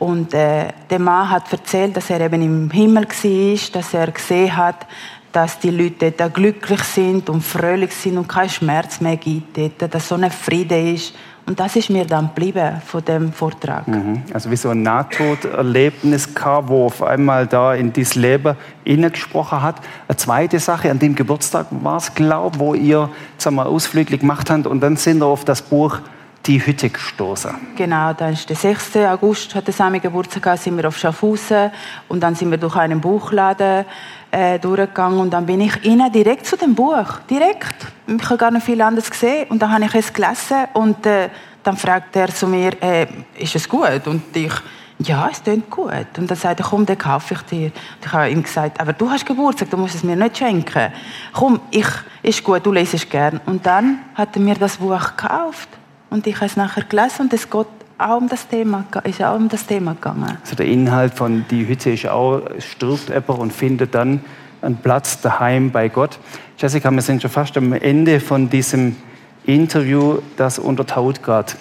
Und 0.00 0.34
äh, 0.34 0.68
der 0.90 0.98
Mann 0.98 1.30
hat 1.30 1.50
erzählt, 1.52 1.96
dass 1.96 2.10
er 2.10 2.20
eben 2.20 2.42
im 2.42 2.70
Himmel 2.70 3.06
war, 3.06 3.72
dass 3.72 3.94
er 3.94 4.10
gesehen 4.10 4.56
hat, 4.56 4.86
dass 5.30 5.58
die 5.60 5.70
Leute 5.70 6.10
dort 6.10 6.34
glücklich 6.34 6.82
sind 6.82 7.30
und 7.30 7.42
fröhlich 7.42 7.92
sind 7.92 8.18
und 8.18 8.28
kein 8.28 8.48
Schmerz 8.48 9.00
mehr 9.00 9.16
gibt 9.16 9.56
dort, 9.56 9.94
dass 9.94 10.08
so 10.08 10.16
ein 10.16 10.30
Friede 10.30 10.92
ist 10.92 11.14
und 11.46 11.60
das 11.60 11.76
ist 11.76 11.90
mir 11.90 12.04
dann 12.04 12.26
geblieben 12.34 12.82
von 12.84 13.04
dem 13.04 13.32
Vortrag. 13.32 13.86
Mhm. 13.86 14.22
Also 14.34 14.50
wie 14.50 14.56
so 14.56 14.70
ein 14.70 14.82
Nahtoderlebnis 14.82 16.34
kam, 16.34 16.68
wo 16.68 16.86
auf 16.86 17.02
einmal 17.02 17.46
da 17.46 17.74
in 17.74 17.92
dieses 17.92 18.16
Leben 18.16 18.56
gesprochen 18.84 19.62
hat. 19.62 19.76
Eine 20.08 20.16
zweite 20.16 20.58
Sache, 20.58 20.90
an 20.90 20.98
dem 20.98 21.14
Geburtstag 21.14 21.66
war 21.70 21.98
es, 21.98 22.14
glaube 22.14 22.58
wo 22.58 22.74
ihr 22.74 23.08
sagen 23.38 23.56
wir, 23.56 23.66
Ausflüge 23.66 24.18
gemacht 24.18 24.50
habt 24.50 24.66
und 24.66 24.80
dann 24.80 24.96
sind 24.96 25.18
wir 25.18 25.26
auf 25.26 25.44
das 25.44 25.62
Buch 25.62 26.00
die 26.46 26.64
Hütte 26.64 26.90
gestoßen. 26.90 27.50
Genau, 27.76 28.12
dann 28.12 28.32
ist 28.32 28.48
der 28.48 28.56
6. 28.56 28.96
August, 28.96 29.54
hat 29.54 29.66
der 29.66 29.74
Sami 29.74 29.98
Geburtstag, 29.98 30.58
sind 30.58 30.76
wir 30.76 30.88
auf 30.88 30.96
Schaffhausen 30.96 31.70
und 32.08 32.20
dann 32.20 32.34
sind 32.34 32.50
wir 32.50 32.58
durch 32.58 32.76
einen 32.76 33.00
Buchladen 33.00 33.84
äh, 34.30 34.58
durchgegangen 34.58 35.18
und 35.18 35.30
dann 35.30 35.46
bin 35.46 35.60
ich 35.60 35.84
innen 35.84 36.10
direkt 36.10 36.46
zu 36.46 36.56
dem 36.56 36.74
Buch, 36.74 37.20
direkt. 37.30 37.86
Ich 38.06 38.24
habe 38.24 38.36
gar 38.36 38.50
nicht 38.50 38.64
viel 38.64 38.80
anderes 38.80 39.10
gesehen 39.10 39.46
und 39.48 39.60
dann 39.60 39.72
habe 39.72 39.84
ich 39.84 39.94
es 39.94 40.12
gelesen 40.12 40.66
und 40.74 41.04
äh, 41.06 41.28
dann 41.62 41.76
fragt 41.76 42.14
er 42.16 42.28
zu 42.28 42.46
mir, 42.46 42.80
äh, 42.80 43.06
ist 43.38 43.56
es 43.56 43.68
gut? 43.68 44.06
Und 44.06 44.36
ich, 44.36 44.52
ja, 45.00 45.28
es 45.30 45.42
klingt 45.42 45.68
gut. 45.68 46.16
Und 46.16 46.30
dann 46.30 46.36
sagt 46.36 46.60
er, 46.60 46.66
komm, 46.66 46.86
den 46.86 46.96
kaufe 46.96 47.34
ich 47.34 47.42
dir. 47.42 47.66
Und 47.66 48.06
ich 48.06 48.12
habe 48.12 48.30
ihm 48.30 48.42
gesagt, 48.42 48.80
aber 48.80 48.92
du 48.92 49.10
hast 49.10 49.26
Geburtstag, 49.26 49.70
du 49.70 49.76
musst 49.76 49.96
es 49.96 50.04
mir 50.04 50.16
nicht 50.16 50.38
schenken. 50.38 50.92
Komm, 51.32 51.60
ich, 51.70 51.88
ist 52.22 52.44
gut, 52.44 52.64
du 52.64 52.72
lesest 52.72 53.10
gern. 53.10 53.40
Und 53.46 53.66
dann 53.66 53.98
hat 54.14 54.36
er 54.36 54.42
mir 54.42 54.54
das 54.54 54.76
Buch 54.76 55.16
gekauft. 55.16 55.68
Und 56.08 56.26
ich 56.26 56.36
habe 56.36 56.46
es 56.46 56.56
nachher 56.56 56.84
gelesen 56.84 57.22
und 57.22 57.32
es 57.32 57.50
geht 57.50 57.66
auch 57.98 58.18
um 58.18 58.28
das 58.28 58.46
Thema, 58.48 58.84
ist 59.04 59.22
auch 59.22 59.36
um 59.36 59.48
das 59.48 59.66
Thema 59.66 59.94
gegangen. 59.94 60.38
Also 60.42 60.56
der 60.56 60.66
Inhalt 60.66 61.14
von 61.14 61.44
die 61.50 61.66
Hütte 61.66 61.90
ist 61.90 62.06
auch, 62.06 62.42
stirbt 62.58 63.08
jemand 63.08 63.40
und 63.40 63.52
findet 63.52 63.94
dann 63.94 64.20
einen 64.62 64.76
Platz 64.76 65.20
daheim 65.20 65.70
bei 65.70 65.88
Gott. 65.88 66.18
Jessica, 66.58 66.90
wir 66.90 67.02
sind 67.02 67.22
schon 67.22 67.30
fast 67.30 67.56
am 67.56 67.72
Ende 67.72 68.20
von 68.20 68.50
diesem 68.50 68.96
Interview, 69.44 70.18
das 70.36 70.58
untertaut 70.58 71.22
geht. 71.22 71.56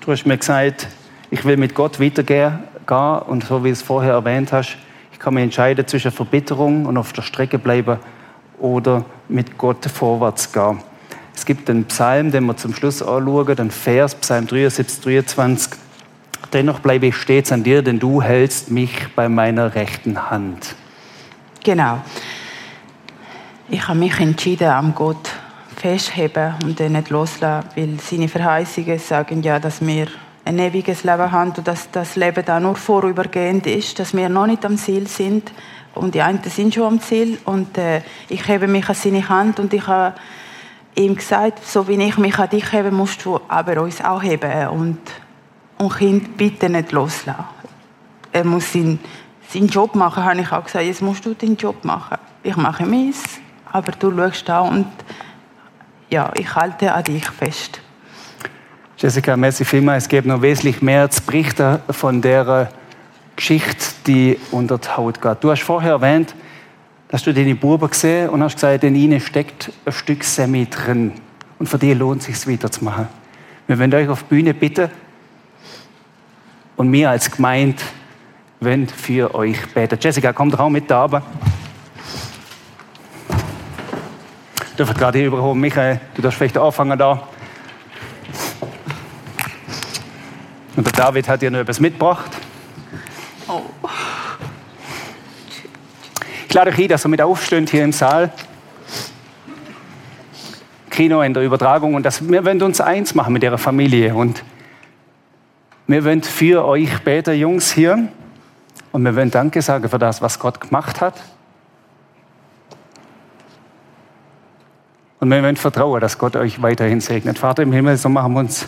Du 0.00 0.12
hast 0.12 0.24
mir 0.24 0.38
gesagt, 0.38 0.88
ich 1.30 1.44
will 1.44 1.56
mit 1.56 1.74
Gott 1.74 2.00
weitergehen 2.00 2.60
und 3.26 3.44
so 3.44 3.62
wie 3.64 3.68
du 3.68 3.72
es 3.72 3.82
vorher 3.82 4.14
erwähnt 4.14 4.52
hast, 4.52 4.78
ich 5.12 5.18
kann 5.18 5.34
mich 5.34 5.42
entscheiden 5.42 5.86
zwischen 5.86 6.12
Verbitterung 6.12 6.86
und 6.86 6.96
auf 6.96 7.12
der 7.12 7.22
Strecke 7.22 7.58
bleiben 7.58 7.98
oder 8.58 9.04
mit 9.28 9.58
Gott 9.58 9.84
vorwärts 9.84 10.52
gehen. 10.52 10.78
Es 11.38 11.46
gibt 11.46 11.70
einen 11.70 11.84
Psalm, 11.84 12.32
den 12.32 12.46
wir 12.46 12.56
zum 12.56 12.74
Schluss 12.74 13.00
anschauen, 13.00 13.54
den 13.54 13.70
Vers, 13.70 14.16
Psalm 14.16 14.48
73, 14.48 15.00
23. 15.02 15.78
Dennoch 16.52 16.80
bleibe 16.80 17.06
ich 17.06 17.14
stets 17.14 17.52
an 17.52 17.62
dir, 17.62 17.80
denn 17.80 18.00
du 18.00 18.20
hältst 18.20 18.72
mich 18.72 19.06
bei 19.14 19.28
meiner 19.28 19.76
rechten 19.76 20.30
Hand. 20.30 20.74
Genau. 21.62 22.00
Ich 23.68 23.86
habe 23.86 24.00
mich 24.00 24.18
entschieden, 24.18 24.66
am 24.66 24.96
Gott 24.96 25.30
festheben 25.76 26.54
und 26.64 26.80
den 26.80 26.94
nicht 26.94 27.08
loslassen, 27.08 27.68
weil 27.76 28.00
seine 28.00 28.26
Verheißungen 28.26 28.98
sagen 28.98 29.40
ja, 29.44 29.60
dass 29.60 29.80
wir 29.80 30.08
ein 30.44 30.58
ewiges 30.58 31.04
Leben 31.04 31.30
haben 31.30 31.52
und 31.52 31.68
dass 31.68 31.88
das 31.92 32.16
Leben 32.16 32.44
da 32.44 32.58
nur 32.58 32.74
vorübergehend 32.74 33.64
ist, 33.68 34.00
dass 34.00 34.12
wir 34.12 34.28
noch 34.28 34.48
nicht 34.48 34.64
am 34.64 34.76
Ziel 34.76 35.06
sind 35.06 35.52
und 35.94 36.16
die 36.16 36.22
einen 36.22 36.42
sind 36.42 36.74
schon 36.74 36.84
am 36.84 37.00
Ziel 37.00 37.38
und 37.44 37.78
äh, 37.78 38.02
ich 38.28 38.48
hebe 38.48 38.66
mich 38.66 38.88
an 38.88 38.94
seine 38.96 39.28
Hand 39.28 39.60
und 39.60 39.72
ich 39.72 39.86
habe 39.86 40.14
ihm 40.98 41.14
gesagt, 41.14 41.64
so 41.64 41.86
wie 41.88 41.94
ich 42.02 42.18
mich 42.18 42.38
an 42.38 42.50
dich 42.50 42.72
hebe, 42.72 42.90
musst 42.90 43.24
du 43.24 43.40
aber 43.48 43.80
uns 43.80 44.04
auch 44.04 44.22
heben. 44.22 44.68
Und, 44.68 44.98
und 45.78 45.96
Kind 45.96 46.36
bitte 46.36 46.68
nicht 46.68 46.92
loslassen. 46.92 47.44
Er 48.32 48.44
muss 48.44 48.72
seinen, 48.72 48.98
seinen 49.48 49.68
Job 49.68 49.94
machen, 49.94 50.24
habe 50.24 50.40
ich 50.40 50.52
auch 50.52 50.64
gesagt. 50.64 50.84
Jetzt 50.84 51.00
musst 51.00 51.24
du 51.24 51.34
deinen 51.34 51.56
Job 51.56 51.84
machen. 51.84 52.18
Ich 52.42 52.56
mache 52.56 52.84
meins, 52.84 53.22
aber 53.72 53.92
du 53.92 54.14
schaust 54.14 54.48
da 54.48 54.60
und 54.60 54.86
ja, 56.10 56.30
ich 56.34 56.54
halte 56.54 56.92
an 56.92 57.04
dich 57.04 57.28
fest. 57.30 57.80
Jessica, 58.96 59.36
merci 59.36 59.64
vielmals. 59.64 60.04
Es 60.04 60.08
gibt 60.08 60.26
noch 60.26 60.42
wesentlich 60.42 60.82
mehr 60.82 61.08
zu 61.10 61.22
berichten 61.22 61.78
von 61.90 62.20
der 62.20 62.70
Geschichte, 63.36 63.94
die 64.06 64.38
unter 64.50 64.78
die 64.78 64.88
Haut 64.88 65.20
geht. 65.20 65.44
Du 65.44 65.50
hast 65.50 65.62
vorher 65.62 65.92
erwähnt, 65.92 66.34
dass 67.08 67.22
du 67.22 67.32
deine 67.32 67.54
Buben 67.54 67.88
gesehen 67.88 68.28
und 68.28 68.42
hast 68.42 68.54
gesagt, 68.54 68.84
in 68.84 68.94
ihnen 68.94 69.20
steckt 69.20 69.72
ein 69.84 69.92
Stück 69.92 70.24
Semi 70.24 70.66
drin. 70.66 71.12
Und 71.58 71.68
für 71.68 71.78
die 71.78 71.94
lohnt 71.94 72.20
es 72.20 72.26
sich, 72.26 72.34
es 72.36 72.48
weiterzumachen. 72.48 73.08
Wir 73.66 73.78
wollen 73.78 73.92
euch 73.94 74.08
auf 74.08 74.22
die 74.22 74.28
Bühne 74.28 74.54
bitten 74.54 74.90
und 76.76 76.92
wir 76.92 77.10
als 77.10 77.30
Gemeinde 77.30 77.82
wollen 78.60 78.88
für 78.88 79.34
euch 79.34 79.66
beten. 79.74 79.98
Jessica, 80.00 80.32
komm 80.32 80.50
doch 80.50 80.60
auch 80.60 80.70
mit 80.70 80.90
da 80.90 81.02
runter. 81.02 81.22
Du 84.76 84.84
darfst 84.84 84.98
gerade 84.98 85.18
hier 85.18 85.26
überholen. 85.26 85.58
Michael, 85.58 86.00
du 86.14 86.22
darfst 86.22 86.38
vielleicht 86.38 86.56
anfangen 86.56 86.96
da. 86.96 87.26
Und 90.76 90.86
der 90.86 90.92
David 90.92 91.28
hat 91.28 91.42
dir 91.42 91.50
noch 91.50 91.58
etwas 91.58 91.80
mitgebracht. 91.80 92.30
Oh. 93.48 93.62
Ich 96.47 96.47
lade 96.58 96.72
euch 96.72 96.78
ein, 96.80 96.88
dass 96.88 97.04
ihr 97.04 97.08
mit 97.08 97.22
aufsteht 97.22 97.70
hier 97.70 97.84
im 97.84 97.92
Saal. 97.92 98.32
Kino 100.90 101.22
in 101.22 101.32
der 101.32 101.44
Übertragung 101.44 101.94
und 101.94 102.02
dass 102.02 102.28
wir 102.28 102.44
wollen 102.44 102.60
uns 102.62 102.80
eins 102.80 103.14
machen 103.14 103.32
mit 103.32 103.44
ihrer 103.44 103.58
Familie 103.58 104.12
und 104.12 104.42
wir 105.86 106.04
wollen 106.04 106.24
für 106.24 106.64
euch 106.64 106.98
beten, 107.04 107.38
Jungs 107.38 107.70
hier 107.70 108.08
und 108.90 109.04
wir 109.04 109.14
wollen 109.14 109.30
Danke 109.30 109.62
sagen 109.62 109.88
für 109.88 110.00
das, 110.00 110.20
was 110.20 110.40
Gott 110.40 110.60
gemacht 110.60 111.00
hat. 111.00 111.14
Und 115.20 115.30
wir 115.30 115.40
wollen 115.40 115.56
vertrauen, 115.56 116.00
dass 116.00 116.18
Gott 116.18 116.34
euch 116.34 116.60
weiterhin 116.60 117.00
segnet. 117.00 117.38
Vater 117.38 117.62
im 117.62 117.72
Himmel, 117.72 117.96
so 117.96 118.08
machen 118.08 118.32
wir 118.32 118.40
uns 118.40 118.66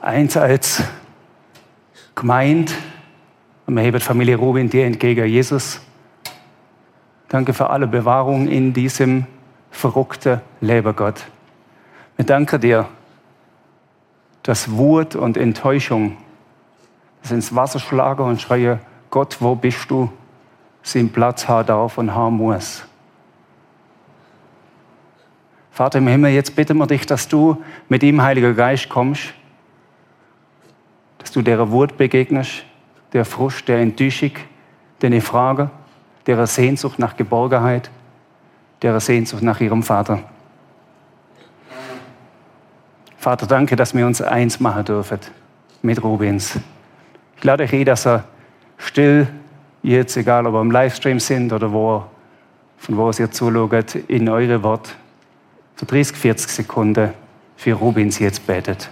eins 0.00 0.36
als 0.36 0.80
Gemeinde 2.14 2.72
und 3.66 3.74
wir 3.74 3.82
heben 3.82 4.00
Familie 4.00 4.36
Rubin 4.36 4.70
dir 4.70 4.86
entgegen, 4.86 5.26
Jesus. 5.26 5.80
Danke 7.28 7.52
für 7.54 7.70
alle 7.70 7.86
Bewahrung 7.86 8.48
in 8.48 8.72
diesem 8.72 9.26
verrückten 9.70 10.40
Leben, 10.60 10.94
Gott. 10.94 11.24
Wir 12.16 12.24
danken 12.24 12.60
dir, 12.60 12.86
dass 14.42 14.70
Wut 14.70 15.16
und 15.16 15.36
Enttäuschung 15.36 16.16
das 17.22 17.32
ins 17.32 17.54
Wasser 17.54 17.80
schlagen 17.80 18.22
und 18.22 18.40
schreien, 18.40 18.80
Gott, 19.10 19.38
wo 19.40 19.54
bist 19.54 19.90
du? 19.90 20.10
seinen 20.86 21.10
Platz 21.10 21.48
haben 21.48 21.66
darf 21.66 21.98
und 21.98 22.14
haben 22.14 22.36
muss. 22.36 22.84
Vater 25.72 25.98
im 25.98 26.06
Himmel, 26.06 26.32
jetzt 26.32 26.54
bitten 26.54 26.78
wir 26.78 26.86
dich, 26.86 27.04
dass 27.06 27.28
du 27.28 27.62
mit 27.88 28.02
ihm, 28.02 28.22
Heiliger 28.22 28.54
Geist, 28.54 28.88
kommst, 28.88 29.34
dass 31.18 31.32
du 31.32 31.42
der 31.42 31.70
Wut 31.70 31.96
begegnest, 31.96 32.64
der 33.12 33.24
Frust, 33.24 33.66
der 33.68 33.80
Enttäuschung, 33.80 34.30
der 35.02 35.20
Frage, 35.20 35.70
der 36.26 36.46
Sehnsucht 36.46 36.98
nach 36.98 37.16
Geborgenheit, 37.16 37.90
der 38.82 38.98
Sehnsucht 39.00 39.42
nach 39.42 39.60
ihrem 39.60 39.82
Vater. 39.82 40.20
Vater, 43.16 43.46
danke, 43.46 43.76
dass 43.76 43.94
wir 43.94 44.06
uns 44.06 44.20
eins 44.22 44.60
machen 44.60 44.84
dürfen 44.84 45.18
mit 45.82 46.02
Rubens. 46.02 46.58
Ich 47.36 47.44
lade 47.44 47.64
euch 47.64 47.72
ein, 47.72 47.84
dass 47.84 48.06
er 48.06 48.24
still 48.78 49.26
jetzt, 49.82 50.16
egal 50.16 50.46
ob 50.46 50.54
wir 50.54 50.60
im 50.60 50.70
Livestream 50.70 51.20
sind 51.20 51.52
oder 51.52 51.72
wo, 51.72 52.04
von 52.78 52.96
wo 52.96 53.10
ihr 53.10 53.30
zuschaut, 53.30 53.94
in 53.94 54.28
eure 54.28 54.62
Wort 54.62 54.94
für 55.74 55.86
30, 55.86 56.16
40 56.16 56.50
Sekunden 56.50 57.10
für 57.56 57.74
Rubins 57.74 58.18
jetzt 58.18 58.46
betet. 58.46 58.90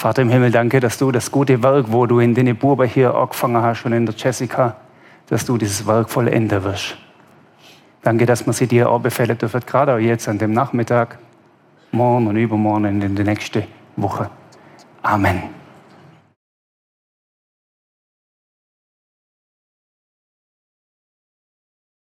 Vater 0.00 0.22
im 0.22 0.30
Himmel, 0.30 0.50
danke, 0.50 0.80
dass 0.80 0.96
du 0.96 1.12
das 1.12 1.30
gute 1.30 1.62
Werk, 1.62 1.92
wo 1.92 2.06
du 2.06 2.20
in 2.20 2.34
den 2.34 2.56
Buben 2.56 2.88
hier 2.88 3.14
angefangen 3.14 3.60
hast 3.60 3.84
und 3.84 3.92
in 3.92 4.06
der 4.06 4.14
Jessica, 4.14 4.76
dass 5.26 5.44
du 5.44 5.58
dieses 5.58 5.86
Werk 5.86 6.08
vollenden 6.08 6.64
wirst. 6.64 6.96
Danke, 8.00 8.24
dass 8.24 8.46
wir 8.46 8.54
sie 8.54 8.66
dir 8.66 8.88
auch 8.88 9.00
befehlen 9.00 9.36
dürfen, 9.36 9.60
gerade 9.66 9.92
auch 9.92 9.98
jetzt 9.98 10.26
an 10.26 10.38
dem 10.38 10.54
Nachmittag, 10.54 11.18
morgen 11.92 12.28
und 12.28 12.36
übermorgen 12.36 13.02
in 13.02 13.14
der 13.14 13.26
nächsten 13.26 13.64
Woche. 13.96 14.30
Amen. 15.02 15.59